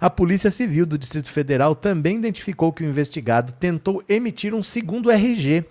A 0.00 0.08
Polícia 0.08 0.50
Civil 0.50 0.86
do 0.86 0.96
Distrito 0.96 1.30
Federal 1.30 1.74
também 1.74 2.16
identificou 2.16 2.72
que 2.72 2.84
o 2.84 2.88
investigado 2.88 3.52
tentou 3.52 4.02
emitir 4.08 4.54
um 4.54 4.62
segundo 4.62 5.10
RG 5.10 5.64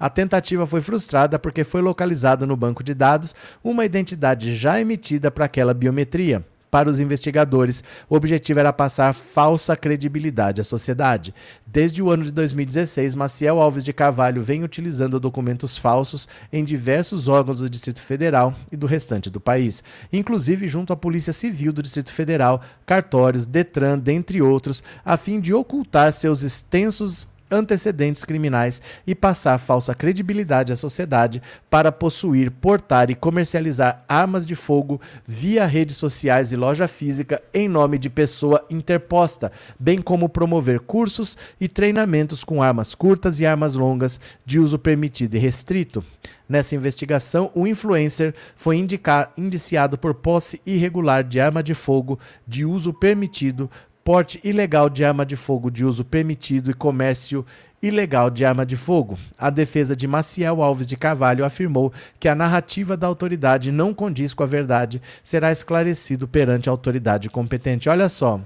a 0.00 0.08
tentativa 0.08 0.66
foi 0.66 0.80
frustrada 0.80 1.38
porque 1.38 1.62
foi 1.62 1.82
localizada 1.82 2.46
no 2.46 2.56
banco 2.56 2.82
de 2.82 2.94
dados 2.94 3.34
uma 3.62 3.84
identidade 3.84 4.56
já 4.56 4.80
emitida 4.80 5.30
para 5.30 5.44
aquela 5.44 5.74
biometria. 5.74 6.42
Para 6.70 6.88
os 6.88 7.00
investigadores, 7.00 7.82
o 8.08 8.14
objetivo 8.14 8.60
era 8.60 8.72
passar 8.72 9.12
falsa 9.12 9.76
credibilidade 9.76 10.60
à 10.60 10.64
sociedade. 10.64 11.34
Desde 11.66 12.00
o 12.00 12.10
ano 12.10 12.22
de 12.22 12.30
2016, 12.30 13.16
Maciel 13.16 13.60
Alves 13.60 13.82
de 13.82 13.92
Carvalho 13.92 14.40
vem 14.40 14.62
utilizando 14.62 15.18
documentos 15.18 15.76
falsos 15.76 16.28
em 16.52 16.62
diversos 16.62 17.26
órgãos 17.26 17.58
do 17.58 17.68
Distrito 17.68 18.00
Federal 18.00 18.54
e 18.70 18.76
do 18.76 18.86
restante 18.86 19.28
do 19.28 19.40
país, 19.40 19.82
inclusive 20.12 20.68
junto 20.68 20.92
à 20.92 20.96
Polícia 20.96 21.32
Civil 21.32 21.72
do 21.72 21.82
Distrito 21.82 22.12
Federal, 22.12 22.62
cartórios, 22.86 23.46
Detran, 23.46 23.98
dentre 23.98 24.40
outros, 24.40 24.82
a 25.04 25.16
fim 25.16 25.40
de 25.40 25.52
ocultar 25.52 26.12
seus 26.12 26.42
extensos 26.42 27.26
antecedentes 27.50 28.24
criminais 28.24 28.80
e 29.06 29.14
passar 29.14 29.58
falsa 29.58 29.94
credibilidade 29.94 30.72
à 30.72 30.76
sociedade 30.76 31.42
para 31.68 31.90
possuir, 31.90 32.50
portar 32.50 33.10
e 33.10 33.14
comercializar 33.14 34.04
armas 34.08 34.46
de 34.46 34.54
fogo 34.54 35.00
via 35.26 35.66
redes 35.66 35.96
sociais 35.96 36.52
e 36.52 36.56
loja 36.56 36.86
física 36.86 37.42
em 37.52 37.68
nome 37.68 37.98
de 37.98 38.08
pessoa 38.08 38.64
interposta, 38.70 39.50
bem 39.78 40.00
como 40.00 40.28
promover 40.28 40.80
cursos 40.80 41.36
e 41.60 41.68
treinamentos 41.68 42.44
com 42.44 42.62
armas 42.62 42.94
curtas 42.94 43.40
e 43.40 43.46
armas 43.46 43.74
longas 43.74 44.20
de 44.44 44.58
uso 44.58 44.78
permitido 44.78 45.34
e 45.34 45.38
restrito. 45.38 46.04
Nessa 46.50 46.74
investigação, 46.74 47.48
o 47.54 47.64
influencer 47.64 48.34
foi 48.56 48.76
indicar, 48.76 49.32
indiciado 49.38 49.96
por 49.96 50.14
posse 50.14 50.60
irregular 50.66 51.22
de 51.22 51.38
arma 51.38 51.62
de 51.62 51.74
fogo 51.74 52.18
de 52.44 52.64
uso 52.64 52.92
permitido 52.92 53.70
porte 54.04 54.40
ilegal 54.42 54.88
de 54.88 55.04
arma 55.04 55.24
de 55.24 55.36
fogo 55.36 55.70
de 55.70 55.84
uso 55.84 56.04
permitido 56.04 56.70
e 56.70 56.74
comércio 56.74 57.44
ilegal 57.82 58.30
de 58.30 58.44
arma 58.44 58.66
de 58.66 58.76
fogo. 58.76 59.18
A 59.38 59.50
defesa 59.50 59.96
de 59.96 60.06
Maciel 60.06 60.62
Alves 60.62 60.86
de 60.86 60.96
Carvalho 60.96 61.44
afirmou 61.44 61.92
que 62.18 62.28
a 62.28 62.34
narrativa 62.34 62.96
da 62.96 63.06
autoridade 63.06 63.72
não 63.72 63.94
condiz 63.94 64.34
com 64.34 64.42
a 64.42 64.46
verdade, 64.46 65.00
será 65.24 65.50
esclarecido 65.50 66.28
perante 66.28 66.68
a 66.68 66.72
autoridade 66.72 67.30
competente. 67.30 67.88
Olha 67.88 68.08
só. 68.08 68.40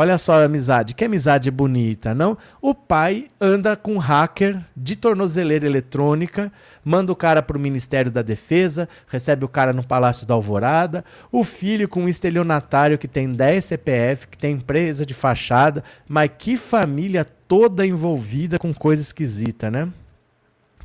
Olha 0.00 0.16
só 0.16 0.34
a 0.34 0.44
amizade, 0.44 0.94
que 0.94 1.04
amizade 1.04 1.50
bonita, 1.50 2.14
não? 2.14 2.38
O 2.62 2.72
pai 2.72 3.26
anda 3.40 3.74
com 3.74 3.98
hacker 3.98 4.64
de 4.76 4.94
tornozeleira 4.94 5.66
eletrônica, 5.66 6.52
manda 6.84 7.10
o 7.10 7.16
cara 7.16 7.42
para 7.42 7.56
o 7.56 7.60
Ministério 7.60 8.08
da 8.08 8.22
Defesa, 8.22 8.88
recebe 9.08 9.44
o 9.44 9.48
cara 9.48 9.72
no 9.72 9.84
Palácio 9.84 10.24
da 10.24 10.34
Alvorada, 10.34 11.04
o 11.32 11.42
filho 11.42 11.88
com 11.88 12.04
um 12.04 12.08
estelionatário 12.08 12.96
que 12.96 13.08
tem 13.08 13.32
10 13.32 13.64
CPF, 13.64 14.28
que 14.28 14.38
tem 14.38 14.54
empresa 14.54 15.04
de 15.04 15.14
fachada, 15.14 15.82
mas 16.06 16.30
que 16.38 16.56
família 16.56 17.24
toda 17.24 17.84
envolvida 17.84 18.56
com 18.56 18.72
coisa 18.72 19.02
esquisita, 19.02 19.68
né? 19.68 19.88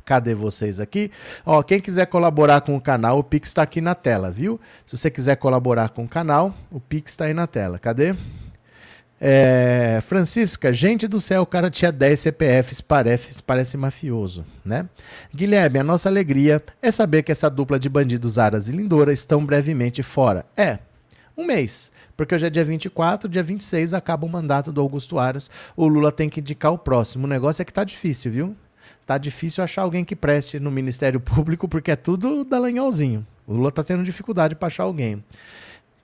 Cadê 0.04 0.34
vocês 0.34 0.80
aqui? 0.80 1.12
Ó, 1.46 1.62
quem 1.62 1.80
quiser 1.80 2.06
colaborar 2.06 2.62
com 2.62 2.74
o 2.74 2.80
canal, 2.80 3.20
o 3.20 3.22
Pix 3.22 3.50
está 3.50 3.62
aqui 3.62 3.80
na 3.80 3.94
tela, 3.94 4.32
viu? 4.32 4.60
Se 4.84 4.98
você 4.98 5.08
quiser 5.08 5.36
colaborar 5.36 5.90
com 5.90 6.02
o 6.02 6.08
canal, 6.08 6.52
o 6.68 6.80
Pix 6.80 7.12
está 7.12 7.26
aí 7.26 7.32
na 7.32 7.46
tela. 7.46 7.78
Cadê? 7.78 8.16
É, 9.20 10.00
Francisca, 10.02 10.72
gente 10.72 11.06
do 11.06 11.20
céu, 11.20 11.42
o 11.42 11.46
cara 11.46 11.70
tinha 11.70 11.90
10 11.90 12.20
CPFs, 12.20 12.80
parece, 12.80 13.42
parece 13.42 13.76
mafioso, 13.76 14.44
né? 14.64 14.88
Guilherme, 15.34 15.78
a 15.78 15.84
nossa 15.84 16.08
alegria 16.08 16.62
é 16.82 16.90
saber 16.90 17.22
que 17.22 17.32
essa 17.32 17.48
dupla 17.48 17.78
de 17.78 17.88
bandidos 17.88 18.38
Aras 18.38 18.68
e 18.68 18.72
Lindora 18.72 19.12
estão 19.12 19.44
brevemente 19.44 20.02
fora. 20.02 20.44
É, 20.56 20.78
um 21.36 21.44
mês. 21.44 21.92
Porque 22.16 22.34
hoje 22.34 22.46
é 22.46 22.50
dia 22.50 22.64
24, 22.64 23.28
dia 23.28 23.42
26 23.42 23.92
acaba 23.92 24.24
o 24.24 24.28
mandato 24.28 24.72
do 24.72 24.80
Augusto 24.80 25.18
Aras. 25.18 25.50
O 25.76 25.88
Lula 25.88 26.12
tem 26.12 26.28
que 26.28 26.40
indicar 26.40 26.72
o 26.72 26.78
próximo. 26.78 27.24
O 27.24 27.28
negócio 27.28 27.60
é 27.60 27.64
que 27.64 27.72
tá 27.72 27.82
difícil, 27.82 28.30
viu? 28.30 28.56
Tá 29.04 29.18
difícil 29.18 29.62
achar 29.62 29.82
alguém 29.82 30.04
que 30.04 30.14
preste 30.14 30.60
no 30.60 30.70
Ministério 30.70 31.18
Público, 31.20 31.68
porque 31.68 31.90
é 31.90 31.96
tudo 31.96 32.44
dalanholzinho. 32.44 33.26
O 33.46 33.54
Lula 33.54 33.70
tá 33.70 33.82
tendo 33.82 34.02
dificuldade 34.02 34.54
para 34.54 34.68
achar 34.68 34.84
alguém. 34.84 35.22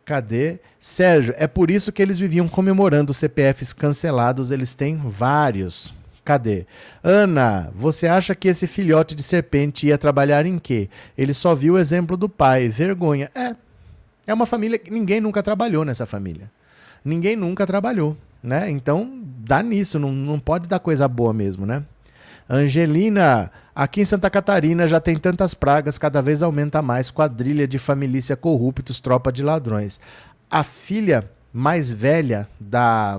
Cadê? 0.05 0.59
Sérgio, 0.81 1.35
é 1.37 1.47
por 1.47 1.71
isso 1.71 1.93
que 1.93 2.03
eles 2.03 2.19
viviam 2.19 2.49
comemorando 2.49 3.11
os 3.11 3.17
CPFs 3.17 3.73
cancelados, 3.73 4.51
eles 4.51 4.75
têm 4.75 4.97
vários. 4.97 5.95
Cadê? 6.25 6.67
Ana, 7.03 7.71
você 7.75 8.07
acha 8.07 8.35
que 8.35 8.49
esse 8.49 8.67
filhote 8.67 9.15
de 9.15 9.23
serpente 9.23 9.87
ia 9.87 9.99
trabalhar 9.99 10.47
em 10.47 10.59
quê? 10.59 10.89
Ele 11.17 11.35
só 11.35 11.55
viu 11.55 11.75
o 11.75 11.79
exemplo 11.79 12.17
do 12.17 12.29
pai. 12.29 12.69
Vergonha. 12.69 13.31
É. 13.35 13.55
É 14.27 14.35
uma 14.35 14.47
família 14.47 14.79
que 14.79 14.91
ninguém 14.91 15.21
nunca 15.21 15.43
trabalhou 15.43 15.85
nessa 15.85 16.07
família. 16.07 16.51
Ninguém 17.05 17.35
nunca 17.35 17.67
trabalhou, 17.67 18.17
né? 18.43 18.71
Então, 18.71 19.23
dá 19.39 19.63
nisso, 19.63 19.99
não, 19.99 20.13
não 20.13 20.39
pode 20.39 20.69
dar 20.69 20.79
coisa 20.79 21.09
boa 21.09 21.33
mesmo, 21.33 21.65
né? 21.65 21.83
Angelina, 22.49 23.51
aqui 23.81 24.03
em 24.03 24.05
Santa 24.05 24.29
Catarina 24.29 24.87
já 24.87 25.01
tem 25.01 25.17
tantas 25.17 25.55
pragas, 25.55 25.97
cada 25.97 26.21
vez 26.21 26.43
aumenta 26.43 26.83
mais 26.83 27.11
quadrilha 27.11 27.67
de 27.67 27.79
família 27.79 28.37
corruptos, 28.37 29.01
tropa 29.01 29.33
de 29.33 29.43
ladrões. 29.43 29.99
A 30.51 30.63
filha 30.63 31.31
mais 31.51 31.91
velha 31.91 32.47
da, 32.61 33.19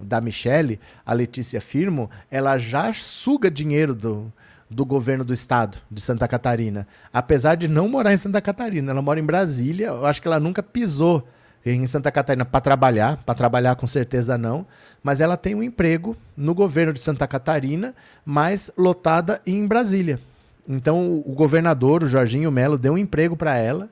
da 0.00 0.20
Michelle, 0.20 0.78
a 1.04 1.12
Letícia 1.12 1.60
Firmo, 1.60 2.08
ela 2.30 2.58
já 2.58 2.94
suga 2.94 3.50
dinheiro 3.50 3.92
do, 3.92 4.32
do 4.70 4.86
governo 4.86 5.24
do 5.24 5.34
estado 5.34 5.78
de 5.90 6.00
Santa 6.00 6.28
Catarina. 6.28 6.86
Apesar 7.12 7.56
de 7.56 7.66
não 7.66 7.88
morar 7.88 8.14
em 8.14 8.18
Santa 8.18 8.40
Catarina, 8.40 8.92
ela 8.92 9.02
mora 9.02 9.18
em 9.18 9.24
Brasília, 9.24 9.88
eu 9.88 10.06
acho 10.06 10.22
que 10.22 10.28
ela 10.28 10.38
nunca 10.38 10.62
pisou 10.62 11.26
em 11.74 11.86
Santa 11.86 12.10
Catarina 12.10 12.44
para 12.44 12.60
trabalhar, 12.60 13.16
para 13.18 13.34
trabalhar 13.34 13.74
com 13.76 13.86
certeza 13.86 14.38
não, 14.38 14.66
mas 15.02 15.20
ela 15.20 15.36
tem 15.36 15.54
um 15.54 15.62
emprego 15.62 16.16
no 16.36 16.54
governo 16.54 16.92
de 16.92 17.00
Santa 17.00 17.26
Catarina, 17.26 17.94
mas 18.24 18.70
lotada 18.76 19.40
em 19.46 19.66
Brasília. 19.66 20.20
Então 20.68 21.22
o 21.24 21.32
governador, 21.32 22.04
o 22.04 22.08
Jorginho 22.08 22.50
Melo, 22.50 22.78
deu 22.78 22.92
um 22.92 22.98
emprego 22.98 23.36
para 23.36 23.56
ela, 23.56 23.88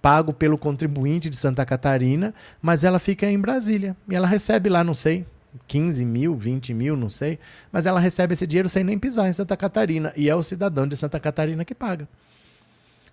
pago 0.00 0.32
pelo 0.32 0.56
contribuinte 0.56 1.28
de 1.28 1.36
Santa 1.36 1.66
Catarina, 1.66 2.34
mas 2.62 2.84
ela 2.84 2.98
fica 2.98 3.26
em 3.26 3.38
Brasília. 3.38 3.96
E 4.08 4.14
ela 4.14 4.26
recebe 4.26 4.68
lá, 4.68 4.82
não 4.82 4.94
sei, 4.94 5.26
15 5.66 6.04
mil, 6.04 6.36
20 6.36 6.72
mil, 6.74 6.96
não 6.96 7.08
sei, 7.08 7.38
mas 7.72 7.86
ela 7.86 8.00
recebe 8.00 8.34
esse 8.34 8.46
dinheiro 8.46 8.68
sem 8.68 8.84
nem 8.84 8.98
pisar 8.98 9.28
em 9.28 9.32
Santa 9.32 9.56
Catarina. 9.56 10.12
E 10.16 10.28
é 10.28 10.34
o 10.34 10.42
cidadão 10.42 10.86
de 10.86 10.96
Santa 10.96 11.18
Catarina 11.18 11.64
que 11.64 11.74
paga. 11.74 12.08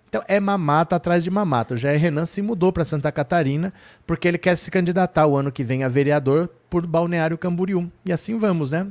Então 0.08 0.22
é 0.28 0.38
mamata 0.38 0.96
atrás 0.96 1.24
de 1.24 1.30
mamata. 1.30 1.74
O 1.74 1.76
Jair 1.76 2.00
Renan 2.00 2.26
se 2.26 2.40
mudou 2.40 2.72
para 2.72 2.84
Santa 2.84 3.10
Catarina 3.10 3.72
porque 4.06 4.28
ele 4.28 4.38
quer 4.38 4.56
se 4.56 4.70
candidatar 4.70 5.26
o 5.26 5.36
ano 5.36 5.52
que 5.52 5.64
vem 5.64 5.84
a 5.84 5.88
vereador 5.88 6.48
por 6.70 6.86
Balneário 6.86 7.36
Camboriú. 7.36 7.90
E 8.04 8.12
assim 8.12 8.38
vamos, 8.38 8.70
né? 8.70 8.86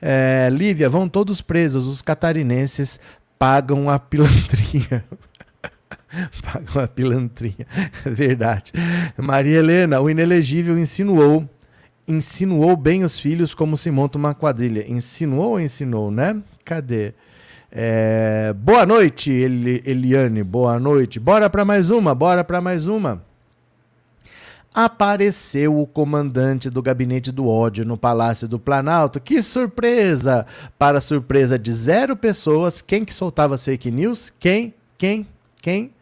É, 0.00 0.48
Lívia, 0.50 0.88
vão 0.88 1.08
todos 1.08 1.40
presos. 1.40 1.86
Os 1.86 2.02
catarinenses 2.02 3.00
pagam 3.38 3.90
a 3.90 3.98
pilantrinha. 3.98 5.04
pagam 6.42 6.82
a 6.82 6.86
pilantrinha. 6.86 7.66
Verdade. 8.06 8.72
Maria 9.16 9.58
Helena, 9.58 10.00
o 10.00 10.08
inelegível 10.08 10.78
insinuou 10.78 11.48
insinuou 12.06 12.76
bem 12.76 13.02
os 13.02 13.18
filhos 13.18 13.54
como 13.54 13.76
se 13.76 13.90
monta 13.90 14.18
uma 14.18 14.34
quadrilha. 14.34 14.84
Insinuou 14.86 15.52
ou 15.52 15.60
ensinou, 15.60 16.10
né? 16.10 16.36
Cadê? 16.64 17.14
É, 17.76 18.52
boa 18.52 18.86
noite, 18.86 19.32
Eli, 19.32 19.82
Eliane. 19.84 20.44
Boa 20.44 20.78
noite. 20.78 21.18
Bora 21.18 21.50
para 21.50 21.64
mais 21.64 21.90
uma, 21.90 22.14
bora 22.14 22.44
para 22.44 22.60
mais 22.60 22.86
uma. 22.86 23.20
Apareceu 24.72 25.80
o 25.80 25.86
comandante 25.86 26.70
do 26.70 26.80
gabinete 26.80 27.32
do 27.32 27.48
ódio 27.48 27.84
no 27.84 27.96
Palácio 27.96 28.46
do 28.46 28.60
Planalto. 28.60 29.20
Que 29.20 29.42
surpresa! 29.42 30.46
Para 30.78 31.00
surpresa 31.00 31.58
de 31.58 31.72
zero 31.72 32.16
pessoas, 32.16 32.80
quem 32.80 33.04
que 33.04 33.14
soltava 33.14 33.58
fake 33.58 33.90
news? 33.90 34.32
Quem? 34.38 34.72
Quem? 34.96 35.26
Quem? 35.60 35.93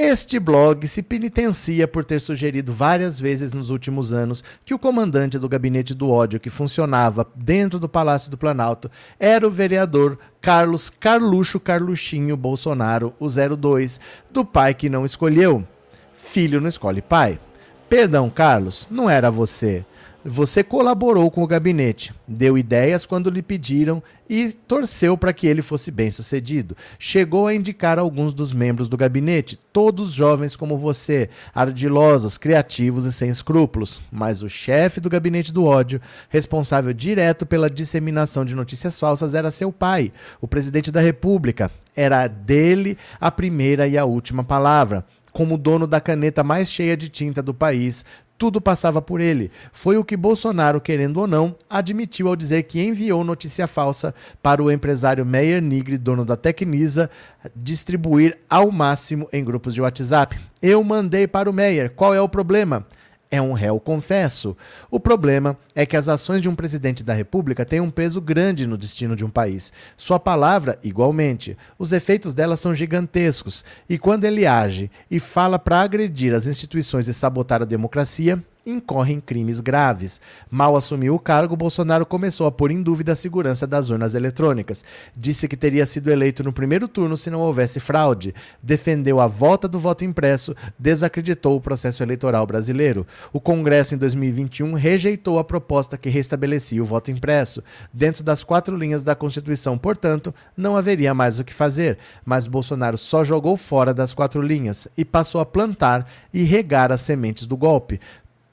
Este 0.00 0.38
blog 0.38 0.86
se 0.86 1.02
penitencia 1.02 1.88
por 1.88 2.04
ter 2.04 2.20
sugerido 2.20 2.72
várias 2.72 3.18
vezes 3.18 3.52
nos 3.52 3.68
últimos 3.68 4.12
anos 4.12 4.44
que 4.64 4.72
o 4.72 4.78
comandante 4.78 5.40
do 5.40 5.48
gabinete 5.48 5.92
do 5.92 6.08
ódio 6.08 6.38
que 6.38 6.48
funcionava 6.48 7.26
dentro 7.34 7.80
do 7.80 7.88
Palácio 7.88 8.30
do 8.30 8.38
Planalto 8.38 8.88
era 9.18 9.44
o 9.44 9.50
vereador 9.50 10.16
Carlos 10.40 10.88
Carluxo 10.88 11.58
Carluxinho 11.58 12.36
Bolsonaro, 12.36 13.12
o 13.18 13.26
02, 13.26 13.98
do 14.30 14.44
pai 14.44 14.72
que 14.72 14.88
não 14.88 15.04
escolheu. 15.04 15.66
Filho 16.14 16.60
não 16.60 16.68
escolhe 16.68 17.02
pai. 17.02 17.40
Perdão, 17.88 18.30
Carlos, 18.30 18.86
não 18.88 19.10
era 19.10 19.32
você. 19.32 19.84
Você 20.30 20.62
colaborou 20.62 21.30
com 21.30 21.42
o 21.42 21.46
gabinete, 21.46 22.12
deu 22.26 22.58
ideias 22.58 23.06
quando 23.06 23.30
lhe 23.30 23.40
pediram 23.40 24.02
e 24.28 24.52
torceu 24.52 25.16
para 25.16 25.32
que 25.32 25.46
ele 25.46 25.62
fosse 25.62 25.90
bem 25.90 26.10
sucedido. 26.10 26.76
Chegou 26.98 27.46
a 27.46 27.54
indicar 27.54 27.98
alguns 27.98 28.34
dos 28.34 28.52
membros 28.52 28.88
do 28.88 28.96
gabinete, 28.96 29.58
todos 29.72 30.12
jovens 30.12 30.54
como 30.54 30.76
você, 30.76 31.30
ardilosos, 31.54 32.36
criativos 32.36 33.06
e 33.06 33.12
sem 33.12 33.30
escrúpulos. 33.30 34.02
Mas 34.12 34.42
o 34.42 34.50
chefe 34.50 35.00
do 35.00 35.08
gabinete 35.08 35.50
do 35.50 35.64
ódio, 35.64 35.98
responsável 36.28 36.92
direto 36.92 37.46
pela 37.46 37.70
disseminação 37.70 38.44
de 38.44 38.54
notícias 38.54 39.00
falsas, 39.00 39.34
era 39.34 39.50
seu 39.50 39.72
pai, 39.72 40.12
o 40.42 40.46
presidente 40.46 40.92
da 40.92 41.00
República. 41.00 41.70
Era 41.96 42.28
dele 42.28 42.98
a 43.18 43.30
primeira 43.30 43.88
e 43.88 43.96
a 43.96 44.04
última 44.04 44.44
palavra 44.44 45.06
como 45.32 45.56
dono 45.56 45.86
da 45.86 46.00
caneta 46.00 46.42
mais 46.42 46.68
cheia 46.68 46.96
de 46.96 47.08
tinta 47.08 47.40
do 47.42 47.54
país, 47.54 48.04
tudo 48.38 48.60
passava 48.60 49.02
por 49.02 49.20
ele. 49.20 49.50
Foi 49.72 49.98
o 49.98 50.04
que 50.04 50.16
Bolsonaro, 50.16 50.80
querendo 50.80 51.18
ou 51.18 51.26
não, 51.26 51.56
admitiu 51.68 52.28
ao 52.28 52.36
dizer 52.36 52.62
que 52.62 52.80
enviou 52.80 53.24
notícia 53.24 53.66
falsa 53.66 54.14
para 54.40 54.62
o 54.62 54.70
empresário 54.70 55.26
Meyer 55.26 55.60
Nigri, 55.60 55.98
dono 55.98 56.24
da 56.24 56.36
Tecnisa, 56.36 57.10
distribuir 57.54 58.38
ao 58.48 58.70
máximo 58.70 59.28
em 59.32 59.44
grupos 59.44 59.74
de 59.74 59.82
WhatsApp. 59.82 60.38
Eu 60.62 60.82
mandei 60.84 61.26
para 61.26 61.50
o 61.50 61.52
Meyer. 61.52 61.90
Qual 61.90 62.14
é 62.14 62.20
o 62.20 62.28
problema? 62.28 62.86
É 63.30 63.40
um 63.40 63.52
réu 63.52 63.78
confesso. 63.78 64.56
O 64.90 64.98
problema 64.98 65.56
é 65.74 65.84
que 65.84 65.96
as 65.96 66.08
ações 66.08 66.40
de 66.40 66.48
um 66.48 66.54
presidente 66.54 67.04
da 67.04 67.12
República 67.12 67.64
têm 67.64 67.80
um 67.80 67.90
peso 67.90 68.20
grande 68.20 68.66
no 68.66 68.78
destino 68.78 69.14
de 69.14 69.24
um 69.24 69.30
país. 69.30 69.72
Sua 69.96 70.18
palavra, 70.18 70.78
igualmente. 70.82 71.56
Os 71.78 71.92
efeitos 71.92 72.34
dela 72.34 72.56
são 72.56 72.74
gigantescos. 72.74 73.64
E 73.88 73.98
quando 73.98 74.24
ele 74.24 74.46
age 74.46 74.90
e 75.10 75.20
fala 75.20 75.58
para 75.58 75.80
agredir 75.80 76.34
as 76.34 76.46
instituições 76.46 77.08
e 77.08 77.14
sabotar 77.14 77.62
a 77.62 77.66
democracia, 77.66 78.42
incorre 78.70 79.14
em 79.14 79.20
crimes 79.20 79.60
graves. 79.60 80.20
Mal 80.50 80.76
assumiu 80.76 81.14
o 81.14 81.18
cargo, 81.18 81.56
Bolsonaro 81.56 82.06
começou 82.06 82.46
a 82.46 82.52
pôr 82.52 82.70
em 82.70 82.82
dúvida 82.82 83.12
a 83.12 83.16
segurança 83.16 83.66
das 83.66 83.90
urnas 83.90 84.14
eletrônicas. 84.14 84.84
Disse 85.16 85.48
que 85.48 85.56
teria 85.56 85.86
sido 85.86 86.10
eleito 86.10 86.44
no 86.44 86.52
primeiro 86.52 86.88
turno 86.88 87.16
se 87.16 87.30
não 87.30 87.40
houvesse 87.40 87.80
fraude. 87.80 88.34
Defendeu 88.62 89.20
a 89.20 89.26
volta 89.26 89.66
do 89.68 89.78
voto 89.78 90.04
impresso, 90.04 90.54
desacreditou 90.78 91.56
o 91.56 91.60
processo 91.60 92.02
eleitoral 92.02 92.46
brasileiro. 92.46 93.06
O 93.32 93.40
Congresso, 93.40 93.94
em 93.94 93.98
2021, 93.98 94.74
rejeitou 94.74 95.38
a 95.38 95.44
proposta 95.44 95.96
que 95.96 96.08
restabelecia 96.08 96.82
o 96.82 96.84
voto 96.86 97.10
impresso. 97.10 97.62
Dentro 97.92 98.22
das 98.22 98.44
quatro 98.44 98.76
linhas 98.76 99.04
da 99.04 99.14
Constituição, 99.14 99.76
portanto, 99.76 100.34
não 100.56 100.76
haveria 100.76 101.14
mais 101.14 101.38
o 101.38 101.44
que 101.44 101.54
fazer. 101.54 101.98
Mas 102.24 102.46
Bolsonaro 102.46 102.98
só 102.98 103.24
jogou 103.24 103.56
fora 103.56 103.94
das 103.94 104.14
quatro 104.14 104.40
linhas 104.40 104.88
e 104.96 105.04
passou 105.04 105.40
a 105.40 105.46
plantar 105.46 106.08
e 106.32 106.42
regar 106.42 106.92
as 106.92 107.00
sementes 107.00 107.46
do 107.46 107.56
golpe. 107.56 108.00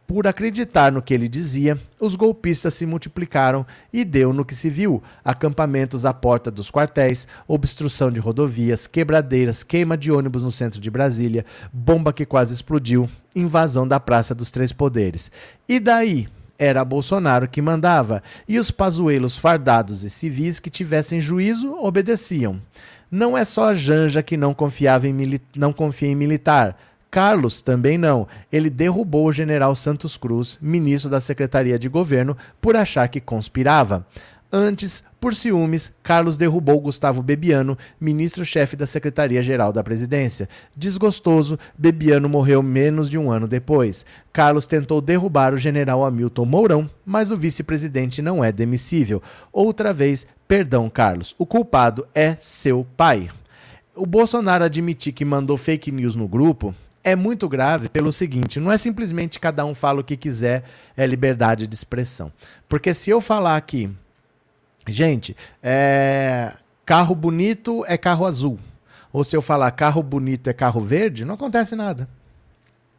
Por 0.07 0.27
acreditar 0.27 0.91
no 0.91 1.01
que 1.01 1.13
ele 1.13 1.27
dizia, 1.27 1.81
os 1.99 2.15
golpistas 2.15 2.75
se 2.75 2.85
multiplicaram 2.85 3.65
e 3.91 4.05
deu 4.05 4.31
no 4.31 4.45
que 4.45 4.53
se 4.53 4.69
viu: 4.69 5.01
acampamentos 5.23 6.05
à 6.05 6.13
porta 6.13 6.51
dos 6.51 6.69
quartéis, 6.69 7.27
obstrução 7.47 8.11
de 8.11 8.19
rodovias, 8.19 8.85
quebradeiras, 8.85 9.63
queima 9.63 9.97
de 9.97 10.11
ônibus 10.11 10.43
no 10.43 10.51
centro 10.51 10.79
de 10.79 10.91
Brasília, 10.91 11.43
bomba 11.73 12.13
que 12.13 12.25
quase 12.25 12.53
explodiu, 12.53 13.09
invasão 13.35 13.87
da 13.87 13.99
Praça 13.99 14.35
dos 14.35 14.51
Três 14.51 14.71
Poderes. 14.71 15.31
E 15.67 15.79
daí? 15.79 16.27
Era 16.57 16.85
Bolsonaro 16.85 17.49
que 17.49 17.61
mandava, 17.61 18.23
e 18.47 18.57
os 18.57 18.71
pazuelos 18.71 19.37
fardados 19.37 20.03
e 20.03 20.09
civis 20.09 20.57
que 20.57 20.69
tivessem 20.69 21.19
juízo 21.19 21.73
obedeciam. 21.73 22.61
Não 23.11 23.37
é 23.37 23.43
só 23.43 23.69
a 23.69 23.73
Janja 23.73 24.23
que 24.23 24.37
não 24.37 24.53
confiava 24.53 25.07
em 25.07 25.41
não 25.55 25.73
confia 25.73 26.09
em 26.09 26.15
militar. 26.15 26.77
Carlos 27.15 27.61
também 27.61 27.97
não. 27.97 28.27
Ele 28.51 28.69
derrubou 28.69 29.25
o 29.25 29.31
general 29.31 29.73
Santos 29.73 30.17
Cruz, 30.17 30.59
ministro 30.61 31.09
da 31.09 31.21
Secretaria 31.21 31.79
de 31.79 31.87
Governo, 31.87 32.35
por 32.59 32.75
achar 32.75 33.07
que 33.07 33.21
conspirava. 33.21 34.05
Antes, 34.51 35.01
por 35.17 35.33
ciúmes, 35.33 35.93
Carlos 36.03 36.35
derrubou 36.35 36.77
Gustavo 36.81 37.23
Bebiano, 37.23 37.77
ministro-chefe 38.01 38.75
da 38.75 38.85
Secretaria-Geral 38.85 39.71
da 39.71 39.81
Presidência. 39.81 40.49
Desgostoso, 40.75 41.57
Bebiano 41.77 42.27
morreu 42.27 42.61
menos 42.61 43.09
de 43.09 43.17
um 43.17 43.31
ano 43.31 43.47
depois. 43.47 44.05
Carlos 44.33 44.65
tentou 44.65 44.99
derrubar 44.99 45.53
o 45.53 45.57
general 45.57 46.03
Hamilton 46.03 46.43
Mourão, 46.43 46.89
mas 47.05 47.31
o 47.31 47.37
vice-presidente 47.37 48.21
não 48.21 48.43
é 48.43 48.51
demissível. 48.51 49.23
Outra 49.53 49.93
vez, 49.93 50.27
perdão, 50.49 50.89
Carlos, 50.89 51.33
o 51.37 51.45
culpado 51.45 52.05
é 52.13 52.35
seu 52.35 52.85
pai. 52.97 53.29
O 53.95 54.05
Bolsonaro 54.05 54.65
admitir 54.65 55.13
que 55.13 55.23
mandou 55.23 55.55
fake 55.55 55.89
news 55.93 56.13
no 56.13 56.27
grupo 56.27 56.75
é 57.05 57.15
muito 57.15 57.47
grave 57.47 57.87
pelo 57.87 58.11
seguinte: 58.11 58.59
não 58.59 58.71
é 58.71 58.77
simplesmente 58.77 59.39
cada 59.39 59.63
um 59.63 59.75
fala 59.75 60.01
o 60.01 60.03
que 60.03 60.17
quiser, 60.17 60.63
é 60.97 61.05
liberdade 61.05 61.67
de 61.67 61.75
expressão. 61.75 62.33
Porque 62.67 62.93
se 62.93 63.11
eu 63.11 63.21
falar 63.21 63.55
aqui, 63.55 63.89
gente, 64.87 65.37
é, 65.61 66.51
carro 66.83 67.13
bonito 67.13 67.85
é 67.87 67.95
carro 67.95 68.25
azul, 68.25 68.59
ou 69.13 69.23
se 69.23 69.37
eu 69.37 69.41
falar 69.41 69.69
carro 69.71 70.01
bonito 70.01 70.49
é 70.49 70.53
carro 70.53 70.81
verde, 70.81 71.23
não 71.23 71.35
acontece 71.35 71.75
nada. 71.75 72.09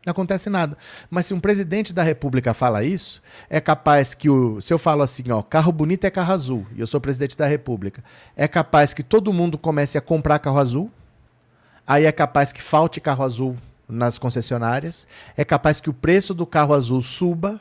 Não 0.07 0.13
acontece 0.13 0.49
nada. 0.49 0.79
Mas 1.11 1.27
se 1.27 1.35
um 1.35 1.41
presidente 1.41 1.93
da 1.93 2.05
república 2.05 2.55
fala 2.55 2.85
isso, 2.85 3.21
é 3.51 3.61
capaz 3.61 4.15
que 4.15 4.31
o. 4.31 4.61
Se 4.61 4.73
eu 4.73 4.79
falo 4.79 5.03
assim, 5.03 5.29
ó, 5.33 5.43
carro 5.43 5.73
bonito 5.73 6.05
é 6.05 6.11
carro 6.13 6.33
azul, 6.33 6.67
e 6.77 6.81
eu 6.81 6.87
sou 6.87 7.01
presidente 7.01 7.37
da 7.37 7.45
república, 7.45 8.05
é 8.37 8.47
capaz 8.47 8.95
que 8.95 9.03
todo 9.03 9.33
mundo 9.33 9.59
comece 9.59 9.99
a 9.99 10.01
comprar 10.01 10.39
carro 10.39 10.61
azul. 10.61 10.93
Aí 11.85 12.05
é 12.05 12.13
capaz 12.13 12.53
que 12.53 12.63
falte 12.63 13.01
carro 13.01 13.25
azul 13.25 13.57
nas 13.89 14.19
concessionárias, 14.19 15.07
é 15.37 15.45
capaz 15.45 15.81
que 15.81 15.91
o 15.91 15.95
preço 15.95 16.35
do 16.35 16.47
carro 16.47 16.75
azul 16.75 17.03
suba, 17.03 17.61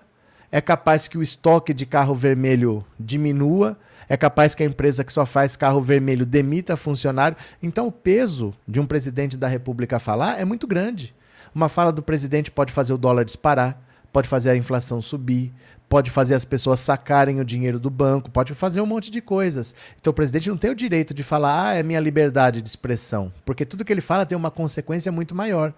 é 0.51 0.61
capaz 0.61 1.07
que 1.07 1.17
o 1.17 1.23
estoque 1.23 1.73
de 1.73 1.85
carro 1.85 2.15
vermelho 2.15 2.85
diminua, 2.99 3.77
é 4.07 4.15
capaz 4.15 4.53
que 4.53 4.63
a 4.63 4.65
empresa 4.65 5.03
que 5.03 5.11
só 5.11 5.25
faz 5.25 5.55
carro 5.55 5.81
vermelho 5.81 6.25
demita 6.25 6.77
funcionário. 6.77 7.37
Então, 7.61 7.87
o 7.87 7.91
peso 7.91 8.53
de 8.67 8.79
um 8.79 8.85
presidente 8.85 9.37
da 9.37 9.47
República 9.47 9.99
falar 9.99 10.39
é 10.39 10.45
muito 10.45 10.67
grande. 10.67 11.13
Uma 11.53 11.69
fala 11.69 11.91
do 11.91 12.03
presidente 12.03 12.51
pode 12.51 12.71
fazer 12.71 12.93
o 12.93 12.97
dólar 12.97 13.25
disparar, 13.25 13.81
pode 14.13 14.27
fazer 14.27 14.51
a 14.51 14.55
inflação 14.55 15.01
subir, 15.01 15.53
pode 15.89 16.11
fazer 16.11 16.35
as 16.35 16.45
pessoas 16.45 16.79
sacarem 16.79 17.39
o 17.39 17.45
dinheiro 17.45 17.79
do 17.79 17.89
banco, 17.89 18.29
pode 18.29 18.53
fazer 18.53 18.81
um 18.81 18.85
monte 18.85 19.09
de 19.09 19.21
coisas. 19.21 19.73
Então, 19.99 20.11
o 20.11 20.13
presidente 20.13 20.49
não 20.49 20.57
tem 20.57 20.71
o 20.71 20.75
direito 20.75 21.13
de 21.13 21.23
falar, 21.23 21.69
ah, 21.69 21.73
é 21.73 21.83
minha 21.83 21.99
liberdade 21.99 22.61
de 22.61 22.69
expressão, 22.69 23.31
porque 23.43 23.65
tudo 23.65 23.83
que 23.83 23.91
ele 23.91 24.01
fala 24.01 24.25
tem 24.25 24.37
uma 24.37 24.51
consequência 24.51 25.11
muito 25.11 25.33
maior. 25.33 25.73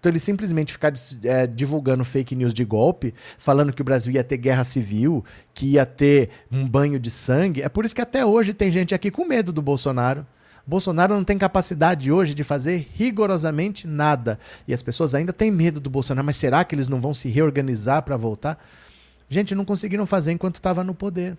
Então 0.00 0.10
ele 0.10 0.18
simplesmente 0.18 0.72
ficar 0.72 0.92
é, 1.22 1.46
divulgando 1.46 2.02
fake 2.04 2.34
news 2.34 2.54
de 2.54 2.64
golpe, 2.64 3.12
falando 3.36 3.70
que 3.70 3.82
o 3.82 3.84
Brasil 3.84 4.10
ia 4.14 4.24
ter 4.24 4.38
guerra 4.38 4.64
civil, 4.64 5.22
que 5.52 5.72
ia 5.72 5.84
ter 5.84 6.30
um 6.50 6.66
banho 6.66 6.98
de 6.98 7.10
sangue. 7.10 7.60
É 7.60 7.68
por 7.68 7.84
isso 7.84 7.94
que 7.94 8.00
até 8.00 8.24
hoje 8.24 8.54
tem 8.54 8.70
gente 8.70 8.94
aqui 8.94 9.10
com 9.10 9.26
medo 9.26 9.52
do 9.52 9.60
Bolsonaro. 9.60 10.26
Bolsonaro 10.66 11.14
não 11.14 11.24
tem 11.24 11.36
capacidade 11.36 12.10
hoje 12.10 12.32
de 12.32 12.42
fazer 12.42 12.88
rigorosamente 12.94 13.86
nada. 13.86 14.38
E 14.66 14.72
as 14.72 14.82
pessoas 14.82 15.14
ainda 15.14 15.34
têm 15.34 15.50
medo 15.50 15.80
do 15.80 15.90
Bolsonaro. 15.90 16.24
Mas 16.24 16.36
será 16.36 16.64
que 16.64 16.74
eles 16.74 16.88
não 16.88 17.00
vão 17.00 17.12
se 17.12 17.28
reorganizar 17.28 18.02
para 18.02 18.16
voltar? 18.16 18.58
Gente, 19.28 19.54
não 19.54 19.64
conseguiram 19.64 20.06
fazer 20.06 20.32
enquanto 20.32 20.54
estava 20.54 20.82
no 20.82 20.94
poder. 20.94 21.36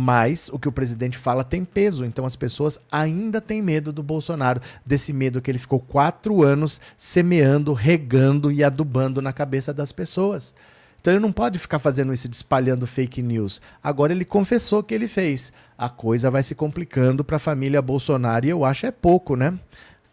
Mas 0.00 0.48
o 0.52 0.60
que 0.60 0.68
o 0.68 0.72
presidente 0.72 1.18
fala 1.18 1.42
tem 1.42 1.64
peso, 1.64 2.04
então 2.04 2.24
as 2.24 2.36
pessoas 2.36 2.78
ainda 2.88 3.40
têm 3.40 3.60
medo 3.60 3.92
do 3.92 4.00
Bolsonaro, 4.00 4.60
desse 4.86 5.12
medo 5.12 5.42
que 5.42 5.50
ele 5.50 5.58
ficou 5.58 5.80
quatro 5.80 6.44
anos 6.44 6.80
semeando, 6.96 7.72
regando 7.72 8.52
e 8.52 8.62
adubando 8.62 9.20
na 9.20 9.32
cabeça 9.32 9.74
das 9.74 9.90
pessoas. 9.90 10.54
Então 11.00 11.12
ele 11.12 11.18
não 11.18 11.32
pode 11.32 11.58
ficar 11.58 11.80
fazendo 11.80 12.14
isso, 12.14 12.28
espalhando 12.30 12.86
fake 12.86 13.20
news. 13.20 13.60
Agora 13.82 14.12
ele 14.12 14.24
confessou 14.24 14.84
que 14.84 14.94
ele 14.94 15.08
fez. 15.08 15.52
A 15.76 15.88
coisa 15.88 16.30
vai 16.30 16.44
se 16.44 16.54
complicando 16.54 17.24
para 17.24 17.38
a 17.38 17.40
família 17.40 17.82
Bolsonaro 17.82 18.46
e 18.46 18.50
eu 18.50 18.64
acho 18.64 18.86
é 18.86 18.92
pouco, 18.92 19.34
né? 19.34 19.58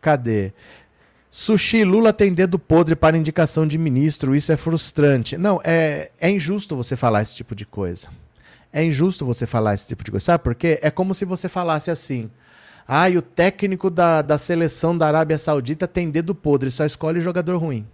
Cadê? 0.02 0.52
Sushi, 1.30 1.84
Lula 1.84 2.12
tem 2.12 2.34
dedo 2.34 2.58
podre 2.58 2.96
para 2.96 3.16
indicação 3.16 3.68
de 3.68 3.78
ministro, 3.78 4.36
isso 4.36 4.52
é 4.52 4.58
frustrante. 4.58 5.38
Não, 5.38 5.62
é, 5.64 6.10
é 6.20 6.32
injusto 6.32 6.76
você 6.76 6.96
falar 6.96 7.22
esse 7.22 7.36
tipo 7.36 7.54
de 7.54 7.68
coisa. 7.68 8.08
É 8.76 8.84
injusto 8.84 9.26
você 9.26 9.48
falar 9.48 9.74
esse 9.74 9.88
tipo 9.88 10.04
de 10.04 10.12
coisa. 10.12 10.26
Sabe 10.26 10.44
por 10.44 10.54
quê? 10.54 10.78
É 10.82 10.92
como 10.92 11.14
se 11.14 11.24
você 11.24 11.48
falasse 11.48 11.90
assim: 11.90 12.30
Ah, 12.86 13.10
e 13.10 13.18
o 13.18 13.22
técnico 13.22 13.90
da, 13.90 14.22
da 14.22 14.38
seleção 14.38 14.98
da 14.98 15.08
Arábia 15.08 15.40
Saudita 15.40 15.88
tem 15.88 16.12
dedo 16.12 16.36
podre, 16.36 16.70
só 16.70 16.84
escolhe 16.84 17.22
jogador 17.22 17.56
ruim. 17.56 17.88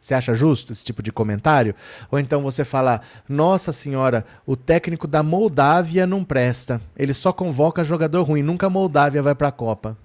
Você 0.00 0.14
acha 0.14 0.34
justo 0.34 0.72
esse 0.72 0.82
tipo 0.82 1.00
de 1.00 1.12
comentário? 1.12 1.76
Ou 2.10 2.18
então 2.18 2.42
você 2.42 2.64
fala: 2.64 3.02
Nossa 3.28 3.72
senhora, 3.72 4.26
o 4.44 4.56
técnico 4.56 5.06
da 5.06 5.22
Moldávia 5.22 6.04
não 6.04 6.24
presta. 6.24 6.80
Ele 6.96 7.14
só 7.14 7.32
convoca 7.32 7.84
jogador 7.84 8.24
ruim, 8.24 8.42
nunca 8.42 8.66
a 8.66 8.70
Moldávia 8.70 9.22
vai 9.22 9.36
para 9.36 9.46
a 9.46 9.52
Copa. 9.52 9.96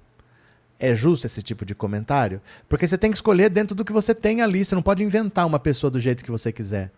É 0.80 0.94
justo 0.94 1.26
esse 1.26 1.42
tipo 1.42 1.66
de 1.66 1.74
comentário? 1.74 2.40
Porque 2.70 2.88
você 2.88 2.96
tem 2.96 3.10
que 3.10 3.18
escolher 3.18 3.50
dentro 3.50 3.76
do 3.76 3.84
que 3.84 3.92
você 3.92 4.14
tem 4.14 4.44
ali. 4.44 4.64
Você 4.64 4.76
não 4.76 4.84
pode 4.84 5.04
inventar 5.04 5.48
uma 5.48 5.58
pessoa 5.58 5.90
do 5.90 6.00
jeito 6.00 6.24
que 6.24 6.30
você 6.30 6.52
quiser. 6.52 6.92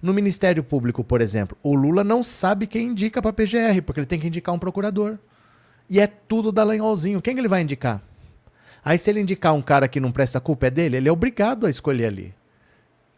No 0.00 0.12
Ministério 0.12 0.62
Público, 0.62 1.02
por 1.02 1.20
exemplo, 1.20 1.56
o 1.62 1.74
Lula 1.74 2.04
não 2.04 2.22
sabe 2.22 2.66
quem 2.66 2.88
indica 2.88 3.20
para 3.20 3.30
a 3.30 3.34
PGR, 3.34 3.82
porque 3.84 4.00
ele 4.00 4.06
tem 4.06 4.20
que 4.20 4.26
indicar 4.26 4.54
um 4.54 4.58
procurador. 4.58 5.18
E 5.88 5.98
é 5.98 6.06
tudo 6.06 6.52
Dallagnolzinho. 6.52 7.22
Quem 7.22 7.36
ele 7.38 7.48
vai 7.48 7.62
indicar? 7.62 8.02
Aí, 8.84 8.98
se 8.98 9.10
ele 9.10 9.20
indicar 9.20 9.54
um 9.54 9.62
cara 9.62 9.88
que 9.88 10.00
não 10.00 10.12
presta 10.12 10.40
culpa 10.40 10.66
é 10.66 10.70
dele, 10.70 10.96
ele 10.96 11.08
é 11.08 11.12
obrigado 11.12 11.66
a 11.66 11.70
escolher 11.70 12.06
ali. 12.06 12.34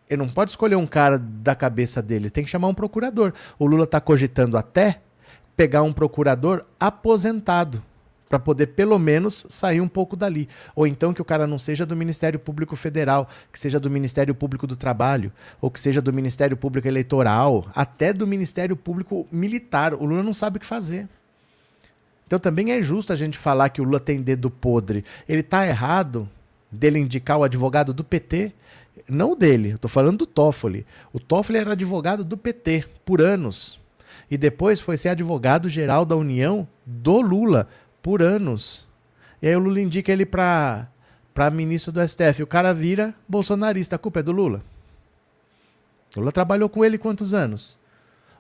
Ele 0.09 0.23
não 0.23 0.29
pode 0.29 0.51
escolher 0.51 0.77
um 0.77 0.87
cara 0.87 1.19
da 1.19 1.55
cabeça 1.55 2.03
dele, 2.03 2.31
tem 2.31 2.43
que 2.43 2.51
chamar 2.51 2.69
um 2.69 2.75
procurador. 2.75 3.33
O 3.59 3.67
Lula 3.67 3.85
está 3.85 4.01
cogitando 4.01 4.57
até 4.57 5.01
pegar 5.57 5.83
um 5.83 5.93
procurador 5.93 6.65
aposentado 6.79 7.83
para 8.31 8.39
poder 8.39 8.69
pelo 8.69 8.97
menos 8.97 9.45
sair 9.49 9.81
um 9.81 9.89
pouco 9.89 10.15
dali. 10.15 10.49
Ou 10.77 10.87
então 10.87 11.13
que 11.13 11.21
o 11.21 11.25
cara 11.25 11.49
não 11.49 11.59
seja 11.59 11.85
do 11.85 11.97
Ministério 11.97 12.39
Público 12.39 12.77
Federal, 12.77 13.29
que 13.53 13.59
seja 13.59 13.81
do 13.81 13.91
Ministério 13.91 14.33
Público 14.37 14.69
do 14.69 14.77
Trabalho, 14.77 15.33
ou 15.61 15.69
que 15.69 15.81
seja 15.81 16.01
do 16.01 16.13
Ministério 16.13 16.57
Público 16.57 16.87
Eleitoral, 16.87 17.67
até 17.75 18.13
do 18.13 18.29
Ministério 18.29 18.77
Público 18.77 19.27
Militar. 19.33 19.95
O 19.95 20.05
Lula 20.05 20.23
não 20.23 20.33
sabe 20.33 20.59
o 20.59 20.61
que 20.61 20.67
fazer. 20.67 21.09
Então 22.25 22.39
também 22.39 22.71
é 22.71 22.81
justo 22.81 23.13
a 23.13 23.17
gente 23.17 23.37
falar 23.37 23.69
que 23.71 23.81
o 23.81 23.85
Lula 23.85 23.99
tem 23.99 24.23
dedo 24.23 24.49
podre. 24.49 25.05
Ele 25.29 25.41
está 25.41 25.67
errado 25.67 26.29
dele 26.71 27.01
indicar 27.01 27.37
o 27.37 27.43
advogado 27.43 27.93
do 27.93 28.05
PT, 28.05 28.53
não 29.09 29.35
dele, 29.35 29.77
tô 29.77 29.89
falando 29.89 30.19
do 30.19 30.27
Toffoli. 30.27 30.87
O 31.13 31.19
Toffoli 31.19 31.59
era 31.59 31.73
advogado 31.73 32.23
do 32.23 32.37
PT 32.37 32.85
por 33.05 33.21
anos. 33.21 33.81
E 34.31 34.39
depois 34.39 34.79
foi 34.79 34.97
ser 34.97 35.09
advogado 35.09 35.69
geral 35.69 36.05
da 36.05 36.15
União 36.15 36.69
do 36.87 37.21
Lula 37.21 37.67
por 38.03 38.23
anos. 38.23 38.87
E 39.43 39.49
aí 39.49 39.57
o 39.57 39.59
Lula 39.59 39.81
indica 39.81 40.13
ele 40.13 40.27
para 40.27 40.89
para 41.33 41.51
ministro 41.51 41.93
do 41.93 42.07
STF. 42.07 42.43
O 42.43 42.47
cara 42.47 42.75
vira 42.75 43.15
bolsonarista. 43.29 43.97
A 43.97 43.99
culpa 43.99 44.21
é 44.21 44.23
do 44.23 44.33
Lula. 44.33 44.63
O 46.17 46.21
Lula 46.21 46.33
trabalhou 46.33 46.69
com 46.69 46.85
ele 46.85 46.99
quantos 46.99 47.33
anos? 47.33 47.79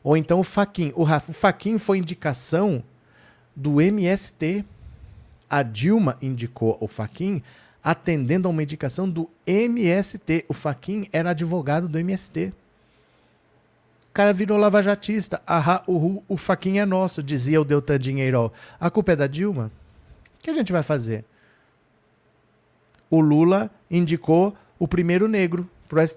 Ou 0.02 0.16
então 0.16 0.40
o 0.40 0.44
Faquin. 0.44 0.92
O, 0.94 1.04
o 1.04 1.32
Faquin 1.32 1.78
foi 1.78 1.98
indicação 1.98 2.82
do 3.54 3.80
MST. 3.80 4.64
A 5.48 5.62
Dilma 5.62 6.16
indicou 6.20 6.76
o 6.80 6.88
Faquin 6.88 7.42
atendendo 7.82 8.48
a 8.48 8.50
uma 8.50 8.62
indicação 8.62 9.08
do 9.08 9.30
MST. 9.46 10.44
O 10.48 10.52
Faquin 10.52 11.06
era 11.12 11.30
advogado 11.30 11.88
do 11.88 11.98
MST. 11.98 12.52
O 14.10 14.12
cara 14.12 14.32
virou 14.32 14.58
lavajatista. 14.58 15.40
Ahá, 15.46 15.84
o, 15.86 16.22
o 16.28 16.36
Faquin 16.36 16.78
é 16.78 16.84
nosso, 16.84 17.22
dizia 17.22 17.60
o 17.60 17.64
Deltan 17.64 17.98
Dinheiro. 17.98 18.52
A 18.78 18.90
culpa 18.90 19.12
é 19.12 19.16
da 19.16 19.28
Dilma? 19.28 19.70
O 20.38 20.42
que 20.42 20.50
a 20.50 20.54
gente 20.54 20.72
vai 20.72 20.82
fazer? 20.82 21.24
O 23.08 23.20
Lula 23.20 23.70
indicou 23.90 24.54
o 24.78 24.88
primeiro 24.88 25.28
negro. 25.28 25.68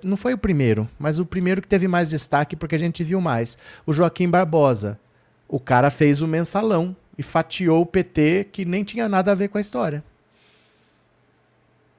Não 0.03 0.17
foi 0.17 0.33
o 0.33 0.37
primeiro, 0.37 0.89
mas 0.97 1.19
o 1.19 1.25
primeiro 1.25 1.61
que 1.61 1.67
teve 1.67 1.87
mais 1.87 2.09
destaque 2.09 2.55
porque 2.55 2.75
a 2.75 2.79
gente 2.79 3.03
viu 3.03 3.21
mais. 3.21 3.57
O 3.85 3.93
Joaquim 3.93 4.29
Barbosa. 4.29 4.99
O 5.47 5.59
cara 5.59 5.91
fez 5.91 6.21
o 6.21 6.27
mensalão 6.27 6.95
e 7.15 7.21
fatiou 7.21 7.81
o 7.81 7.85
PT 7.85 8.49
que 8.51 8.65
nem 8.65 8.83
tinha 8.83 9.07
nada 9.07 9.31
a 9.31 9.35
ver 9.35 9.49
com 9.49 9.57
a 9.59 9.61
história. 9.61 10.03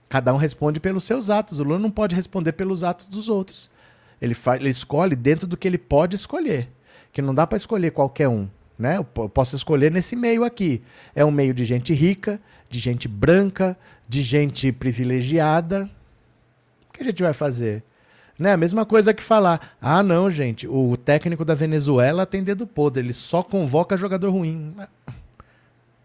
Cada 0.09 0.35
um 0.35 0.37
responde 0.37 0.81
pelos 0.81 1.05
seus 1.05 1.31
atos. 1.31 1.61
O 1.61 1.65
Lula 1.65 1.79
não 1.79 1.91
pode 1.91 2.17
responder 2.17 2.53
pelos 2.53 2.83
atos 2.83 3.07
dos 3.07 3.29
outros. 3.29 3.71
Ele, 4.25 4.37
ele 4.57 4.71
escolhe 4.71 5.15
dentro 5.15 5.47
do 5.47 5.57
que 5.57 5.69
ele 5.69 5.79
pode 5.79 6.17
escolher. 6.17 6.69
Que 7.13 7.21
não 7.21 7.35
dá 7.35 7.47
para 7.47 7.57
escolher 7.57 7.91
qualquer 7.91 8.29
um. 8.29 8.49
Né? 8.79 8.97
Eu 8.97 9.05
posso 9.05 9.55
escolher 9.55 9.91
nesse 9.91 10.17
meio 10.17 10.43
aqui. 10.43 10.83
É 11.15 11.25
um 11.25 11.31
meio 11.31 11.55
de 11.55 11.65
gente 11.65 11.93
rica, 11.93 12.41
de 12.69 12.81
gente 12.81 13.07
branca, 13.07 13.77
de 14.09 14.23
gente 14.23 14.73
privilegiada. 14.73 15.89
O 16.89 16.93
que 16.95 17.03
a 17.03 17.07
gente 17.07 17.23
vai 17.23 17.33
fazer? 17.33 17.85
Né? 18.39 18.53
A 18.53 18.57
mesma 18.57 18.85
coisa 18.85 19.15
que 19.15 19.23
falar: 19.23 19.77
ah, 19.81 20.03
não, 20.03 20.31
gente, 20.31 20.67
o 20.67 20.97
técnico 20.97 21.45
da 21.45 21.55
Venezuela 21.55 22.27
tem 22.27 22.43
dedo 22.43 22.67
podre, 22.67 23.03
ele 23.03 23.13
só 23.13 23.43
convoca 23.43 23.97
jogador 23.97 24.31
ruim. 24.31 24.75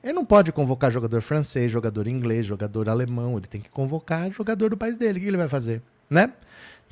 Ele 0.03 0.13
não 0.13 0.25
pode 0.25 0.51
convocar 0.51 0.91
jogador 0.91 1.21
francês, 1.21 1.71
jogador 1.71 2.07
inglês, 2.07 2.45
jogador 2.45 2.87
alemão, 2.87 3.37
ele 3.37 3.47
tem 3.47 3.59
que 3.59 3.69
convocar 3.69 4.31
jogador 4.31 4.69
do 4.69 4.77
país 4.77 4.95
dele. 4.95 5.19
O 5.19 5.21
que 5.21 5.27
ele 5.27 5.37
vai 5.37 5.49
fazer? 5.49 5.81
Né? 6.09 6.31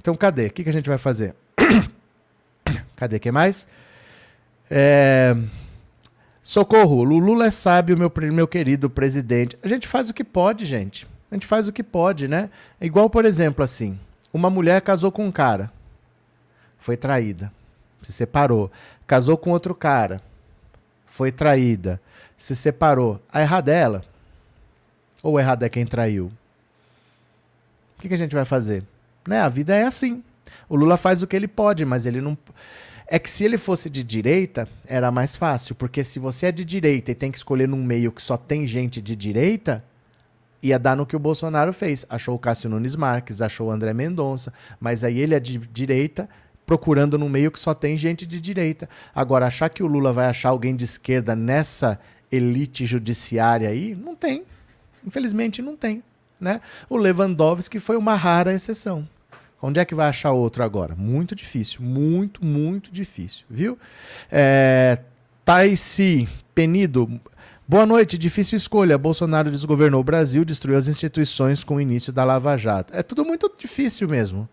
Então, 0.08 0.16
cadê? 0.16 0.45
O 0.45 0.51
que, 0.51 0.64
que 0.64 0.70
a 0.70 0.74
gente 0.74 0.88
vai 0.88 0.97
fazer? 0.97 1.36
cadê? 2.95 3.20
que 3.20 3.30
mais? 3.30 3.68
É... 4.72 5.36
Socorro, 6.41 7.03
Lula 7.03 7.47
é 7.47 7.51
sábio, 7.51 7.97
meu, 7.97 8.10
meu 8.32 8.47
querido 8.47 8.89
presidente. 8.89 9.60
A 9.62 9.68
gente 9.68 9.86
faz 9.86 10.10
o 10.10 10.14
que 10.14 10.24
pode, 10.24 10.64
gente. 10.64 11.05
A 11.30 11.36
gente 11.36 11.45
faz 11.45 11.68
o 11.68 11.74
que 11.74 11.84
pode, 11.84 12.26
né? 12.26 12.49
Igual, 12.80 13.10
por 13.10 13.26
exemplo, 13.26 13.66
assim. 13.66 13.99
Uma 14.32 14.49
mulher 14.49 14.82
casou 14.82 15.12
com 15.12 15.26
um 15.26 15.32
cara, 15.32 15.70
foi 16.80 16.95
traída, 16.95 17.51
se 18.01 18.14
separou. 18.14 18.72
Casou 19.05 19.38
com 19.38 19.49
outro 19.49 19.76
cara, 19.76 20.22
foi 21.05 21.34
traída, 21.34 21.99
se 22.38 22.55
separou. 22.55 23.22
A 23.30 23.41
errada 23.41 23.74
é 23.74 23.78
ela? 23.78 24.05
Ou 25.22 25.38
errada 25.38 25.66
é 25.66 25.70
quem 25.70 25.86
traiu? 25.86 26.32
O 27.97 28.01
que, 28.01 28.08
que 28.08 28.14
a 28.14 28.18
gente 28.18 28.34
vai 28.34 28.45
fazer? 28.45 28.86
Né? 29.28 29.41
A 29.41 29.49
vida 29.49 29.75
é 29.75 29.84
assim. 29.84 30.23
O 30.69 30.75
Lula 30.75 30.97
faz 30.97 31.21
o 31.21 31.28
que 31.28 31.36
ele 31.36 31.47
pode, 31.47 31.86
mas 31.86 32.05
ele 32.05 32.21
não. 32.21 32.38
É 33.09 33.19
que 33.19 33.30
se 33.30 33.43
ele 33.43 33.57
fosse 33.57 33.89
de 33.89 34.03
direita, 34.03 34.67
era 34.86 35.11
mais 35.11 35.36
fácil, 35.36 35.75
porque 35.75 36.03
se 36.03 36.19
você 36.19 36.47
é 36.47 36.51
de 36.51 36.65
direita 36.65 37.11
e 37.11 37.15
tem 37.15 37.32
que 37.32 37.38
escolher 37.38 37.67
num 37.67 37.84
meio 37.84 38.11
que 38.11 38.21
só 38.21 38.36
tem 38.36 38.67
gente 38.67 39.01
de 39.01 39.15
direita, 39.15 39.84
ia 40.61 40.78
dar 40.78 40.95
no 40.95 41.05
que 41.05 41.15
o 41.15 41.19
Bolsonaro 41.19 41.71
fez. 41.71 42.05
Achou 42.09 42.36
o 42.36 42.39
Cássio 42.39 42.69
Nunes 42.69 42.95
Marques, 42.95 43.41
achou 43.41 43.67
o 43.67 43.71
André 43.71 43.93
Mendonça, 43.93 44.53
mas 44.80 45.03
aí 45.03 45.19
ele 45.19 45.34
é 45.34 45.39
de 45.39 45.57
direita, 45.57 46.28
procurando 46.65 47.17
no 47.17 47.30
meio 47.30 47.49
que 47.49 47.59
só 47.59 47.73
tem 47.73 47.95
gente 47.95 48.25
de 48.25 48.41
direita. 48.41 48.89
Agora, 49.15 49.47
achar 49.47 49.69
que 49.69 49.82
o 49.82 49.88
Lula 49.88 50.11
vai 50.11 50.25
achar 50.28 50.49
alguém 50.49 50.75
de 50.75 50.84
esquerda 50.84 51.34
nessa 51.34 51.97
elite 52.30 52.86
judiciária 52.86 53.69
aí, 53.69 53.95
não 53.95 54.15
tem. 54.15 54.43
Infelizmente, 55.05 55.61
não 55.61 55.78
tem. 55.78 56.03
Né? 56.39 56.59
O 56.89 56.97
Lewandowski 56.97 57.80
foi 57.80 57.95
uma 57.95 58.15
rara 58.15 58.53
exceção. 58.53 59.07
Onde 59.62 59.80
é 59.80 59.86
que 59.86 59.95
vai 59.95 60.08
achar 60.08 60.32
outro 60.32 60.64
agora? 60.64 60.95
Muito 60.95 61.36
difícil, 61.36 61.82
muito, 61.82 62.43
muito 62.45 62.91
difícil, 62.91 63.45
viu? 63.49 63.78
É, 64.32 64.99
Taisi 65.43 66.30
Penido, 66.53 67.20
Boa 67.70 67.86
noite, 67.86 68.18
difícil 68.18 68.55
escolha. 68.55 68.97
Bolsonaro 68.97 69.51
desgovernou 69.51 69.99
o 69.99 70.03
Brasil, 70.03 70.45
destruiu 70.45 70.78
as 70.78 70.88
instituições 70.88 71.66
com 71.66 71.76
o 71.76 71.82
início 71.82 72.14
da 72.14 72.24
Lava 72.24 72.55
Jato. 72.55 72.95
É 72.95 73.03
tudo 73.03 73.26
muito 73.26 73.51
difícil 73.58 74.08
mesmo. 74.08 74.47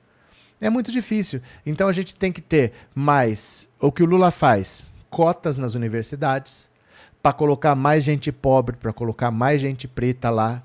É 0.61 0.69
muito 0.69 0.91
difícil. 0.91 1.41
Então 1.65 1.87
a 1.87 1.93
gente 1.93 2.17
tem 2.17 2.33
que 2.33 2.41
ter 2.41 2.73
mais. 2.93 3.69
O 3.79 3.93
que 3.93 4.03
o 4.03 4.07
Lula 4.07 4.33
faz? 4.33 4.91
Cotas 5.11 5.61
nas 5.61 5.77
universidades, 5.77 6.69
para 7.23 7.33
colocar 7.33 7.77
mais 7.77 8.03
gente 8.03 8.33
pobre, 8.33 8.75
para 8.75 8.93
colocar 8.93 9.31
mais 9.31 9.61
gente 9.61 9.87
preta 9.87 10.29
lá, 10.29 10.61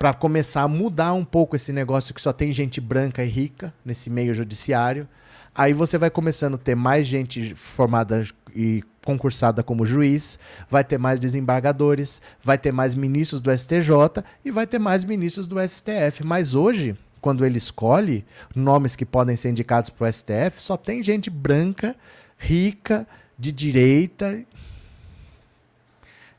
para 0.00 0.14
começar 0.14 0.62
a 0.62 0.68
mudar 0.68 1.12
um 1.12 1.26
pouco 1.26 1.54
esse 1.54 1.74
negócio 1.74 2.14
que 2.14 2.22
só 2.22 2.32
tem 2.32 2.50
gente 2.52 2.80
branca 2.80 3.22
e 3.22 3.28
rica 3.28 3.70
nesse 3.84 4.08
meio 4.08 4.34
judiciário. 4.34 5.06
Aí 5.54 5.74
você 5.74 5.98
vai 5.98 6.08
começando 6.08 6.54
a 6.54 6.58
ter 6.58 6.74
mais 6.74 7.06
gente 7.06 7.54
formada 7.54 8.26
e 8.56 8.82
concursada 9.04 9.62
como 9.62 9.84
juiz, 9.84 10.38
vai 10.70 10.82
ter 10.82 10.96
mais 10.96 11.20
desembargadores, 11.20 12.22
vai 12.42 12.56
ter 12.56 12.72
mais 12.72 12.94
ministros 12.94 13.42
do 13.42 13.54
STJ 13.54 14.24
e 14.42 14.50
vai 14.50 14.66
ter 14.66 14.78
mais 14.78 15.04
ministros 15.04 15.46
do 15.46 15.56
STF. 15.60 16.24
Mas 16.24 16.54
hoje, 16.54 16.96
quando 17.20 17.44
ele 17.44 17.58
escolhe 17.58 18.24
nomes 18.56 18.96
que 18.96 19.04
podem 19.04 19.36
ser 19.36 19.50
indicados 19.50 19.90
para 19.90 20.08
o 20.08 20.10
STF, 20.10 20.62
só 20.62 20.78
tem 20.78 21.02
gente 21.02 21.28
branca, 21.28 21.94
rica, 22.38 23.06
de 23.38 23.52
direita. 23.52 24.40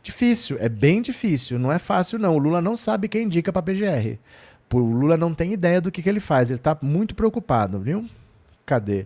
Difícil, 0.03 0.57
é 0.59 0.67
bem 0.67 1.01
difícil, 1.01 1.59
não 1.59 1.71
é 1.71 1.77
fácil 1.77 2.17
não. 2.17 2.35
O 2.35 2.39
Lula 2.39 2.61
não 2.61 2.75
sabe 2.75 3.07
quem 3.07 3.23
indica 3.23 3.53
para 3.53 3.61
PGR. 3.61 4.17
O 4.73 4.79
Lula 4.79 5.17
não 5.17 5.33
tem 5.33 5.53
ideia 5.53 5.81
do 5.81 5.91
que, 5.91 6.01
que 6.01 6.09
ele 6.09 6.19
faz, 6.19 6.49
ele 6.49 6.59
está 6.59 6.77
muito 6.81 7.13
preocupado, 7.13 7.79
viu? 7.79 8.07
Cadê? 8.65 9.05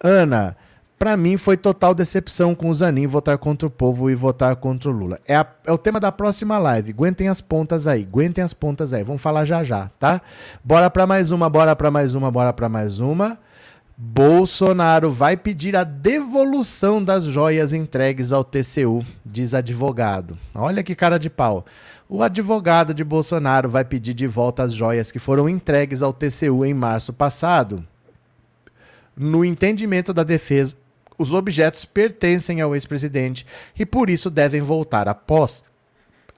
Ana, 0.00 0.56
para 0.98 1.16
mim 1.16 1.36
foi 1.36 1.56
total 1.56 1.94
decepção 1.94 2.54
com 2.54 2.68
o 2.68 2.74
Zanin 2.74 3.06
votar 3.06 3.36
contra 3.38 3.68
o 3.68 3.70
povo 3.70 4.10
e 4.10 4.14
votar 4.14 4.56
contra 4.56 4.90
o 4.90 4.92
Lula. 4.92 5.20
É, 5.26 5.36
a, 5.36 5.46
é, 5.64 5.72
o 5.72 5.78
tema 5.78 6.00
da 6.00 6.10
próxima 6.10 6.58
live. 6.58 6.90
Aguentem 6.90 7.28
as 7.28 7.40
pontas 7.40 7.86
aí, 7.86 8.02
aguentem 8.02 8.42
as 8.42 8.52
pontas 8.52 8.92
aí. 8.92 9.04
Vamos 9.04 9.22
falar 9.22 9.44
já 9.44 9.62
já, 9.62 9.90
tá? 9.98 10.20
Bora 10.64 10.90
para 10.90 11.06
mais 11.06 11.30
uma, 11.30 11.48
bora 11.48 11.76
para 11.76 11.90
mais 11.90 12.14
uma, 12.14 12.30
bora 12.30 12.52
para 12.52 12.68
mais 12.68 12.98
uma. 12.98 13.38
Bolsonaro 13.98 15.10
vai 15.10 15.38
pedir 15.38 15.74
a 15.74 15.82
devolução 15.82 17.02
das 17.02 17.24
joias 17.24 17.72
entregues 17.72 18.30
ao 18.30 18.44
TCU, 18.44 19.02
diz 19.24 19.54
advogado. 19.54 20.38
Olha 20.54 20.82
que 20.82 20.94
cara 20.94 21.16
de 21.16 21.30
pau. 21.30 21.64
O 22.06 22.22
advogado 22.22 22.92
de 22.92 23.02
Bolsonaro 23.02 23.70
vai 23.70 23.86
pedir 23.86 24.12
de 24.12 24.26
volta 24.26 24.62
as 24.64 24.74
joias 24.74 25.10
que 25.10 25.18
foram 25.18 25.48
entregues 25.48 26.02
ao 26.02 26.12
TCU 26.12 26.62
em 26.62 26.74
março 26.74 27.10
passado. 27.10 27.82
No 29.16 29.42
entendimento 29.42 30.12
da 30.12 30.22
defesa, 30.22 30.76
os 31.16 31.32
objetos 31.32 31.86
pertencem 31.86 32.60
ao 32.60 32.74
ex-presidente 32.74 33.46
e 33.78 33.86
por 33.86 34.10
isso 34.10 34.28
devem 34.28 34.60
voltar 34.60 35.08
à 35.08 35.14
posse. 35.14 35.62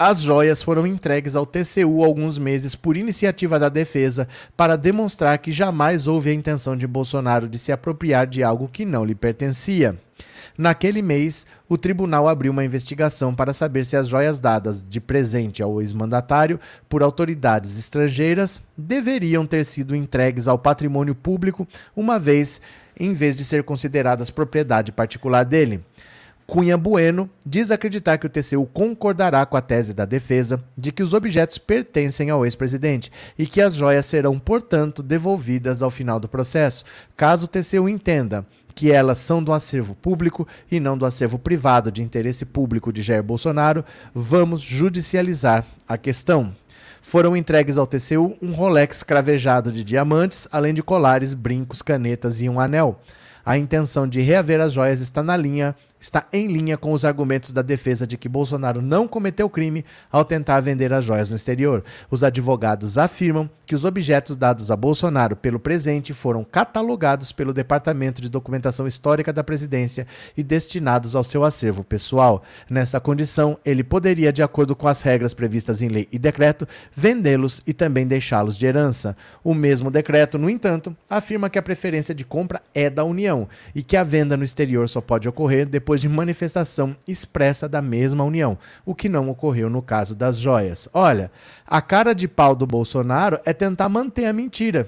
As 0.00 0.20
joias 0.20 0.62
foram 0.62 0.86
entregues 0.86 1.34
ao 1.34 1.44
TCU 1.44 2.04
alguns 2.04 2.38
meses 2.38 2.76
por 2.76 2.96
iniciativa 2.96 3.58
da 3.58 3.68
defesa 3.68 4.28
para 4.56 4.76
demonstrar 4.76 5.36
que 5.38 5.50
jamais 5.50 6.06
houve 6.06 6.30
a 6.30 6.32
intenção 6.32 6.76
de 6.76 6.86
Bolsonaro 6.86 7.48
de 7.48 7.58
se 7.58 7.72
apropriar 7.72 8.24
de 8.28 8.44
algo 8.44 8.68
que 8.68 8.84
não 8.84 9.04
lhe 9.04 9.16
pertencia. 9.16 9.98
Naquele 10.56 11.02
mês, 11.02 11.44
o 11.68 11.76
tribunal 11.76 12.28
abriu 12.28 12.52
uma 12.52 12.64
investigação 12.64 13.34
para 13.34 13.52
saber 13.52 13.84
se 13.84 13.96
as 13.96 14.06
joias 14.06 14.38
dadas 14.38 14.84
de 14.88 15.00
presente 15.00 15.64
ao 15.64 15.80
ex-mandatário 15.80 16.60
por 16.88 17.02
autoridades 17.02 17.76
estrangeiras 17.76 18.62
deveriam 18.76 19.44
ter 19.44 19.64
sido 19.64 19.96
entregues 19.96 20.46
ao 20.46 20.60
patrimônio 20.60 21.14
público, 21.14 21.66
uma 21.96 22.20
vez 22.20 22.60
em 23.00 23.14
vez 23.14 23.34
de 23.34 23.44
ser 23.44 23.64
consideradas 23.64 24.30
propriedade 24.30 24.92
particular 24.92 25.44
dele. 25.44 25.82
Cunha 26.50 26.78
Bueno 26.78 27.28
diz 27.44 27.70
acreditar 27.70 28.16
que 28.16 28.24
o 28.24 28.30
TCU 28.30 28.64
concordará 28.64 29.44
com 29.44 29.54
a 29.54 29.60
tese 29.60 29.92
da 29.92 30.06
defesa 30.06 30.64
de 30.78 30.90
que 30.90 31.02
os 31.02 31.12
objetos 31.12 31.58
pertencem 31.58 32.30
ao 32.30 32.42
ex-presidente 32.42 33.12
e 33.38 33.46
que 33.46 33.60
as 33.60 33.74
joias 33.74 34.06
serão, 34.06 34.38
portanto, 34.38 35.02
devolvidas 35.02 35.82
ao 35.82 35.90
final 35.90 36.18
do 36.18 36.26
processo, 36.26 36.86
caso 37.14 37.44
o 37.44 37.48
TCU 37.48 37.86
entenda 37.86 38.46
que 38.74 38.90
elas 38.90 39.18
são 39.18 39.44
do 39.44 39.52
acervo 39.52 39.94
público 39.94 40.48
e 40.72 40.80
não 40.80 40.96
do 40.96 41.04
acervo 41.04 41.38
privado 41.38 41.92
de 41.92 42.02
interesse 42.02 42.46
público 42.46 42.90
de 42.94 43.02
Jair 43.02 43.22
Bolsonaro, 43.22 43.84
vamos 44.14 44.62
judicializar 44.62 45.66
a 45.86 45.98
questão. 45.98 46.56
Foram 47.02 47.36
entregues 47.36 47.76
ao 47.76 47.86
TCU 47.86 48.38
um 48.40 48.52
Rolex 48.52 49.02
cravejado 49.02 49.70
de 49.70 49.84
diamantes, 49.84 50.48
além 50.50 50.72
de 50.72 50.82
colares, 50.82 51.34
brincos, 51.34 51.82
canetas 51.82 52.40
e 52.40 52.48
um 52.48 52.58
anel. 52.58 53.02
A 53.44 53.56
intenção 53.56 54.06
de 54.06 54.20
reaver 54.20 54.60
as 54.60 54.74
joias 54.74 55.00
está 55.00 55.22
na 55.22 55.34
linha 55.36 55.74
está 56.00 56.26
em 56.32 56.46
linha 56.46 56.76
com 56.76 56.92
os 56.92 57.04
argumentos 57.04 57.52
da 57.52 57.62
defesa 57.62 58.06
de 58.06 58.16
que 58.16 58.28
Bolsonaro 58.28 58.80
não 58.80 59.08
cometeu 59.08 59.48
crime 59.48 59.84
ao 60.10 60.24
tentar 60.24 60.60
vender 60.60 60.92
as 60.92 61.04
joias 61.04 61.28
no 61.28 61.36
exterior. 61.36 61.84
Os 62.10 62.22
advogados 62.22 62.98
afirmam 62.98 63.48
que 63.66 63.74
os 63.74 63.84
objetos 63.84 64.34
dados 64.34 64.70
a 64.70 64.76
Bolsonaro 64.76 65.36
pelo 65.36 65.60
presente 65.60 66.14
foram 66.14 66.42
catalogados 66.42 67.32
pelo 67.32 67.52
Departamento 67.52 68.22
de 68.22 68.30
Documentação 68.30 68.86
Histórica 68.86 69.32
da 69.32 69.44
Presidência 69.44 70.06
e 70.36 70.42
destinados 70.42 71.14
ao 71.14 71.22
seu 71.22 71.44
acervo 71.44 71.84
pessoal. 71.84 72.42
Nessa 72.70 72.98
condição, 72.98 73.58
ele 73.64 73.84
poderia, 73.84 74.32
de 74.32 74.42
acordo 74.42 74.74
com 74.74 74.88
as 74.88 75.02
regras 75.02 75.34
previstas 75.34 75.82
em 75.82 75.88
lei 75.88 76.08
e 76.10 76.18
decreto, 76.18 76.66
vendê-los 76.94 77.60
e 77.66 77.74
também 77.74 78.06
deixá-los 78.06 78.56
de 78.56 78.64
herança. 78.64 79.16
O 79.44 79.52
mesmo 79.52 79.90
decreto, 79.90 80.38
no 80.38 80.48
entanto, 80.48 80.96
afirma 81.08 81.50
que 81.50 81.58
a 81.58 81.62
preferência 81.62 82.14
de 82.14 82.24
compra 82.24 82.62
é 82.74 82.88
da 82.88 83.04
União 83.04 83.48
e 83.74 83.82
que 83.82 83.96
a 83.96 84.04
venda 84.04 84.36
no 84.36 84.44
exterior 84.44 84.88
só 84.88 85.00
pode 85.00 85.28
ocorrer 85.28 85.66
depois 85.66 85.87
depois 85.88 86.02
de 86.02 86.08
manifestação 86.10 86.94
expressa 87.06 87.66
da 87.66 87.80
mesma 87.80 88.22
união, 88.22 88.58
o 88.84 88.94
que 88.94 89.08
não 89.08 89.30
ocorreu 89.30 89.70
no 89.70 89.80
caso 89.80 90.14
das 90.14 90.36
joias. 90.36 90.86
Olha, 90.92 91.30
a 91.66 91.80
cara 91.80 92.14
de 92.14 92.28
pau 92.28 92.54
do 92.54 92.66
Bolsonaro 92.66 93.40
é 93.42 93.54
tentar 93.54 93.88
manter 93.88 94.26
a 94.26 94.32
mentira. 94.34 94.86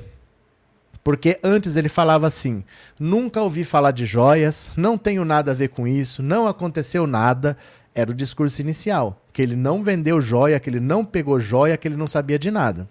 Porque 1.02 1.40
antes 1.42 1.76
ele 1.76 1.88
falava 1.88 2.26
assim: 2.26 2.62
nunca 2.98 3.40
ouvi 3.40 3.64
falar 3.64 3.92
de 3.92 4.04
joias, 4.04 4.72
não 4.76 4.98
tenho 4.98 5.24
nada 5.24 5.52
a 5.52 5.54
ver 5.54 5.68
com 5.68 5.88
isso, 5.88 6.22
não 6.22 6.46
aconteceu 6.46 7.06
nada. 7.06 7.56
Era 7.94 8.10
o 8.10 8.14
discurso 8.14 8.60
inicial, 8.60 9.24
que 9.32 9.40
ele 9.40 9.56
não 9.56 9.82
vendeu 9.82 10.20
joia, 10.20 10.60
que 10.60 10.68
ele 10.68 10.80
não 10.80 11.02
pegou 11.02 11.40
joia, 11.40 11.78
que 11.78 11.88
ele 11.88 11.96
não 11.96 12.06
sabia 12.06 12.38
de 12.38 12.50
nada. 12.50 12.86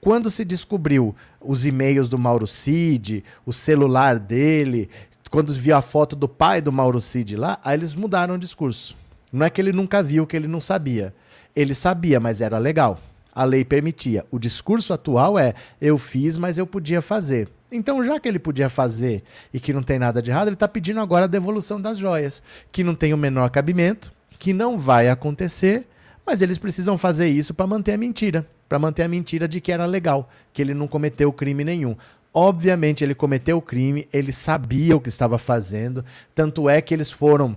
Quando 0.00 0.28
se 0.28 0.44
descobriu 0.44 1.14
os 1.40 1.64
e-mails 1.64 2.08
do 2.08 2.18
Mauro 2.18 2.48
Cid, 2.48 3.24
o 3.46 3.52
celular 3.52 4.18
dele, 4.18 4.88
quando 5.30 5.52
viu 5.52 5.76
a 5.76 5.82
foto 5.82 6.16
do 6.16 6.28
pai 6.28 6.60
do 6.60 6.72
Mauro 6.72 7.00
Cid 7.00 7.36
lá, 7.36 7.58
aí 7.62 7.76
eles 7.76 7.94
mudaram 7.94 8.34
o 8.34 8.38
discurso. 8.38 8.96
Não 9.32 9.44
é 9.44 9.50
que 9.50 9.60
ele 9.60 9.72
nunca 9.72 10.02
viu, 10.02 10.26
que 10.26 10.36
ele 10.36 10.48
não 10.48 10.60
sabia. 10.60 11.14
Ele 11.54 11.74
sabia, 11.74 12.18
mas 12.18 12.40
era 12.40 12.58
legal. 12.58 12.98
A 13.34 13.44
lei 13.44 13.64
permitia. 13.64 14.24
O 14.30 14.38
discurso 14.38 14.92
atual 14.92 15.38
é: 15.38 15.54
eu 15.80 15.98
fiz, 15.98 16.36
mas 16.36 16.56
eu 16.56 16.66
podia 16.66 17.02
fazer. 17.02 17.48
Então, 17.70 18.02
já 18.02 18.18
que 18.18 18.26
ele 18.26 18.38
podia 18.38 18.70
fazer 18.70 19.22
e 19.52 19.60
que 19.60 19.72
não 19.74 19.82
tem 19.82 19.98
nada 19.98 20.22
de 20.22 20.30
errado, 20.30 20.48
ele 20.48 20.54
está 20.54 20.66
pedindo 20.66 21.00
agora 21.00 21.26
a 21.26 21.28
devolução 21.28 21.78
das 21.78 21.98
joias, 21.98 22.42
que 22.72 22.82
não 22.82 22.94
tem 22.94 23.12
o 23.12 23.18
menor 23.18 23.50
cabimento, 23.50 24.10
que 24.38 24.54
não 24.54 24.78
vai 24.78 25.10
acontecer, 25.10 25.86
mas 26.24 26.40
eles 26.40 26.56
precisam 26.56 26.96
fazer 26.96 27.28
isso 27.28 27.52
para 27.52 27.66
manter 27.66 27.92
a 27.92 27.98
mentira 27.98 28.46
para 28.68 28.78
manter 28.78 29.02
a 29.02 29.08
mentira 29.08 29.48
de 29.48 29.60
que 29.60 29.72
era 29.72 29.86
legal, 29.86 30.28
que 30.52 30.60
ele 30.60 30.74
não 30.74 30.86
cometeu 30.86 31.32
crime 31.32 31.64
nenhum. 31.64 31.96
Obviamente 32.40 33.02
ele 33.02 33.16
cometeu 33.16 33.58
o 33.58 33.60
crime, 33.60 34.06
ele 34.12 34.32
sabia 34.32 34.96
o 34.96 35.00
que 35.00 35.08
estava 35.08 35.38
fazendo, 35.38 36.04
tanto 36.36 36.70
é 36.70 36.80
que 36.80 36.94
eles 36.94 37.10
foram 37.10 37.56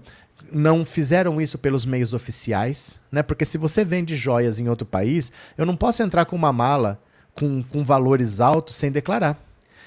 não 0.52 0.84
fizeram 0.84 1.40
isso 1.40 1.60
pelos 1.60 1.86
meios 1.86 2.16
oficiais, 2.16 3.00
né? 3.12 3.22
Porque 3.22 3.46
se 3.46 3.60
você 3.60 3.86
vende 3.86 4.16
joias 4.16 4.60
em 4.60 4.68
outro 4.68 4.88
país, 4.88 5.32
eu 5.56 5.68
não 5.68 5.76
posso 5.76 6.02
entrar 6.02 6.26
com 6.26 6.36
uma 6.36 6.52
mala 6.52 7.00
com, 7.36 7.62
com 7.62 7.84
valores 7.84 8.42
altos 8.42 8.74
sem 8.74 8.92
declarar. 8.92 9.40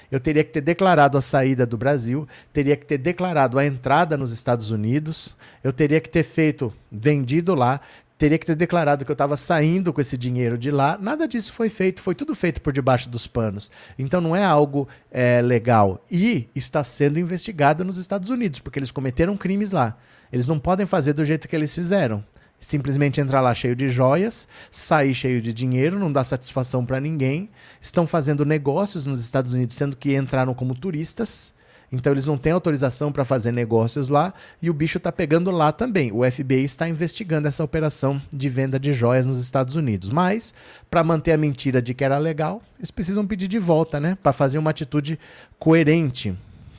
Eu 0.09 0.17
teria 0.17 0.45
que 0.45 0.53
ter 0.53 0.61
declarado 0.61 1.17
a 1.17 1.21
saída 1.21 1.65
do 1.65 1.77
Brasil, 1.77 2.25
teria 2.53 2.77
que 2.77 2.85
ter 2.85 2.97
declarado 2.97 3.59
a 3.59 3.65
entrada 3.65 4.15
nos 4.15 4.31
Estados 4.31 4.71
Unidos, 4.71 5.35
eu 5.61 5.73
teria 5.73 5.99
que 5.99 6.09
ter 6.09 6.23
feito 6.23 6.73
vendido 6.89 7.53
lá, 7.53 7.81
teria 8.17 8.37
que 8.37 8.45
ter 8.45 8.55
declarado 8.55 9.03
que 9.03 9.11
eu 9.11 9.15
estava 9.15 9.35
saindo 9.35 9.91
com 9.91 9.99
esse 9.99 10.17
dinheiro 10.17 10.57
de 10.57 10.71
lá. 10.71 10.97
Nada 10.99 11.27
disso 11.27 11.51
foi 11.51 11.69
feito, 11.69 12.01
foi 12.01 12.15
tudo 12.15 12.33
feito 12.33 12.61
por 12.61 12.71
debaixo 12.71 13.09
dos 13.09 13.27
panos. 13.27 13.69
Então 13.99 14.21
não 14.21 14.35
é 14.35 14.43
algo 14.43 14.87
é, 15.11 15.41
legal. 15.41 16.03
E 16.09 16.49
está 16.55 16.83
sendo 16.83 17.19
investigado 17.19 17.83
nos 17.83 17.97
Estados 17.97 18.29
Unidos, 18.29 18.59
porque 18.59 18.79
eles 18.79 18.91
cometeram 18.91 19.35
crimes 19.35 19.71
lá. 19.71 19.97
Eles 20.31 20.47
não 20.47 20.59
podem 20.59 20.85
fazer 20.85 21.13
do 21.13 21.25
jeito 21.25 21.47
que 21.47 21.55
eles 21.55 21.73
fizeram. 21.73 22.23
Simplesmente 22.59 23.21
entrar 23.21 23.41
lá 23.41 23.53
cheio 23.53 23.75
de 23.75 23.89
joias, 23.89 24.47
sair 24.71 25.13
cheio 25.13 25.41
de 25.41 25.53
dinheiro, 25.53 25.99
não 25.99 26.11
dá 26.11 26.23
satisfação 26.23 26.85
para 26.85 26.99
ninguém. 26.99 27.49
Estão 27.79 28.07
fazendo 28.07 28.45
negócios 28.45 29.05
nos 29.05 29.19
Estados 29.19 29.53
Unidos, 29.53 29.75
sendo 29.75 29.95
que 29.95 30.15
entraram 30.15 30.53
como 30.53 30.73
turistas 30.73 31.53
então 31.91 32.11
eles 32.11 32.25
não 32.25 32.37
têm 32.37 32.51
autorização 32.51 33.11
para 33.11 33.25
fazer 33.25 33.51
negócios 33.51 34.09
lá 34.09 34.33
e 34.61 34.69
o 34.69 34.73
bicho 34.73 34.97
está 34.97 35.11
pegando 35.11 35.51
lá 35.51 35.71
também. 35.71 36.11
O 36.11 36.29
FBI 36.29 36.63
está 36.63 36.87
investigando 36.87 37.47
essa 37.47 37.63
operação 37.63 38.21
de 38.31 38.49
venda 38.49 38.79
de 38.79 38.93
joias 38.93 39.25
nos 39.25 39.39
Estados 39.39 39.75
Unidos. 39.75 40.09
Mas, 40.09 40.53
para 40.89 41.03
manter 41.03 41.31
a 41.33 41.37
mentira 41.37 41.81
de 41.81 41.93
que 41.93 42.03
era 42.03 42.17
legal, 42.17 42.61
eles 42.77 42.91
precisam 42.91 43.25
pedir 43.25 43.47
de 43.47 43.59
volta, 43.59 43.99
né? 43.99 44.17
Para 44.21 44.33
fazer 44.33 44.57
uma 44.57 44.71
atitude 44.71 45.19
coerente. 45.59 46.35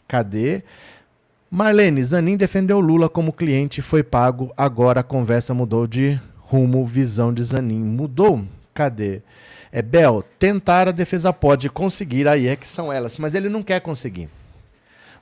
Cadê? 0.09 0.63
Marlene, 1.51 2.03
Zanin 2.03 2.37
defendeu 2.37 2.81
Lula 2.81 3.09
como 3.09 3.33
cliente, 3.33 3.81
foi 3.81 4.03
pago, 4.03 4.53
agora 4.57 5.01
a 5.01 5.05
conversa 5.05 5.55
mudou 5.55 5.87
de 5.87 6.21
rumo, 6.39 6.85
visão 6.85 7.33
de 7.33 7.43
Zanin. 7.43 7.83
Mudou? 7.83 8.45
Cadê? 8.75 9.23
É 9.73 9.81
Bel, 9.81 10.25
tentar 10.39 10.89
a 10.89 10.93
defesa 10.93 11.33
pode 11.33 11.69
conseguir, 11.69 12.27
aí 12.27 12.47
é 12.47 12.57
que 12.57 12.67
são 12.67 12.93
elas, 12.93 13.17
mas 13.19 13.35
ele 13.35 13.49
não 13.49 13.63
quer 13.63 13.81
conseguir. 13.81 14.29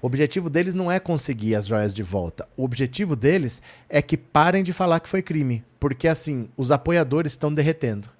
O 0.04 0.06
objetivo 0.06 0.50
deles 0.50 0.74
não 0.74 0.92
é 0.92 1.00
conseguir 1.00 1.54
as 1.54 1.66
joias 1.66 1.94
de 1.94 2.02
volta. 2.02 2.46
O 2.58 2.62
objetivo 2.62 3.16
deles 3.16 3.62
é 3.88 4.02
que 4.02 4.18
parem 4.18 4.62
de 4.62 4.70
falar 4.70 5.00
que 5.00 5.08
foi 5.08 5.22
crime. 5.22 5.64
Porque 5.80 6.06
assim, 6.06 6.46
os 6.58 6.70
apoiadores 6.70 7.32
estão 7.32 7.50
derretendo. 7.50 8.10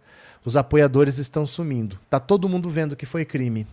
Os 0.43 0.57
apoiadores 0.57 1.19
estão 1.19 1.47
sumindo. 1.47 2.01
Tá 2.09 2.19
todo 2.19 2.49
mundo 2.49 2.71
vendo 2.71 2.97
que 2.97 3.05
foi 3.05 3.27
crime. 3.27 3.67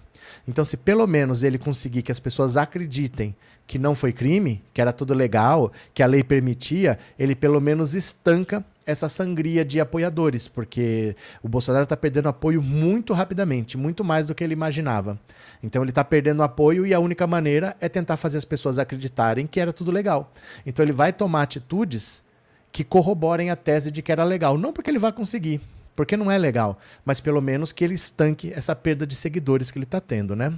Então, 0.46 0.66
se 0.66 0.76
pelo 0.76 1.08
menos 1.08 1.42
ele 1.42 1.58
conseguir 1.58 2.02
que 2.02 2.12
as 2.12 2.20
pessoas 2.20 2.58
acreditem 2.58 3.34
que 3.66 3.80
não 3.80 3.96
foi 3.96 4.12
crime, 4.12 4.62
que 4.74 4.82
era 4.82 4.92
tudo 4.92 5.14
legal, 5.14 5.72
que 5.94 6.04
a 6.04 6.06
lei 6.06 6.22
permitia, 6.22 7.00
ele 7.18 7.34
pelo 7.34 7.62
menos 7.62 7.94
estanca 7.96 8.62
essa 8.92 9.10
sangria 9.10 9.66
de 9.66 9.80
apoiadores, 9.80 10.48
porque 10.48 11.16
o 11.42 11.50
Bolsonaro 11.50 11.84
está 11.84 11.98
perdendo 11.98 12.30
apoio 12.30 12.62
muito 12.62 13.14
rapidamente, 13.14 13.78
muito 13.78 14.04
mais 14.04 14.26
do 14.26 14.36
que 14.36 14.44
ele 14.44 14.54
imaginava. 14.54 15.20
Então 15.64 15.82
ele 15.82 15.92
está 15.92 16.04
perdendo 16.04 16.44
apoio 16.44 16.86
e 16.86 16.94
a 16.94 17.00
única 17.00 17.26
maneira 17.26 17.76
é 17.80 17.90
tentar 17.90 18.18
fazer 18.18 18.38
as 18.38 18.46
pessoas 18.46 18.78
acreditarem 18.78 19.48
que 19.48 19.60
era 19.60 19.74
tudo 19.74 19.92
legal. 19.92 20.32
Então 20.66 20.84
ele 20.84 20.94
vai 20.94 21.12
tomar 21.12 21.44
atitudes 21.44 22.24
que 22.72 22.84
corroborem 22.84 23.50
a 23.50 23.56
tese 23.56 23.92
de 23.92 24.02
que 24.02 24.12
era 24.12 24.24
legal, 24.24 24.58
não 24.58 24.72
porque 24.72 24.90
ele 24.90 25.00
vai 25.00 25.12
conseguir, 25.12 25.62
porque 25.96 26.16
não 26.16 26.32
é 26.32 26.38
legal, 26.38 26.80
mas 27.04 27.20
pelo 27.20 27.42
menos 27.42 27.72
que 27.72 27.84
ele 27.84 27.96
estanque 27.96 28.52
essa 28.54 28.76
perda 28.76 29.06
de 29.06 29.16
seguidores 29.16 29.72
que 29.72 29.78
ele 29.78 29.86
está 29.86 30.00
tendo, 30.00 30.36
né? 30.36 30.54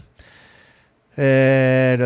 É... 1.17 1.97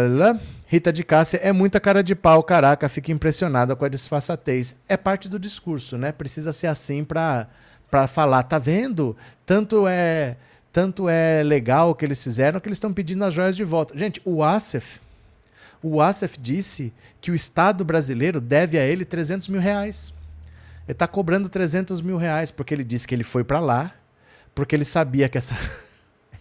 Rita 0.68 0.91
de 0.91 1.03
Cássia 1.03 1.39
é 1.41 1.53
muita 1.53 1.80
cara 1.80 2.03
de 2.03 2.13
pau, 2.13 2.43
caraca, 2.43 2.89
fica 2.89 3.11
impressionada 3.11 3.76
com 3.76 3.86
a 3.86 3.89
disfarçatez. 3.89 4.76
É 4.88 4.97
parte 4.97 5.30
do 5.30 5.39
discurso, 5.39 5.97
né? 5.97 6.11
Precisa 6.11 6.51
ser 6.53 6.68
assim 6.68 7.03
para 7.03 7.47
para 7.89 8.05
falar, 8.05 8.43
tá 8.43 8.59
vendo? 8.59 9.15
Tanto 9.45 9.88
é 9.88 10.36
Tanto 10.74 11.07
é 11.09 11.41
legal 11.41 11.89
o 11.89 11.95
que 11.95 12.05
eles 12.05 12.22
fizeram 12.22 12.59
que 12.59 12.68
eles 12.68 12.76
estão 12.76 12.93
pedindo 12.93 13.24
as 13.24 13.34
joias 13.34 13.55
de 13.55 13.63
volta. 13.63 13.97
Gente, 13.97 14.22
o 14.24 14.43
Asif, 14.43 14.99
o 15.82 16.01
Asif 16.01 16.38
disse 16.39 16.93
que 17.22 17.32
o 17.32 17.36
Estado 17.36 17.84
brasileiro 17.86 18.41
deve 18.41 18.78
a 18.78 18.84
ele 18.84 19.05
300 19.05 19.47
mil 19.47 19.61
reais. 19.61 20.13
Ele 20.86 20.91
está 20.91 21.07
cobrando 21.07 21.49
300 21.49 22.01
mil 22.01 22.18
reais 22.18 22.51
porque 22.51 22.74
ele 22.74 22.84
disse 22.84 23.07
que 23.07 23.15
ele 23.15 23.24
foi 23.24 23.43
para 23.43 23.59
lá, 23.59 23.91
porque 24.53 24.76
ele 24.76 24.86
sabia 24.86 25.28
que 25.30 25.38
essa 25.38 25.55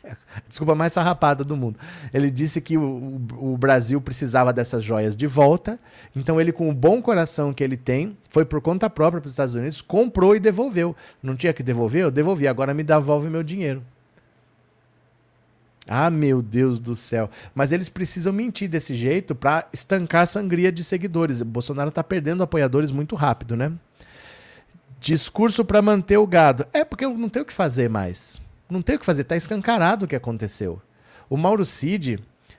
Desculpa, 0.49 0.75
mais 0.75 0.95
farrapada 0.95 1.45
do 1.45 1.57
mundo. 1.57 1.79
Ele 2.13 2.31
disse 2.31 2.61
que 2.61 2.77
o, 2.77 3.21
o, 3.39 3.57
Brasil 3.57 4.01
precisava 4.01 4.53
dessas 4.53 4.85
joias 4.85 5.17
de 5.17 5.27
volta. 5.27 5.79
Então, 6.15 6.41
ele, 6.41 6.53
com 6.53 6.69
o 6.69 6.75
bom 6.75 7.01
coração 7.01 7.53
que 7.53 7.63
ele 7.63 7.77
tem, 7.77 8.17
foi 8.29 8.45
por 8.45 8.61
conta 8.61 8.89
própria 8.89 9.21
para 9.21 9.27
os 9.27 9.33
Estados 9.33 9.55
Unidos, 9.55 9.81
comprou 9.81 10.37
e 10.37 10.41
devolveu. 10.41 10.95
Não 11.23 11.37
tinha 11.37 11.53
que 11.53 11.63
devolver? 11.63 12.03
Eu 12.03 12.11
devolvi. 12.11 12.47
Agora 12.47 12.75
me 12.75 12.83
devolve 12.83 13.29
meu 13.29 13.43
dinheiro. 13.43 13.83
Ah, 15.89 16.11
meu 16.11 16.43
Deus 16.43 16.81
do 16.81 16.97
céu. 16.97 17.31
Mas 17.55 17.71
eles 17.71 17.89
precisam 17.89 18.33
mentir 18.33 18.69
desse 18.69 18.95
jeito 18.95 19.35
para 19.35 19.69
estancar 19.73 20.23
a 20.23 20.27
sangria 20.27 20.73
de 20.73 20.83
seguidores. 20.83 21.41
O 21.41 21.45
Bolsonaro 21.45 21.91
está 21.91 22.03
perdendo 22.03 22.43
apoiadores 22.43 22.91
muito 22.91 23.15
rápido, 23.15 23.57
né? 23.57 23.73
Discurso 24.99 25.65
para 25.65 25.81
manter 25.81 26.17
o 26.17 26.27
gado. 26.27 26.67
É 26.73 26.85
porque 26.85 27.07
não 27.07 27.29
tenho 27.29 27.45
o 27.45 27.47
que 27.47 27.53
fazer 27.53 27.89
mais. 27.89 28.41
Não 28.69 28.83
tem 28.83 28.97
o 28.97 28.99
que 28.99 29.07
fazer, 29.07 29.23
está 29.23 29.37
escancarado 29.37 30.05
o 30.05 30.09
que 30.09 30.17
aconteceu. 30.17 30.83
O 31.31 31.37
Mauro 31.37 31.64
Cid 31.64 32.19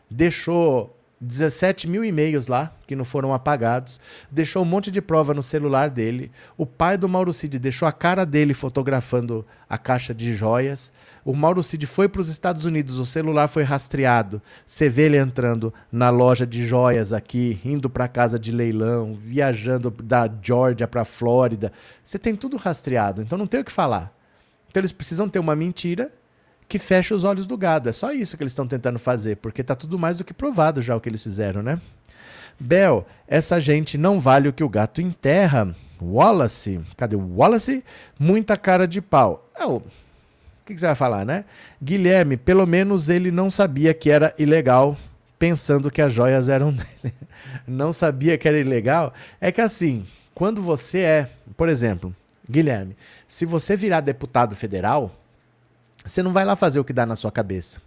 deixou 0.10 0.98
17 1.20 1.88
mil 1.88 2.06
e-mails 2.06 2.48
lá 2.48 2.72
que 2.86 2.96
não 2.96 3.04
foram 3.04 3.34
apagados, 3.34 4.00
deixou 4.30 4.62
um 4.62 4.66
monte 4.66 4.92
de 4.92 5.02
prova 5.02 5.34
no 5.34 5.42
celular 5.42 5.90
dele. 5.90 6.32
O 6.56 6.66
pai 6.66 6.96
do 6.98 7.10
Mauro 7.10 7.34
Cid 7.34 7.58
deixou 7.60 7.88
a 7.88 7.92
cara 7.92 8.26
dele 8.26 8.54
fotografando 8.54 9.46
a 9.70 9.78
caixa 9.78 10.14
de 10.14 10.34
joias. 10.34 10.92
O 11.26 11.36
Mauro 11.36 11.64
Cid 11.64 11.86
foi 11.86 12.08
para 12.08 12.22
os 12.22 12.30
Estados 12.30 12.66
Unidos, 12.66 13.00
o 13.00 13.06
celular 13.06 13.48
foi 13.48 13.64
rastreado. 13.64 14.42
Você 14.66 14.88
vê 14.88 15.04
ele 15.04 15.18
entrando 15.18 15.74
na 15.92 16.10
loja 16.10 16.46
de 16.46 16.66
joias 16.66 17.12
aqui, 17.12 17.60
indo 17.66 17.90
para 17.90 18.08
casa 18.08 18.40
de 18.40 18.52
leilão, 18.52 19.16
viajando 19.16 19.90
da 19.92 20.30
Georgia 20.42 20.88
para 20.88 21.04
Flórida. 21.04 21.74
Você 22.04 22.18
tem 22.18 22.36
tudo 22.36 22.56
rastreado, 22.56 23.22
então 23.22 23.38
não 23.38 23.48
tem 23.48 23.60
o 23.60 23.66
que 23.66 23.72
falar. 23.72 24.17
Então 24.70 24.82
eles 24.82 24.92
precisam 24.92 25.30
ter 25.30 25.40
uma 25.40 25.56
mentira 25.56 26.12
que 26.68 26.78
feche 26.80 27.14
os 27.14 27.24
olhos 27.24 27.48
do 27.48 27.58
gado. 27.58 27.90
É 27.90 27.92
só 27.92 28.12
isso 28.12 28.36
que 28.36 28.44
eles 28.44 28.52
estão 28.52 28.68
tentando 28.68 29.00
fazer, 29.00 29.38
porque 29.38 29.62
está 29.62 29.76
tudo 29.76 29.98
mais 29.98 30.18
do 30.18 30.24
que 30.24 30.34
provado 30.34 30.82
já 30.82 30.96
o 30.96 31.02
que 31.02 31.10
eles 31.10 31.24
fizeram, 31.24 31.64
né? 31.64 31.80
Bel, 32.60 33.06
essa 33.28 33.60
gente 33.60 33.98
não 33.98 34.20
vale 34.20 34.50
o 34.50 34.54
que 34.54 34.64
o 34.64 34.70
gato 34.70 35.02
enterra. 35.02 35.76
Wallace, 36.02 36.80
cadê 36.96 37.16
o 37.16 37.36
Wallace? 37.38 37.84
Muita 38.20 38.58
cara 38.58 38.88
de 38.88 39.02
pau. 39.02 39.50
É 39.56 39.66
o 39.66 39.82
que, 40.66 40.74
que 40.74 40.80
você 40.80 40.88
vai 40.88 40.96
falar, 40.96 41.26
né? 41.26 41.46
Guilherme, 41.82 42.36
pelo 42.36 42.66
menos 42.68 43.10
ele 43.10 43.32
não 43.32 43.50
sabia 43.50 43.94
que 43.94 44.12
era 44.12 44.34
ilegal, 44.38 44.98
pensando 45.40 45.90
que 45.90 46.02
as 46.02 46.12
joias 46.12 46.50
eram 46.50 46.72
dele. 46.74 47.14
não 47.66 47.94
sabia 47.94 48.38
que 48.38 48.48
era 48.48 48.60
ilegal. 48.60 49.14
É 49.40 49.52
que 49.52 49.62
assim, 49.62 50.06
quando 50.36 50.62
você 50.62 51.00
é, 51.00 51.30
por 51.56 51.70
exemplo, 51.70 52.14
Guilherme, 52.50 52.96
se 53.28 53.46
você 53.46 53.76
virar 53.76 54.02
deputado 54.02 54.56
federal, 54.56 55.14
você 56.04 56.24
não 56.24 56.32
vai 56.32 56.46
lá 56.46 56.56
fazer 56.56 56.80
o 56.80 56.84
que 56.84 56.94
dá 56.94 57.06
na 57.06 57.16
sua 57.16 57.32
cabeça. 57.32 57.82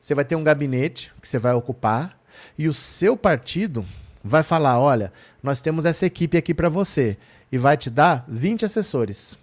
Você 0.00 0.14
vai 0.14 0.24
ter 0.24 0.36
um 0.36 0.44
gabinete 0.44 1.12
que 1.20 1.28
você 1.28 1.38
vai 1.38 1.54
ocupar 1.54 2.18
e 2.56 2.68
o 2.68 2.74
seu 2.74 3.16
partido 3.16 3.84
vai 4.22 4.42
falar: 4.42 4.78
olha, 4.78 5.12
nós 5.42 5.60
temos 5.60 5.84
essa 5.84 6.06
equipe 6.06 6.36
aqui 6.36 6.54
para 6.54 6.68
você 6.68 7.16
e 7.50 7.58
vai 7.58 7.76
te 7.76 7.90
dar 7.90 8.24
20 8.28 8.64
assessores. 8.64 9.36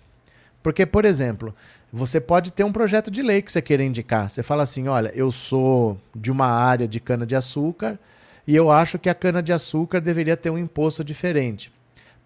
Porque, 0.63 0.85
por 0.85 1.05
exemplo, 1.05 1.55
você 1.91 2.21
pode 2.21 2.51
ter 2.51 2.63
um 2.63 2.71
projeto 2.71 3.11
de 3.11 3.21
lei 3.21 3.41
que 3.41 3.51
você 3.51 3.61
queira 3.61 3.83
indicar. 3.83 4.29
Você 4.29 4.41
fala 4.41 4.63
assim: 4.63 4.87
olha, 4.87 5.11
eu 5.15 5.31
sou 5.31 5.99
de 6.15 6.31
uma 6.31 6.47
área 6.47 6.87
de 6.87 6.99
cana-de-açúcar 6.99 7.99
e 8.47 8.55
eu 8.55 8.71
acho 8.71 8.97
que 8.97 9.09
a 9.09 9.15
cana-de-açúcar 9.15 9.99
deveria 9.99 10.37
ter 10.37 10.49
um 10.49 10.57
imposto 10.57 11.03
diferente. 11.03 11.71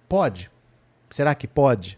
Pode. 0.08 0.52
Será 1.10 1.34
que 1.34 1.48
pode? 1.48 1.98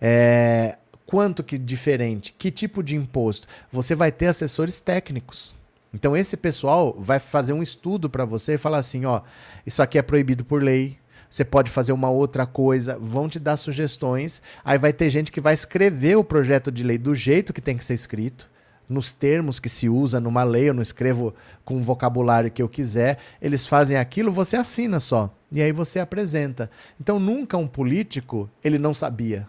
É, 0.00 0.76
quanto 1.06 1.42
que 1.42 1.58
diferente? 1.58 2.34
Que 2.38 2.50
tipo 2.50 2.82
de 2.82 2.96
imposto? 2.96 3.46
Você 3.72 3.94
vai 3.94 4.12
ter 4.12 4.26
assessores 4.26 4.80
técnicos. 4.80 5.54
Então 5.92 6.16
esse 6.16 6.36
pessoal 6.36 6.94
vai 6.98 7.18
fazer 7.18 7.52
um 7.52 7.62
estudo 7.62 8.10
para 8.10 8.24
você 8.24 8.54
e 8.54 8.58
falar 8.58 8.78
assim, 8.78 9.04
ó, 9.04 9.22
isso 9.66 9.82
aqui 9.82 9.98
é 9.98 10.02
proibido 10.02 10.44
por 10.44 10.62
lei. 10.62 10.98
Você 11.30 11.44
pode 11.44 11.70
fazer 11.70 11.92
uma 11.92 12.08
outra 12.08 12.46
coisa, 12.46 12.98
vão 12.98 13.28
te 13.28 13.38
dar 13.38 13.56
sugestões. 13.56 14.42
Aí 14.64 14.78
vai 14.78 14.92
ter 14.92 15.10
gente 15.10 15.32
que 15.32 15.40
vai 15.40 15.54
escrever 15.54 16.16
o 16.16 16.24
projeto 16.24 16.70
de 16.70 16.82
lei 16.82 16.98
do 16.98 17.14
jeito 17.14 17.52
que 17.52 17.60
tem 17.60 17.76
que 17.76 17.84
ser 17.84 17.94
escrito, 17.94 18.48
nos 18.88 19.12
termos 19.12 19.60
que 19.60 19.68
se 19.68 19.88
usa 19.88 20.20
numa 20.20 20.42
lei. 20.42 20.68
Eu 20.68 20.74
não 20.74 20.82
escrevo 20.82 21.34
com 21.64 21.76
o 21.76 21.82
vocabulário 21.82 22.50
que 22.50 22.62
eu 22.62 22.68
quiser. 22.68 23.18
Eles 23.42 23.66
fazem 23.66 23.98
aquilo, 23.98 24.32
você 24.32 24.56
assina 24.56 25.00
só. 25.00 25.34
E 25.52 25.62
aí 25.62 25.72
você 25.72 25.98
apresenta. 25.98 26.70
Então 27.00 27.18
nunca 27.18 27.56
um 27.56 27.68
político 27.68 28.48
ele 28.64 28.78
não 28.78 28.94
sabia. 28.94 29.48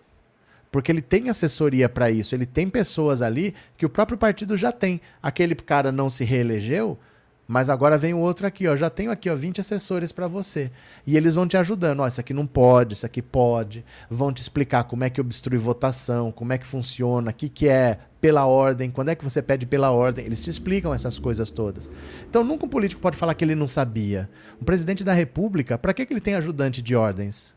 Porque 0.72 0.92
ele 0.92 1.02
tem 1.02 1.30
assessoria 1.30 1.90
para 1.90 2.12
isso, 2.12 2.36
ele 2.36 2.46
tem 2.46 2.70
pessoas 2.70 3.22
ali 3.22 3.56
que 3.76 3.86
o 3.86 3.90
próprio 3.90 4.18
partido 4.18 4.56
já 4.56 4.72
tem. 4.72 5.02
Aquele 5.22 5.56
cara 5.56 5.92
não 5.92 6.10
se 6.10 6.24
reelegeu, 6.24 6.98
mas 7.52 7.68
agora 7.68 7.98
vem 7.98 8.14
o 8.14 8.20
outro 8.20 8.46
aqui, 8.46 8.68
ó, 8.68 8.76
já 8.76 8.92
tenho 8.92 9.10
aqui, 9.10 9.28
ó, 9.28 9.36
20 9.36 9.60
assessores 9.60 10.12
para 10.12 10.28
você. 10.28 10.70
E 11.08 11.18
eles 11.18 11.34
vão 11.34 11.48
te 11.48 11.58
ajudando, 11.58 12.02
ó, 12.02 12.08
isso 12.08 12.22
aqui 12.22 12.32
não 12.32 12.46
pode, 12.46 12.94
isso 12.94 13.08
aqui 13.08 13.24
pode. 13.24 13.84
Vão 14.08 14.32
te 14.32 14.40
explicar 14.40 14.84
como 14.84 15.04
é 15.04 15.10
que 15.10 15.20
obstrui 15.20 15.58
votação, 15.58 16.32
como 16.32 16.54
é 16.54 16.60
que 16.60 16.68
funciona, 16.68 17.32
o 17.32 17.34
que 17.34 17.50
que 17.50 17.68
é 17.68 17.98
pela 18.22 18.46
ordem, 18.46 18.92
quando 18.92 19.10
é 19.10 19.16
que 19.16 19.24
você 19.24 19.42
pede 19.42 19.66
pela 19.66 19.90
ordem. 19.90 20.26
Eles 20.26 20.44
te 20.44 20.52
explicam 20.52 20.94
essas 20.94 21.18
coisas 21.18 21.50
todas. 21.50 21.90
Então 22.30 22.44
nunca 22.44 22.68
um 22.68 22.70
político 22.70 23.02
pode 23.02 23.18
falar 23.18 23.34
que 23.34 23.44
ele 23.44 23.56
não 23.56 23.68
sabia. 23.68 24.30
Um 24.62 24.64
presidente 24.64 25.04
da 25.04 25.14
República, 25.14 25.76
para 25.76 25.92
que 25.92 26.06
que 26.06 26.14
ele 26.14 26.22
tem 26.22 26.36
ajudante 26.36 26.84
de 26.84 26.96
ordens? 26.96 27.52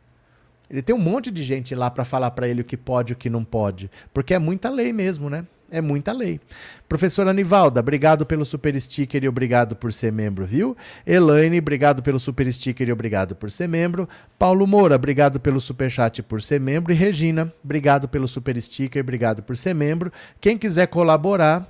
Ele 0.73 0.81
tem 0.81 0.97
um 0.97 0.99
monte 0.99 1.31
de 1.31 1.45
gente 1.45 1.75
lá 1.75 1.91
para 1.91 2.03
falar 2.03 2.31
para 2.31 2.49
ele 2.49 2.63
o 2.63 2.65
que 2.65 2.79
pode 2.79 3.13
e 3.13 3.15
o 3.15 3.17
que 3.17 3.29
não 3.29 3.45
pode. 3.45 3.91
Porque 4.15 4.33
é 4.33 4.39
muita 4.39 4.71
lei 4.71 4.91
mesmo, 4.91 5.29
né? 5.29 5.45
É 5.71 5.81
muita 5.81 6.13
lei. 6.13 6.41
Professora 6.89 7.31
Anivalda, 7.31 7.81
obrigado 7.81 8.27
pelo 8.27 8.45
super 8.45 8.79
sticker 8.79 9.25
e 9.25 9.29
obrigado 9.29 9.75
por 9.75 9.93
ser 9.93 10.13
membro, 10.13 10.45
viu? 10.45 10.77
Elaine, 11.07 11.59
obrigado 11.59 12.03
pelo 12.03 12.19
super 12.19 12.51
sticker 12.53 12.89
e 12.89 12.93
obrigado 12.93 13.35
por 13.35 13.51
ser 13.51 13.69
membro. 13.69 14.07
Paulo 14.39 14.67
Moura, 14.67 14.97
obrigado 14.97 15.41
pelo 15.41 15.61
super 15.61 15.91
chat 15.91 16.23
por 16.23 16.43
ser 16.43 16.61
membro. 16.61 16.93
E 16.93 16.97
Regina, 16.97 17.53
obrigado 17.65 18.09
pelo 18.09 18.29
super 18.29 18.61
sticker, 18.61 19.03
obrigado 19.03 19.43
por 19.43 19.57
ser 19.57 19.75
membro. 19.75 20.13
Quem 20.41 20.59
quiser 20.59 20.89
colaborar, 20.89 21.67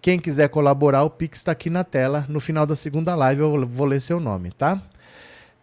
quem 0.00 0.18
quiser 0.18 0.48
colaborar, 0.48 1.02
o 1.02 1.10
Pix 1.10 1.38
está 1.38 1.52
aqui 1.52 1.70
na 1.70 1.82
tela. 1.82 2.24
No 2.28 2.38
final 2.38 2.64
da 2.64 2.76
segunda 2.76 3.14
live 3.16 3.42
eu 3.42 3.66
vou 3.66 3.86
ler 3.86 4.00
seu 4.00 4.20
nome, 4.20 4.52
tá? 4.52 4.80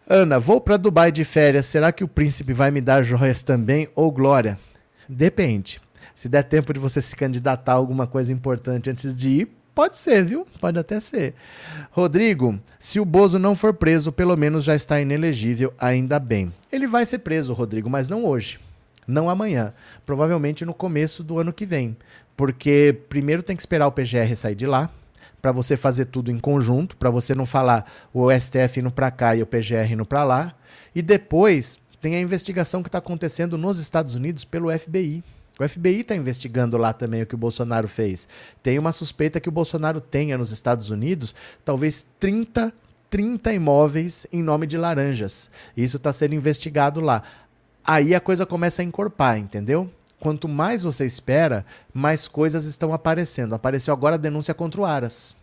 Ana, 0.10 0.39
vou 0.39 0.62
para 0.62 0.78
Dubai 0.78 1.12
de 1.12 1.26
férias. 1.26 1.66
Será 1.66 1.91
que 1.91 2.01
o 2.01 2.08
príncipe 2.08 2.53
vai 2.53 2.72
me 2.72 2.80
dar 2.80 3.03
joias 3.03 3.43
também 3.43 3.89
ou 3.93 4.10
glória? 4.10 4.58
Depende. 5.08 5.82
Se 6.16 6.30
der 6.30 6.43
tempo 6.43 6.72
de 6.72 6.80
você 6.80 7.01
se 7.01 7.14
candidatar 7.14 7.74
a 7.74 7.76
alguma 7.76 8.08
coisa 8.08 8.32
importante 8.32 8.89
antes 8.89 9.14
de 9.14 9.30
ir, 9.30 9.49
pode 9.76 9.97
ser, 9.97 10.24
viu? 10.24 10.47
Pode 10.62 10.80
até 10.80 11.01
ser. 11.01 11.36
Rodrigo, 11.91 12.58
se 12.80 13.01
o 13.01 13.05
Bozo 13.05 13.38
não 13.38 13.53
for 13.53 13.74
preso, 13.74 14.10
pelo 14.10 14.38
menos 14.38 14.64
já 14.64 14.76
está 14.78 14.97
inelegível, 15.01 15.74
ainda 15.78 16.20
bem. 16.20 16.53
Ele 16.72 16.88
vai 16.88 17.05
ser 17.05 17.20
preso, 17.20 17.51
Rodrigo, 17.51 17.89
mas 17.89 18.08
não 18.08 18.24
hoje. 18.24 18.62
Não 19.05 19.30
amanhã. 19.30 19.74
Provavelmente 20.05 20.64
no 20.64 20.74
começo 20.74 21.22
do 21.22 21.38
ano 21.38 21.51
que 21.51 21.66
vem. 21.66 21.97
Porque 22.38 22.97
primeiro 23.10 23.43
tem 23.43 23.58
que 23.58 23.62
esperar 23.62 23.88
o 23.88 23.91
PGR 23.91 24.38
sair 24.38 24.55
de 24.55 24.66
lá 24.66 24.89
para 25.41 25.51
você 25.51 25.77
fazer 25.77 26.05
tudo 26.05 26.31
em 26.31 26.39
conjunto, 26.39 26.97
para 26.97 27.09
você 27.09 27.35
não 27.35 27.45
falar 27.45 27.91
o 28.13 28.31
STF 28.31 28.79
indo 28.79 28.91
para 28.91 29.11
cá 29.11 29.35
e 29.35 29.41
o 29.41 29.45
PGR 29.45 29.93
indo 29.93 30.05
para 30.05 30.23
lá. 30.23 30.55
E 30.95 31.01
depois 31.01 31.79
tem 32.01 32.15
a 32.15 32.21
investigação 32.21 32.81
que 32.81 32.89
está 32.89 32.97
acontecendo 32.97 33.57
nos 33.57 33.79
Estados 33.79 34.15
Unidos 34.15 34.43
pelo 34.43 34.71
FBI. 34.77 35.23
O 35.59 35.67
FBI 35.67 36.01
está 36.01 36.15
investigando 36.15 36.77
lá 36.77 36.93
também 36.93 37.23
o 37.23 37.25
que 37.25 37.35
o 37.35 37.38
Bolsonaro 37.38 37.88
fez. 37.88 38.27
Tem 38.61 38.77
uma 38.77 38.91
suspeita 38.91 39.39
que 39.39 39.49
o 39.49 39.51
Bolsonaro 39.51 39.99
tenha 39.99 40.38
nos 40.38 40.51
Estados 40.51 40.91
Unidos 40.91 41.33
talvez 41.65 42.05
30, 42.19 42.71
30 43.09 43.53
imóveis 43.53 44.27
em 44.31 44.43
nome 44.43 44.67
de 44.67 44.77
laranjas. 44.77 45.49
Isso 45.75 45.97
está 45.97 46.13
sendo 46.13 46.35
investigado 46.35 47.01
lá. 47.01 47.23
Aí 47.83 48.13
a 48.13 48.19
coisa 48.19 48.45
começa 48.45 48.81
a 48.81 48.85
encorpar, 48.85 49.38
entendeu? 49.38 49.89
Quanto 50.20 50.47
mais 50.47 50.84
você 50.84 51.05
espera, 51.05 51.65
mais 51.93 52.28
coisas 52.28 52.65
estão 52.65 52.93
aparecendo. 52.93 53.53
Apareceu 53.53 53.93
agora 53.93 54.15
a 54.15 54.20
denúncia 54.20 54.53
contra 54.53 54.82
o 54.82 54.86
Aras. 54.86 55.36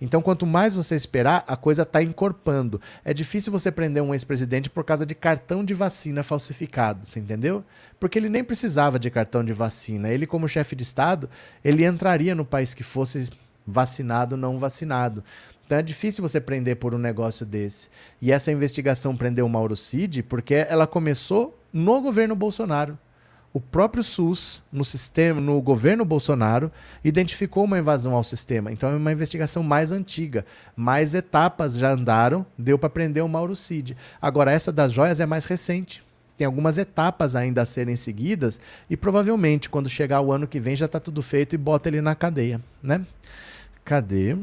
Então, 0.00 0.22
quanto 0.22 0.46
mais 0.46 0.72
você 0.72 0.94
esperar, 0.94 1.44
a 1.46 1.56
coisa 1.56 1.82
está 1.82 2.02
encorpando. 2.02 2.80
É 3.04 3.12
difícil 3.12 3.52
você 3.52 3.70
prender 3.70 4.02
um 4.02 4.14
ex-presidente 4.14 4.70
por 4.70 4.82
causa 4.82 5.04
de 5.04 5.14
cartão 5.14 5.62
de 5.62 5.74
vacina 5.74 6.22
falsificado, 6.22 7.04
você 7.04 7.20
entendeu? 7.20 7.62
Porque 7.98 8.18
ele 8.18 8.30
nem 8.30 8.42
precisava 8.42 8.98
de 8.98 9.10
cartão 9.10 9.44
de 9.44 9.52
vacina. 9.52 10.08
Ele, 10.08 10.26
como 10.26 10.48
chefe 10.48 10.74
de 10.74 10.84
Estado, 10.84 11.28
ele 11.62 11.84
entraria 11.84 12.34
no 12.34 12.46
país 12.46 12.72
que 12.72 12.82
fosse 12.82 13.28
vacinado 13.66 14.36
ou 14.36 14.40
não 14.40 14.58
vacinado. 14.58 15.22
Então 15.66 15.78
é 15.78 15.82
difícil 15.82 16.22
você 16.22 16.40
prender 16.40 16.76
por 16.76 16.94
um 16.94 16.98
negócio 16.98 17.44
desse. 17.44 17.88
E 18.20 18.32
essa 18.32 18.50
investigação 18.50 19.14
prendeu 19.14 19.46
o 19.46 19.50
Mauro 19.50 19.76
Cid 19.76 20.22
porque 20.22 20.66
ela 20.68 20.86
começou 20.86 21.56
no 21.72 22.00
governo 22.00 22.34
Bolsonaro. 22.34 22.98
O 23.52 23.60
próprio 23.60 24.02
SUS, 24.02 24.62
no 24.70 24.84
sistema, 24.84 25.40
no 25.40 25.60
governo 25.60 26.04
Bolsonaro, 26.04 26.70
identificou 27.02 27.64
uma 27.64 27.80
invasão 27.80 28.14
ao 28.14 28.22
sistema. 28.22 28.70
Então 28.70 28.90
é 28.90 28.94
uma 28.94 29.10
investigação 29.10 29.62
mais 29.62 29.90
antiga. 29.90 30.46
Mais 30.76 31.14
etapas 31.14 31.76
já 31.76 31.90
andaram, 31.90 32.46
deu 32.56 32.78
para 32.78 32.88
prender 32.88 33.24
o 33.24 33.28
Mauro 33.28 33.56
Cid. 33.56 33.96
Agora, 34.22 34.52
essa 34.52 34.70
das 34.70 34.92
joias 34.92 35.18
é 35.18 35.26
mais 35.26 35.46
recente. 35.46 36.00
Tem 36.36 36.46
algumas 36.46 36.78
etapas 36.78 37.34
ainda 37.34 37.62
a 37.62 37.66
serem 37.66 37.96
seguidas 37.96 38.60
e 38.88 38.96
provavelmente 38.96 39.68
quando 39.68 39.90
chegar 39.90 40.20
o 40.20 40.32
ano 40.32 40.46
que 40.46 40.60
vem 40.60 40.76
já 40.76 40.86
está 40.86 41.00
tudo 41.00 41.20
feito 41.20 41.54
e 41.54 41.58
bota 41.58 41.88
ele 41.88 42.00
na 42.00 42.14
cadeia, 42.14 42.60
né? 42.82 43.04
Cadê? 43.84 44.38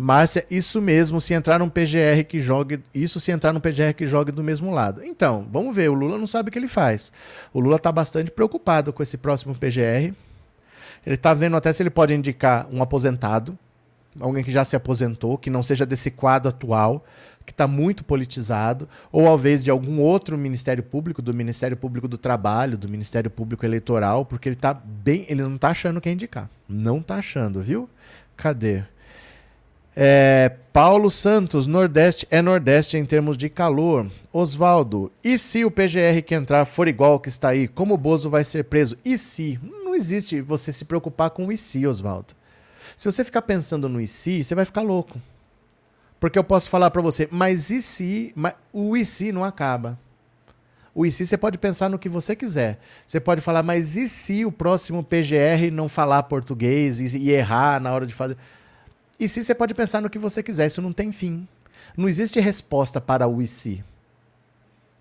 Márcia, 0.00 0.44
isso 0.50 0.80
mesmo, 0.80 1.20
se 1.20 1.34
entrar 1.34 1.58
num 1.58 1.68
PGR 1.68 2.24
que 2.26 2.40
jogue. 2.40 2.80
Isso 2.92 3.20
se 3.20 3.30
entrar 3.30 3.52
num 3.52 3.60
PGR 3.60 3.94
que 3.96 4.06
jogue 4.06 4.32
do 4.32 4.42
mesmo 4.42 4.72
lado. 4.72 5.04
Então, 5.04 5.46
vamos 5.52 5.74
ver, 5.74 5.88
o 5.88 5.94
Lula 5.94 6.18
não 6.18 6.26
sabe 6.26 6.48
o 6.48 6.52
que 6.52 6.58
ele 6.58 6.68
faz. 6.68 7.12
O 7.52 7.60
Lula 7.60 7.76
está 7.76 7.92
bastante 7.92 8.30
preocupado 8.30 8.92
com 8.92 9.02
esse 9.02 9.16
próximo 9.16 9.54
PGR. 9.54 10.12
Ele 11.06 11.14
está 11.14 11.32
vendo 11.32 11.56
até 11.56 11.72
se 11.72 11.82
ele 11.82 11.90
pode 11.90 12.14
indicar 12.14 12.66
um 12.72 12.82
aposentado, 12.82 13.56
alguém 14.18 14.42
que 14.42 14.50
já 14.50 14.64
se 14.64 14.74
aposentou, 14.74 15.38
que 15.38 15.50
não 15.50 15.62
seja 15.62 15.86
desse 15.86 16.10
quadro 16.10 16.48
atual, 16.48 17.04
que 17.44 17.52
está 17.52 17.68
muito 17.68 18.02
politizado, 18.02 18.88
ou 19.12 19.32
invés 19.32 19.62
de 19.62 19.70
algum 19.70 20.00
outro 20.00 20.36
Ministério 20.36 20.82
Público, 20.82 21.20
do 21.20 21.34
Ministério 21.34 21.76
Público 21.76 22.08
do 22.08 22.16
Trabalho, 22.16 22.78
do 22.78 22.88
Ministério 22.88 23.30
Público 23.30 23.66
Eleitoral, 23.66 24.24
porque 24.24 24.48
ele 24.48 24.56
tá 24.56 24.74
bem. 24.74 25.26
Ele 25.28 25.42
não 25.42 25.54
está 25.54 25.68
achando 25.68 26.00
quem 26.00 26.14
indicar. 26.14 26.48
Não 26.68 26.98
está 26.98 27.16
achando, 27.16 27.60
viu? 27.60 27.88
Cadê? 28.36 28.82
É, 29.96 30.50
Paulo 30.72 31.08
Santos, 31.08 31.66
Nordeste 31.66 32.26
é 32.30 32.42
Nordeste 32.42 32.96
em 32.96 33.04
termos 33.04 33.38
de 33.38 33.48
calor. 33.48 34.10
Oswaldo, 34.32 35.12
e 35.22 35.38
se 35.38 35.64
o 35.64 35.70
PGR 35.70 36.20
que 36.26 36.34
entrar 36.34 36.64
for 36.64 36.88
igual 36.88 37.12
ao 37.12 37.20
que 37.20 37.28
está 37.28 37.50
aí, 37.50 37.68
como 37.68 37.94
o 37.94 37.98
Bozo 37.98 38.28
vai 38.28 38.42
ser 38.42 38.64
preso? 38.64 38.98
E 39.04 39.16
se? 39.16 39.60
Não 39.62 39.94
existe 39.94 40.40
você 40.40 40.72
se 40.72 40.84
preocupar 40.84 41.30
com 41.30 41.46
o 41.46 41.52
e 41.52 41.56
se, 41.56 41.86
Oswaldo. 41.86 42.34
Se 42.96 43.10
você 43.10 43.22
ficar 43.22 43.42
pensando 43.42 43.88
no 43.88 44.00
e 44.00 44.08
se, 44.08 44.42
você 44.42 44.54
vai 44.54 44.64
ficar 44.64 44.82
louco. 44.82 45.20
Porque 46.18 46.38
eu 46.38 46.44
posso 46.44 46.68
falar 46.68 46.90
para 46.90 47.02
você, 47.02 47.28
mas 47.30 47.70
e 47.70 47.80
se? 47.80 48.32
Mas 48.34 48.54
o 48.72 48.96
e 48.96 49.04
se 49.04 49.30
não 49.30 49.44
acaba. 49.44 49.98
O 50.92 51.04
e 51.04 51.12
se 51.12 51.26
você 51.26 51.36
pode 51.36 51.58
pensar 51.58 51.88
no 51.88 51.98
que 51.98 52.08
você 52.08 52.34
quiser. 52.34 52.80
Você 53.06 53.20
pode 53.20 53.40
falar, 53.40 53.62
mas 53.62 53.96
e 53.96 54.08
se 54.08 54.44
o 54.44 54.50
próximo 54.50 55.04
PGR 55.04 55.70
não 55.72 55.88
falar 55.88 56.24
português 56.24 57.00
e, 57.00 57.18
e 57.18 57.30
errar 57.30 57.80
na 57.80 57.92
hora 57.92 58.06
de 58.06 58.14
fazer? 58.14 58.36
E 59.18 59.28
se 59.28 59.42
você 59.42 59.54
pode 59.54 59.74
pensar 59.74 60.00
no 60.00 60.10
que 60.10 60.18
você 60.18 60.42
quiser, 60.42 60.66
isso 60.66 60.82
não 60.82 60.92
tem 60.92 61.12
fim. 61.12 61.46
Não 61.96 62.08
existe 62.08 62.40
resposta 62.40 63.00
para 63.00 63.26
o 63.26 63.40
e 63.40 63.46
se. 63.46 63.84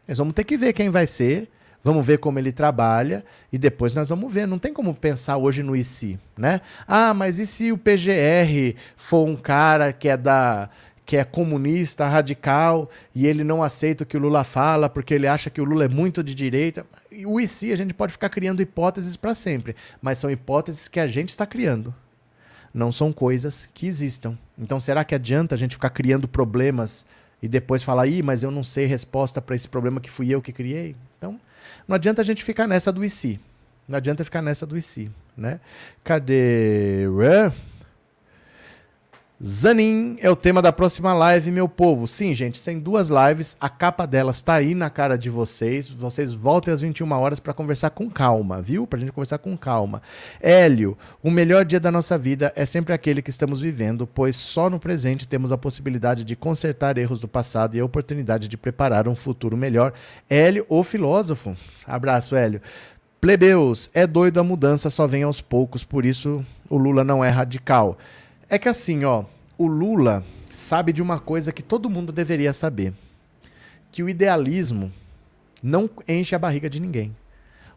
Nós 0.07 0.18
vamos 0.18 0.34
ter 0.34 0.43
que 0.43 0.57
ver 0.57 0.74
quem 0.74 0.89
vai 0.89 1.07
ser, 1.07 1.49
vamos 1.84 2.05
ver 2.05 2.20
como 2.20 2.38
ele 2.38 2.51
trabalha 2.51 3.24
e 3.51 3.57
depois 3.57 3.93
nós 3.93 4.09
vamos 4.09 4.32
ver. 4.32 4.45
Não 4.45 4.59
tem 4.59 4.74
como 4.74 4.93
pensar 4.93 5.38
hoje 5.38 5.64
no 5.64 5.76
e 5.76 5.84
se, 5.84 6.20
né? 6.38 6.61
Ah, 6.88 7.14
mas 7.14 7.39
e 7.39 7.45
se 7.45 7.72
o 7.72 7.78
PGR 7.78 8.76
for 8.95 9.28
um 9.28 9.36
cara 9.36 9.91
que 9.91 10.07
é 10.07 10.18
da 10.18 10.70
que 11.05 11.18
é 11.18 11.24
comunista, 11.26 12.07
radical, 12.07 12.89
e 13.14 13.28
ele 13.28 13.43
não 13.43 13.61
aceita 13.61 14.05
o 14.05 14.07
que 14.07 14.16
o 14.16 14.20
Lula 14.22 14.45
fala 14.45 14.88
porque 14.88 15.14
ele 15.14 15.28
acha 15.28 15.49
que 15.49 15.59
o 15.59 15.66
Lula 15.66 15.84
é 15.84 15.89
muito 15.89 16.24
de 16.24 16.34
direita. 16.34 16.86
O 17.26 17.41
e 17.41 17.47
se 17.47 17.74
a 17.74 17.76
gente 17.76 17.93
pode 17.93 18.14
ficar 18.14 18.30
criando 18.30 18.61
hipóteses 18.61 19.18
para 19.18 19.36
sempre, 19.36 19.76
mas 20.01 20.18
são 20.18 20.32
hipóteses 20.32 20.88
que 20.88 21.01
a 21.01 21.07
gente 21.07 21.30
está 21.30 21.45
criando 21.45 21.93
não 22.74 22.91
são 22.91 23.13
coisas 23.13 23.69
que 23.74 23.86
existam. 23.86 24.38
Então, 24.57 24.80
será 24.80 25.03
que 25.03 25.13
adianta 25.13 25.53
a 25.53 25.57
gente 25.57 25.76
ficar 25.76 25.91
criando 25.91 26.28
problemas 26.28 27.05
e 27.41 27.47
depois 27.47 27.84
falar, 27.84 28.07
ih, 28.07 28.24
mas 28.24 28.41
eu 28.41 28.49
não 28.49 28.63
sei 28.63 28.86
resposta 28.86 29.41
para 29.41 29.55
esse 29.55 29.67
problema 29.67 30.01
que 30.01 30.09
fui 30.09 30.30
eu 30.30 30.41
que 30.41 30.51
criei? 30.51 30.95
Então, 31.17 31.39
não 31.88 31.95
adianta 31.95 32.21
a 32.21 32.26
gente 32.26 32.43
ficar 32.43 32.67
nessa 32.67 32.91
do 32.91 33.03
IC. 33.03 33.39
Não 33.88 33.97
adianta 33.97 34.24
ficar 34.24 34.41
nessa 34.41 34.65
do 34.65 34.78
IC, 34.78 35.11
né? 35.38 35.59
Cadê? 36.03 37.05
Zanin 39.45 40.15
é 40.21 40.29
o 40.29 40.37
tema 40.37 40.61
da 40.61 40.71
próxima 40.71 41.13
live, 41.13 41.51
meu 41.51 41.67
povo. 41.67 42.07
Sim, 42.07 42.33
gente, 42.33 42.63
tem 42.63 42.79
duas 42.79 43.09
lives. 43.09 43.57
A 43.59 43.67
capa 43.67 44.05
delas 44.07 44.39
tá 44.39 44.53
aí 44.53 44.73
na 44.73 44.89
cara 44.89 45.17
de 45.17 45.29
vocês. 45.29 45.89
Vocês 45.89 46.31
voltem 46.31 46.73
às 46.73 46.79
21 46.79 47.11
horas 47.11 47.41
para 47.41 47.53
conversar 47.53 47.89
com 47.89 48.09
calma, 48.09 48.61
viu? 48.61 48.87
Pra 48.87 48.97
gente 48.97 49.11
conversar 49.11 49.39
com 49.39 49.57
calma. 49.57 50.01
Hélio, 50.39 50.97
o 51.21 51.29
melhor 51.29 51.65
dia 51.65 51.77
da 51.77 51.91
nossa 51.91 52.17
vida 52.17 52.53
é 52.55 52.65
sempre 52.65 52.93
aquele 52.93 53.21
que 53.21 53.29
estamos 53.29 53.59
vivendo, 53.59 54.07
pois 54.07 54.37
só 54.37 54.69
no 54.69 54.79
presente 54.79 55.27
temos 55.27 55.51
a 55.51 55.57
possibilidade 55.57 56.23
de 56.23 56.37
consertar 56.37 56.97
erros 56.97 57.19
do 57.19 57.27
passado 57.27 57.75
e 57.75 57.81
a 57.81 57.85
oportunidade 57.85 58.47
de 58.47 58.55
preparar 58.55 59.09
um 59.09 59.15
futuro 59.15 59.57
melhor. 59.57 59.91
Hélio, 60.29 60.65
o 60.69 60.83
filósofo. 60.83 61.53
Abraço, 61.85 62.33
Hélio. 62.33 62.61
Plebeus, 63.19 63.89
é 63.93 64.07
doido 64.07 64.39
a 64.39 64.43
mudança, 64.43 64.89
só 64.89 65.05
vem 65.05 65.23
aos 65.23 65.41
poucos, 65.41 65.83
por 65.83 66.05
isso 66.05 66.45
o 66.69 66.77
Lula 66.77 67.03
não 67.03 67.21
é 67.21 67.27
radical. 67.27 67.97
É 68.49 68.59
que 68.59 68.69
assim, 68.69 69.03
ó, 69.03 69.23
o 69.57 69.67
Lula 69.67 70.23
sabe 70.51 70.93
de 70.93 71.01
uma 71.01 71.19
coisa 71.19 71.51
que 71.51 71.61
todo 71.61 71.89
mundo 71.89 72.11
deveria 72.11 72.53
saber: 72.53 72.93
que 73.91 74.03
o 74.03 74.09
idealismo 74.09 74.91
não 75.61 75.89
enche 76.07 76.35
a 76.35 76.39
barriga 76.39 76.69
de 76.69 76.79
ninguém. 76.79 77.15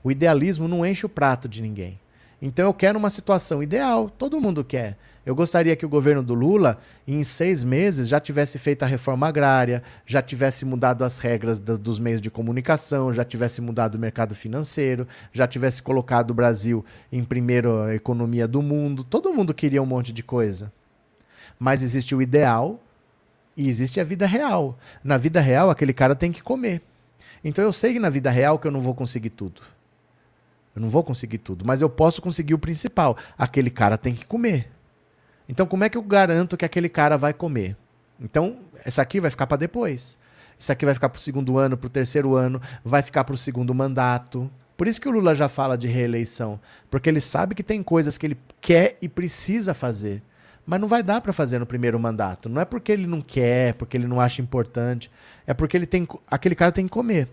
O 0.02 0.10
idealismo 0.10 0.68
não 0.68 0.84
enche 0.86 1.04
o 1.04 1.08
prato 1.08 1.48
de 1.48 1.60
ninguém. 1.62 1.98
Então 2.40 2.66
eu 2.66 2.74
quero 2.74 2.98
uma 2.98 3.10
situação 3.10 3.62
ideal, 3.62 4.10
todo 4.10 4.40
mundo 4.40 4.62
quer. 4.62 4.96
Eu 5.24 5.34
gostaria 5.34 5.74
que 5.74 5.84
o 5.84 5.88
governo 5.88 6.22
do 6.22 6.34
Lula, 6.34 6.78
em 7.08 7.24
seis 7.24 7.64
meses, 7.64 8.08
já 8.08 8.20
tivesse 8.20 8.58
feito 8.58 8.84
a 8.84 8.86
reforma 8.86 9.26
agrária, 9.26 9.82
já 10.06 10.22
tivesse 10.22 10.64
mudado 10.64 11.02
as 11.02 11.18
regras 11.18 11.58
do, 11.58 11.76
dos 11.76 11.98
meios 11.98 12.20
de 12.20 12.30
comunicação, 12.30 13.12
já 13.12 13.24
tivesse 13.24 13.60
mudado 13.60 13.96
o 13.96 13.98
mercado 13.98 14.36
financeiro, 14.36 15.08
já 15.32 15.46
tivesse 15.46 15.82
colocado 15.82 16.30
o 16.30 16.34
Brasil 16.34 16.84
em 17.10 17.24
primeira 17.24 17.92
economia 17.92 18.46
do 18.46 18.62
mundo. 18.62 19.02
Todo 19.02 19.32
mundo 19.32 19.52
queria 19.52 19.82
um 19.82 19.86
monte 19.86 20.12
de 20.12 20.22
coisa. 20.22 20.70
Mas 21.58 21.82
existe 21.82 22.14
o 22.14 22.22
ideal 22.22 22.80
e 23.56 23.68
existe 23.68 24.00
a 24.00 24.04
vida 24.04 24.26
real. 24.26 24.78
Na 25.02 25.16
vida 25.16 25.40
real, 25.40 25.70
aquele 25.70 25.92
cara 25.92 26.14
tem 26.14 26.30
que 26.30 26.42
comer. 26.42 26.82
Então 27.42 27.64
eu 27.64 27.72
sei 27.72 27.92
que 27.92 27.98
na 27.98 28.10
vida 28.10 28.30
real 28.30 28.58
que 28.58 28.66
eu 28.66 28.72
não 28.72 28.80
vou 28.80 28.94
conseguir 28.94 29.30
tudo. 29.30 29.62
Eu 30.74 30.82
não 30.82 30.88
vou 30.88 31.02
conseguir 31.02 31.38
tudo, 31.38 31.64
mas 31.64 31.80
eu 31.80 31.88
posso 31.88 32.20
conseguir 32.20 32.52
o 32.54 32.58
principal. 32.58 33.16
Aquele 33.38 33.70
cara 33.70 33.96
tem 33.96 34.14
que 34.14 34.26
comer. 34.26 34.70
Então 35.48 35.66
como 35.66 35.84
é 35.84 35.88
que 35.88 35.96
eu 35.96 36.02
garanto 36.02 36.56
que 36.56 36.64
aquele 36.64 36.88
cara 36.88 37.16
vai 37.16 37.32
comer? 37.32 37.76
Então, 38.20 38.58
essa 38.84 39.02
aqui 39.02 39.20
vai 39.20 39.30
ficar 39.30 39.46
para 39.46 39.58
depois. 39.58 40.16
Isso 40.58 40.72
aqui 40.72 40.84
vai 40.84 40.94
ficar 40.94 41.08
para 41.08 41.18
o 41.18 41.20
segundo 41.20 41.58
ano, 41.58 41.76
para 41.76 41.86
o 41.86 41.90
terceiro 41.90 42.34
ano, 42.34 42.60
vai 42.84 43.02
ficar 43.02 43.24
para 43.24 43.34
o 43.34 43.38
segundo 43.38 43.74
mandato. 43.74 44.50
Por 44.76 44.86
isso 44.86 45.00
que 45.00 45.08
o 45.08 45.12
Lula 45.12 45.34
já 45.34 45.48
fala 45.48 45.76
de 45.76 45.86
reeleição, 45.86 46.58
porque 46.90 47.08
ele 47.08 47.20
sabe 47.20 47.54
que 47.54 47.62
tem 47.62 47.82
coisas 47.82 48.16
que 48.16 48.26
ele 48.26 48.38
quer 48.60 48.96
e 49.00 49.08
precisa 49.08 49.74
fazer. 49.74 50.22
Mas 50.66 50.80
não 50.80 50.88
vai 50.88 51.02
dar 51.02 51.20
para 51.20 51.32
fazer 51.32 51.60
no 51.60 51.66
primeiro 51.66 51.98
mandato. 51.98 52.48
Não 52.48 52.60
é 52.60 52.64
porque 52.64 52.90
ele 52.90 53.06
não 53.06 53.20
quer, 53.20 53.74
porque 53.74 53.96
ele 53.96 54.06
não 54.06 54.20
acha 54.20 54.42
importante. 54.42 55.10
É 55.46 55.54
porque 55.54 55.76
ele 55.76 55.86
tem, 55.86 56.06
aquele 56.28 56.56
cara 56.56 56.72
tem 56.72 56.86
que 56.86 56.90
comer. 56.90 57.28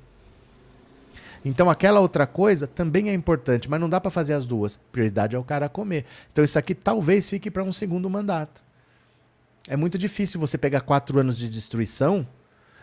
Então 1.43 1.69
aquela 1.69 1.99
outra 1.99 2.25
coisa 2.25 2.67
também 2.67 3.09
é 3.09 3.13
importante, 3.13 3.69
mas 3.69 3.79
não 3.79 3.89
dá 3.89 3.99
para 3.99 4.11
fazer 4.11 4.33
as 4.33 4.45
duas. 4.45 4.79
Prioridade 4.91 5.35
é 5.35 5.39
o 5.39 5.43
cara 5.43 5.67
comer. 5.67 6.05
Então 6.31 6.43
isso 6.43 6.57
aqui 6.57 6.73
talvez 6.73 7.29
fique 7.29 7.51
para 7.51 7.63
um 7.63 7.71
segundo 7.71 8.09
mandato. 8.09 8.63
É 9.67 9.75
muito 9.75 9.97
difícil 9.97 10.39
você 10.39 10.57
pegar 10.57 10.81
quatro 10.81 11.19
anos 11.19 11.37
de 11.37 11.49
destruição 11.49 12.27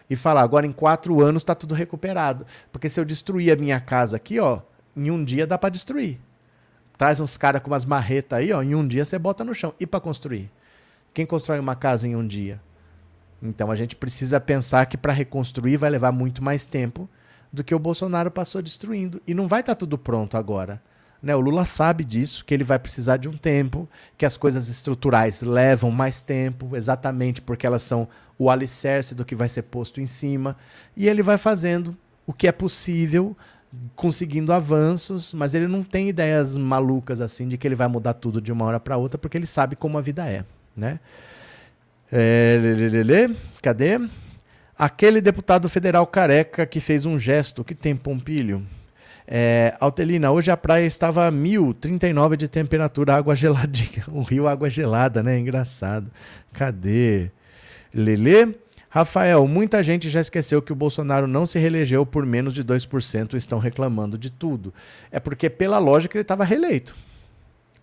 e 0.09 0.17
falar 0.17 0.43
agora 0.43 0.67
em 0.67 0.73
quatro 0.73 1.23
anos 1.23 1.43
está 1.43 1.55
tudo 1.55 1.75
recuperado, 1.75 2.45
porque 2.73 2.91
se 2.91 2.99
eu 2.99 3.05
destruir 3.05 3.53
a 3.53 3.57
minha 3.57 3.79
casa 3.79 4.17
aqui, 4.17 4.41
ó, 4.41 4.61
em 4.97 5.11
um 5.11 5.23
dia 5.23 5.47
dá 5.47 5.57
para 5.57 5.71
destruir. 5.71 6.19
Traz 7.01 7.19
uns 7.19 7.39
caras 7.39 7.63
com 7.63 7.71
umas 7.71 7.87
marretas 7.87 8.39
aí, 8.39 8.53
ó, 8.53 8.63
em 8.63 8.75
um 8.75 8.87
dia 8.87 9.07
você 9.07 9.19
bota 9.19 9.43
no 9.43 9.55
chão. 9.55 9.73
E 9.81 9.87
para 9.87 10.01
construir? 10.01 10.51
Quem 11.15 11.25
constrói 11.25 11.59
uma 11.59 11.75
casa 11.75 12.07
em 12.07 12.15
um 12.15 12.27
dia? 12.27 12.61
Então 13.43 13.71
a 13.71 13.75
gente 13.75 13.97
precisa 13.97 14.39
pensar 14.39 14.85
que 14.85 14.99
para 14.99 15.11
reconstruir 15.11 15.79
vai 15.79 15.89
levar 15.89 16.13
muito 16.13 16.45
mais 16.45 16.67
tempo 16.67 17.09
do 17.51 17.65
que 17.65 17.75
o 17.75 17.79
Bolsonaro 17.79 18.31
passou 18.31 18.61
destruindo. 18.61 19.19
E 19.27 19.33
não 19.33 19.49
vai 19.49 19.61
estar 19.61 19.75
tá 19.75 19.79
tudo 19.79 19.97
pronto 19.97 20.37
agora. 20.37 20.79
Né? 21.23 21.35
O 21.35 21.41
Lula 21.41 21.65
sabe 21.65 22.05
disso, 22.05 22.45
que 22.45 22.53
ele 22.53 22.65
vai 22.65 22.79
precisar 22.79 23.17
de 23.17 23.31
um 23.31 23.37
tempo, 23.39 23.89
que 24.19 24.27
as 24.27 24.37
coisas 24.37 24.69
estruturais 24.69 25.41
levam 25.41 25.91
mais 25.91 26.21
tempo, 26.21 26.77
exatamente 26.77 27.41
porque 27.41 27.67
elas 27.67 27.81
são 27.81 28.07
o 28.39 28.51
alicerce 28.51 29.15
do 29.15 29.25
que 29.25 29.35
vai 29.35 29.49
ser 29.49 29.63
posto 29.63 30.03
em 30.03 30.07
cima. 30.07 30.55
E 30.95 31.09
ele 31.09 31.23
vai 31.23 31.39
fazendo 31.39 31.97
o 32.27 32.35
que 32.35 32.47
é 32.47 32.53
possível 32.53 33.35
conseguindo 33.95 34.53
avanços, 34.53 35.33
mas 35.33 35.55
ele 35.55 35.69
não 35.69 35.83
tem 35.83 36.09
ideias 36.09 36.57
malucas 36.57 37.21
assim 37.21 37.47
de 37.47 37.57
que 37.57 37.67
ele 37.67 37.75
vai 37.75 37.89
mudar 37.89 38.15
tudo 38.15 38.41
de 38.41 38.53
uma 38.53 38.65
hora 38.65 38.81
para 38.81 38.97
outra, 38.97 39.19
porque 39.19 39.39
ele 39.39 39.47
sabe 39.47 39.77
como 39.77 39.97
a 39.97 40.01
vida 40.01 40.29
é, 40.29 40.45
né? 40.77 40.99
É, 42.11 42.59
lê, 42.61 42.89
lê, 42.89 43.03
lê, 43.05 43.37
cadê? 43.63 44.01
Aquele 44.77 45.21
deputado 45.21 45.69
federal 45.69 46.07
careca 46.07 46.67
que 46.67 46.81
fez 46.81 47.07
um 47.07 47.19
gesto, 47.19 47.63
que 47.63 47.75
tem 47.75 47.95
Pompilho? 47.95 48.67
É, 49.33 49.77
Altelina, 49.79 50.33
hoje 50.33 50.51
a 50.51 50.57
praia 50.57 50.85
estava 50.85 51.27
a 51.27 51.31
1039 51.31 52.37
de 52.37 52.49
temperatura, 52.49 53.15
água 53.15 53.37
geladinha. 53.37 54.05
O 54.11 54.23
rio 54.23 54.49
água 54.49 54.69
gelada, 54.69 55.23
né? 55.23 55.39
Engraçado. 55.39 56.11
Cadê? 56.53 57.31
Lelê? 57.95 58.49
Rafael, 58.93 59.47
muita 59.47 59.85
gente 59.85 60.11
já 60.11 60.21
esqueceu 60.21 60.61
que 60.61 60.73
o 60.73 60.77
Bolsonaro 60.77 61.29
não 61.29 61.47
se 61.47 61.61
reelegeu 61.61 62.05
por 62.05 62.27
menos 62.27 62.53
de 62.53 62.65
2% 62.65 63.35
e 63.35 63.37
estão 63.37 63.61
reclamando 63.61 64.19
de 64.19 64.31
tudo. 64.31 64.75
É 65.13 65.21
porque, 65.21 65.49
pela 65.49 65.79
lógica, 65.79 66.17
ele 66.17 66.23
estava 66.23 66.43
reeleito. 66.43 66.97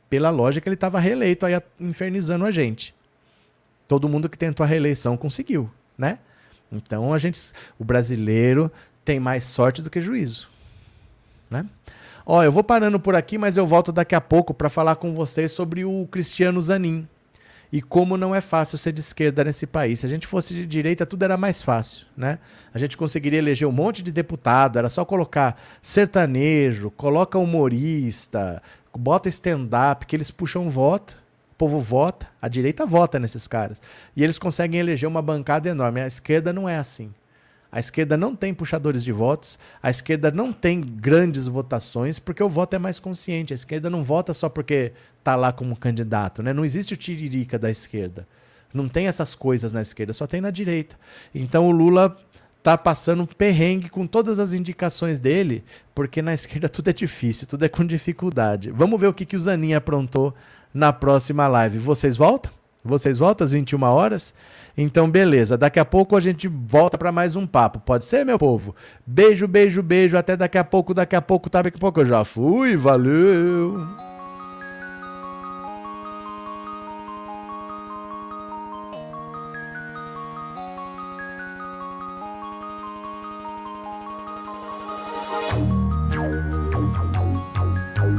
Pela 0.09 0.29
lógica, 0.29 0.67
ele 0.67 0.75
estava 0.75 0.99
reeleito, 0.99 1.45
aí 1.45 1.57
infernizando 1.79 2.45
a 2.45 2.51
gente. 2.51 2.93
Todo 3.87 4.09
mundo 4.09 4.27
que 4.27 4.37
tentou 4.37 4.65
a 4.65 4.67
reeleição 4.67 5.15
conseguiu, 5.15 5.71
né? 5.97 6.19
Então 6.69 7.13
a 7.13 7.17
gente, 7.17 7.39
o 7.79 7.85
brasileiro 7.85 8.69
tem 9.05 9.17
mais 9.17 9.45
sorte 9.45 9.81
do 9.81 9.89
que 9.89 10.01
juízo, 10.01 10.49
né? 11.49 11.65
Ó, 12.25 12.43
eu 12.43 12.51
vou 12.51 12.65
parando 12.65 12.99
por 12.99 13.15
aqui, 13.15 13.37
mas 13.37 13.55
eu 13.55 13.65
volto 13.65 13.93
daqui 13.93 14.13
a 14.13 14.19
pouco 14.19 14.53
para 14.53 14.69
falar 14.69 14.97
com 14.97 15.13
vocês 15.13 15.53
sobre 15.53 15.85
o 15.85 16.05
Cristiano 16.11 16.61
Zanin 16.61 17.07
e 17.71 17.81
como 17.81 18.17
não 18.17 18.33
é 18.33 18.41
fácil 18.41 18.77
ser 18.77 18.91
de 18.91 19.01
esquerda 19.01 19.43
nesse 19.43 19.67
país. 19.67 19.99
Se 19.99 20.05
a 20.05 20.09
gente 20.09 20.25
fosse 20.25 20.53
de 20.53 20.65
direita, 20.65 21.05
tudo 21.05 21.23
era 21.23 21.37
mais 21.37 21.61
fácil, 21.61 22.07
né? 22.15 22.39
A 22.73 22.79
gente 22.79 22.95
conseguiria 22.95 23.39
eleger 23.39 23.67
um 23.67 23.71
monte 23.71 24.01
de 24.01 24.11
deputado, 24.11 24.79
era 24.79 24.89
só 24.89 25.03
colocar 25.03 25.61
sertanejo, 25.81 26.91
coloca 26.91 27.37
humorista, 27.37 28.61
bota 28.97 29.29
stand-up, 29.29 30.05
que 30.05 30.15
eles 30.15 30.31
puxam 30.31 30.69
voto. 30.69 31.21
O 31.51 31.57
povo 31.57 31.79
vota, 31.79 32.27
a 32.39 32.47
direita 32.47 32.85
vota 32.85 33.17
nesses 33.17 33.47
caras. 33.47 33.81
E 34.15 34.23
eles 34.23 34.37
conseguem 34.37 34.79
eleger 34.79 35.09
uma 35.09 35.23
bancada 35.23 35.67
enorme. 35.67 36.01
A 36.01 36.07
esquerda 36.07 36.53
não 36.53 36.69
é 36.69 36.77
assim. 36.77 37.11
A 37.71 37.79
esquerda 37.79 38.15
não 38.15 38.35
tem 38.35 38.53
puxadores 38.53 39.03
de 39.03 39.11
votos, 39.11 39.59
a 39.83 39.89
esquerda 39.89 40.31
não 40.31 40.53
tem 40.53 40.79
grandes 40.79 41.47
votações, 41.47 42.17
porque 42.17 42.41
o 42.41 42.49
voto 42.49 42.75
é 42.75 42.79
mais 42.79 42.99
consciente. 42.99 43.53
A 43.53 43.55
esquerda 43.55 43.89
não 43.89 44.03
vota 44.03 44.33
só 44.33 44.47
porque 44.47 44.93
está 45.19 45.35
lá 45.35 45.51
como 45.51 45.75
candidato, 45.75 46.41
né? 46.41 46.53
Não 46.53 46.63
existe 46.63 46.93
o 46.93 46.97
tiririca 46.97 47.59
da 47.59 47.69
esquerda. 47.69 48.25
Não 48.73 48.87
tem 48.87 49.07
essas 49.07 49.35
coisas 49.35 49.73
na 49.73 49.81
esquerda, 49.81 50.13
só 50.13 50.25
tem 50.25 50.39
na 50.39 50.51
direita. 50.51 50.95
Então 51.33 51.67
o 51.67 51.71
Lula 51.71 52.17
tá 52.63 52.77
passando 52.77 53.23
um 53.23 53.25
perrengue 53.25 53.89
com 53.89 54.07
todas 54.07 54.39
as 54.39 54.53
indicações 54.53 55.19
dele, 55.19 55.63
porque 55.93 56.21
na 56.21 56.33
esquerda 56.33 56.67
tudo 56.69 56.89
é 56.89 56.93
difícil, 56.93 57.47
tudo 57.47 57.65
é 57.65 57.69
com 57.69 57.85
dificuldade. 57.85 58.71
Vamos 58.71 58.99
ver 58.99 59.07
o 59.07 59.13
que, 59.13 59.25
que 59.25 59.35
o 59.35 59.39
Zanin 59.39 59.73
aprontou 59.73 60.33
na 60.73 60.93
próxima 60.93 61.47
live. 61.47 61.77
Vocês 61.77 62.17
voltam? 62.17 62.56
Vocês 62.87 63.17
voltam 63.17 63.45
às 63.45 63.51
21 63.51 63.83
horas? 63.83 64.33
Então, 64.77 65.09
beleza. 65.09 65.57
Daqui 65.57 65.79
a 65.79 65.85
pouco 65.85 66.15
a 66.15 66.19
gente 66.19 66.47
volta 66.47 66.97
para 66.97 67.11
mais 67.11 67.35
um 67.35 67.45
papo. 67.45 67.79
Pode 67.79 68.05
ser, 68.05 68.25
meu 68.25 68.37
povo? 68.37 68.75
Beijo, 69.05 69.47
beijo, 69.47 69.83
beijo. 69.83 70.17
Até 70.17 70.35
daqui 70.35 70.57
a 70.57 70.63
pouco. 70.63 70.93
Daqui 70.93 71.15
a 71.15 71.21
pouco, 71.21 71.49
tá? 71.49 71.61
Daqui 71.61 71.77
a 71.77 71.79
pouco 71.79 72.01
eu 72.01 72.05
já 72.05 72.23
fui. 72.23 72.75
Valeu! 72.75 74.16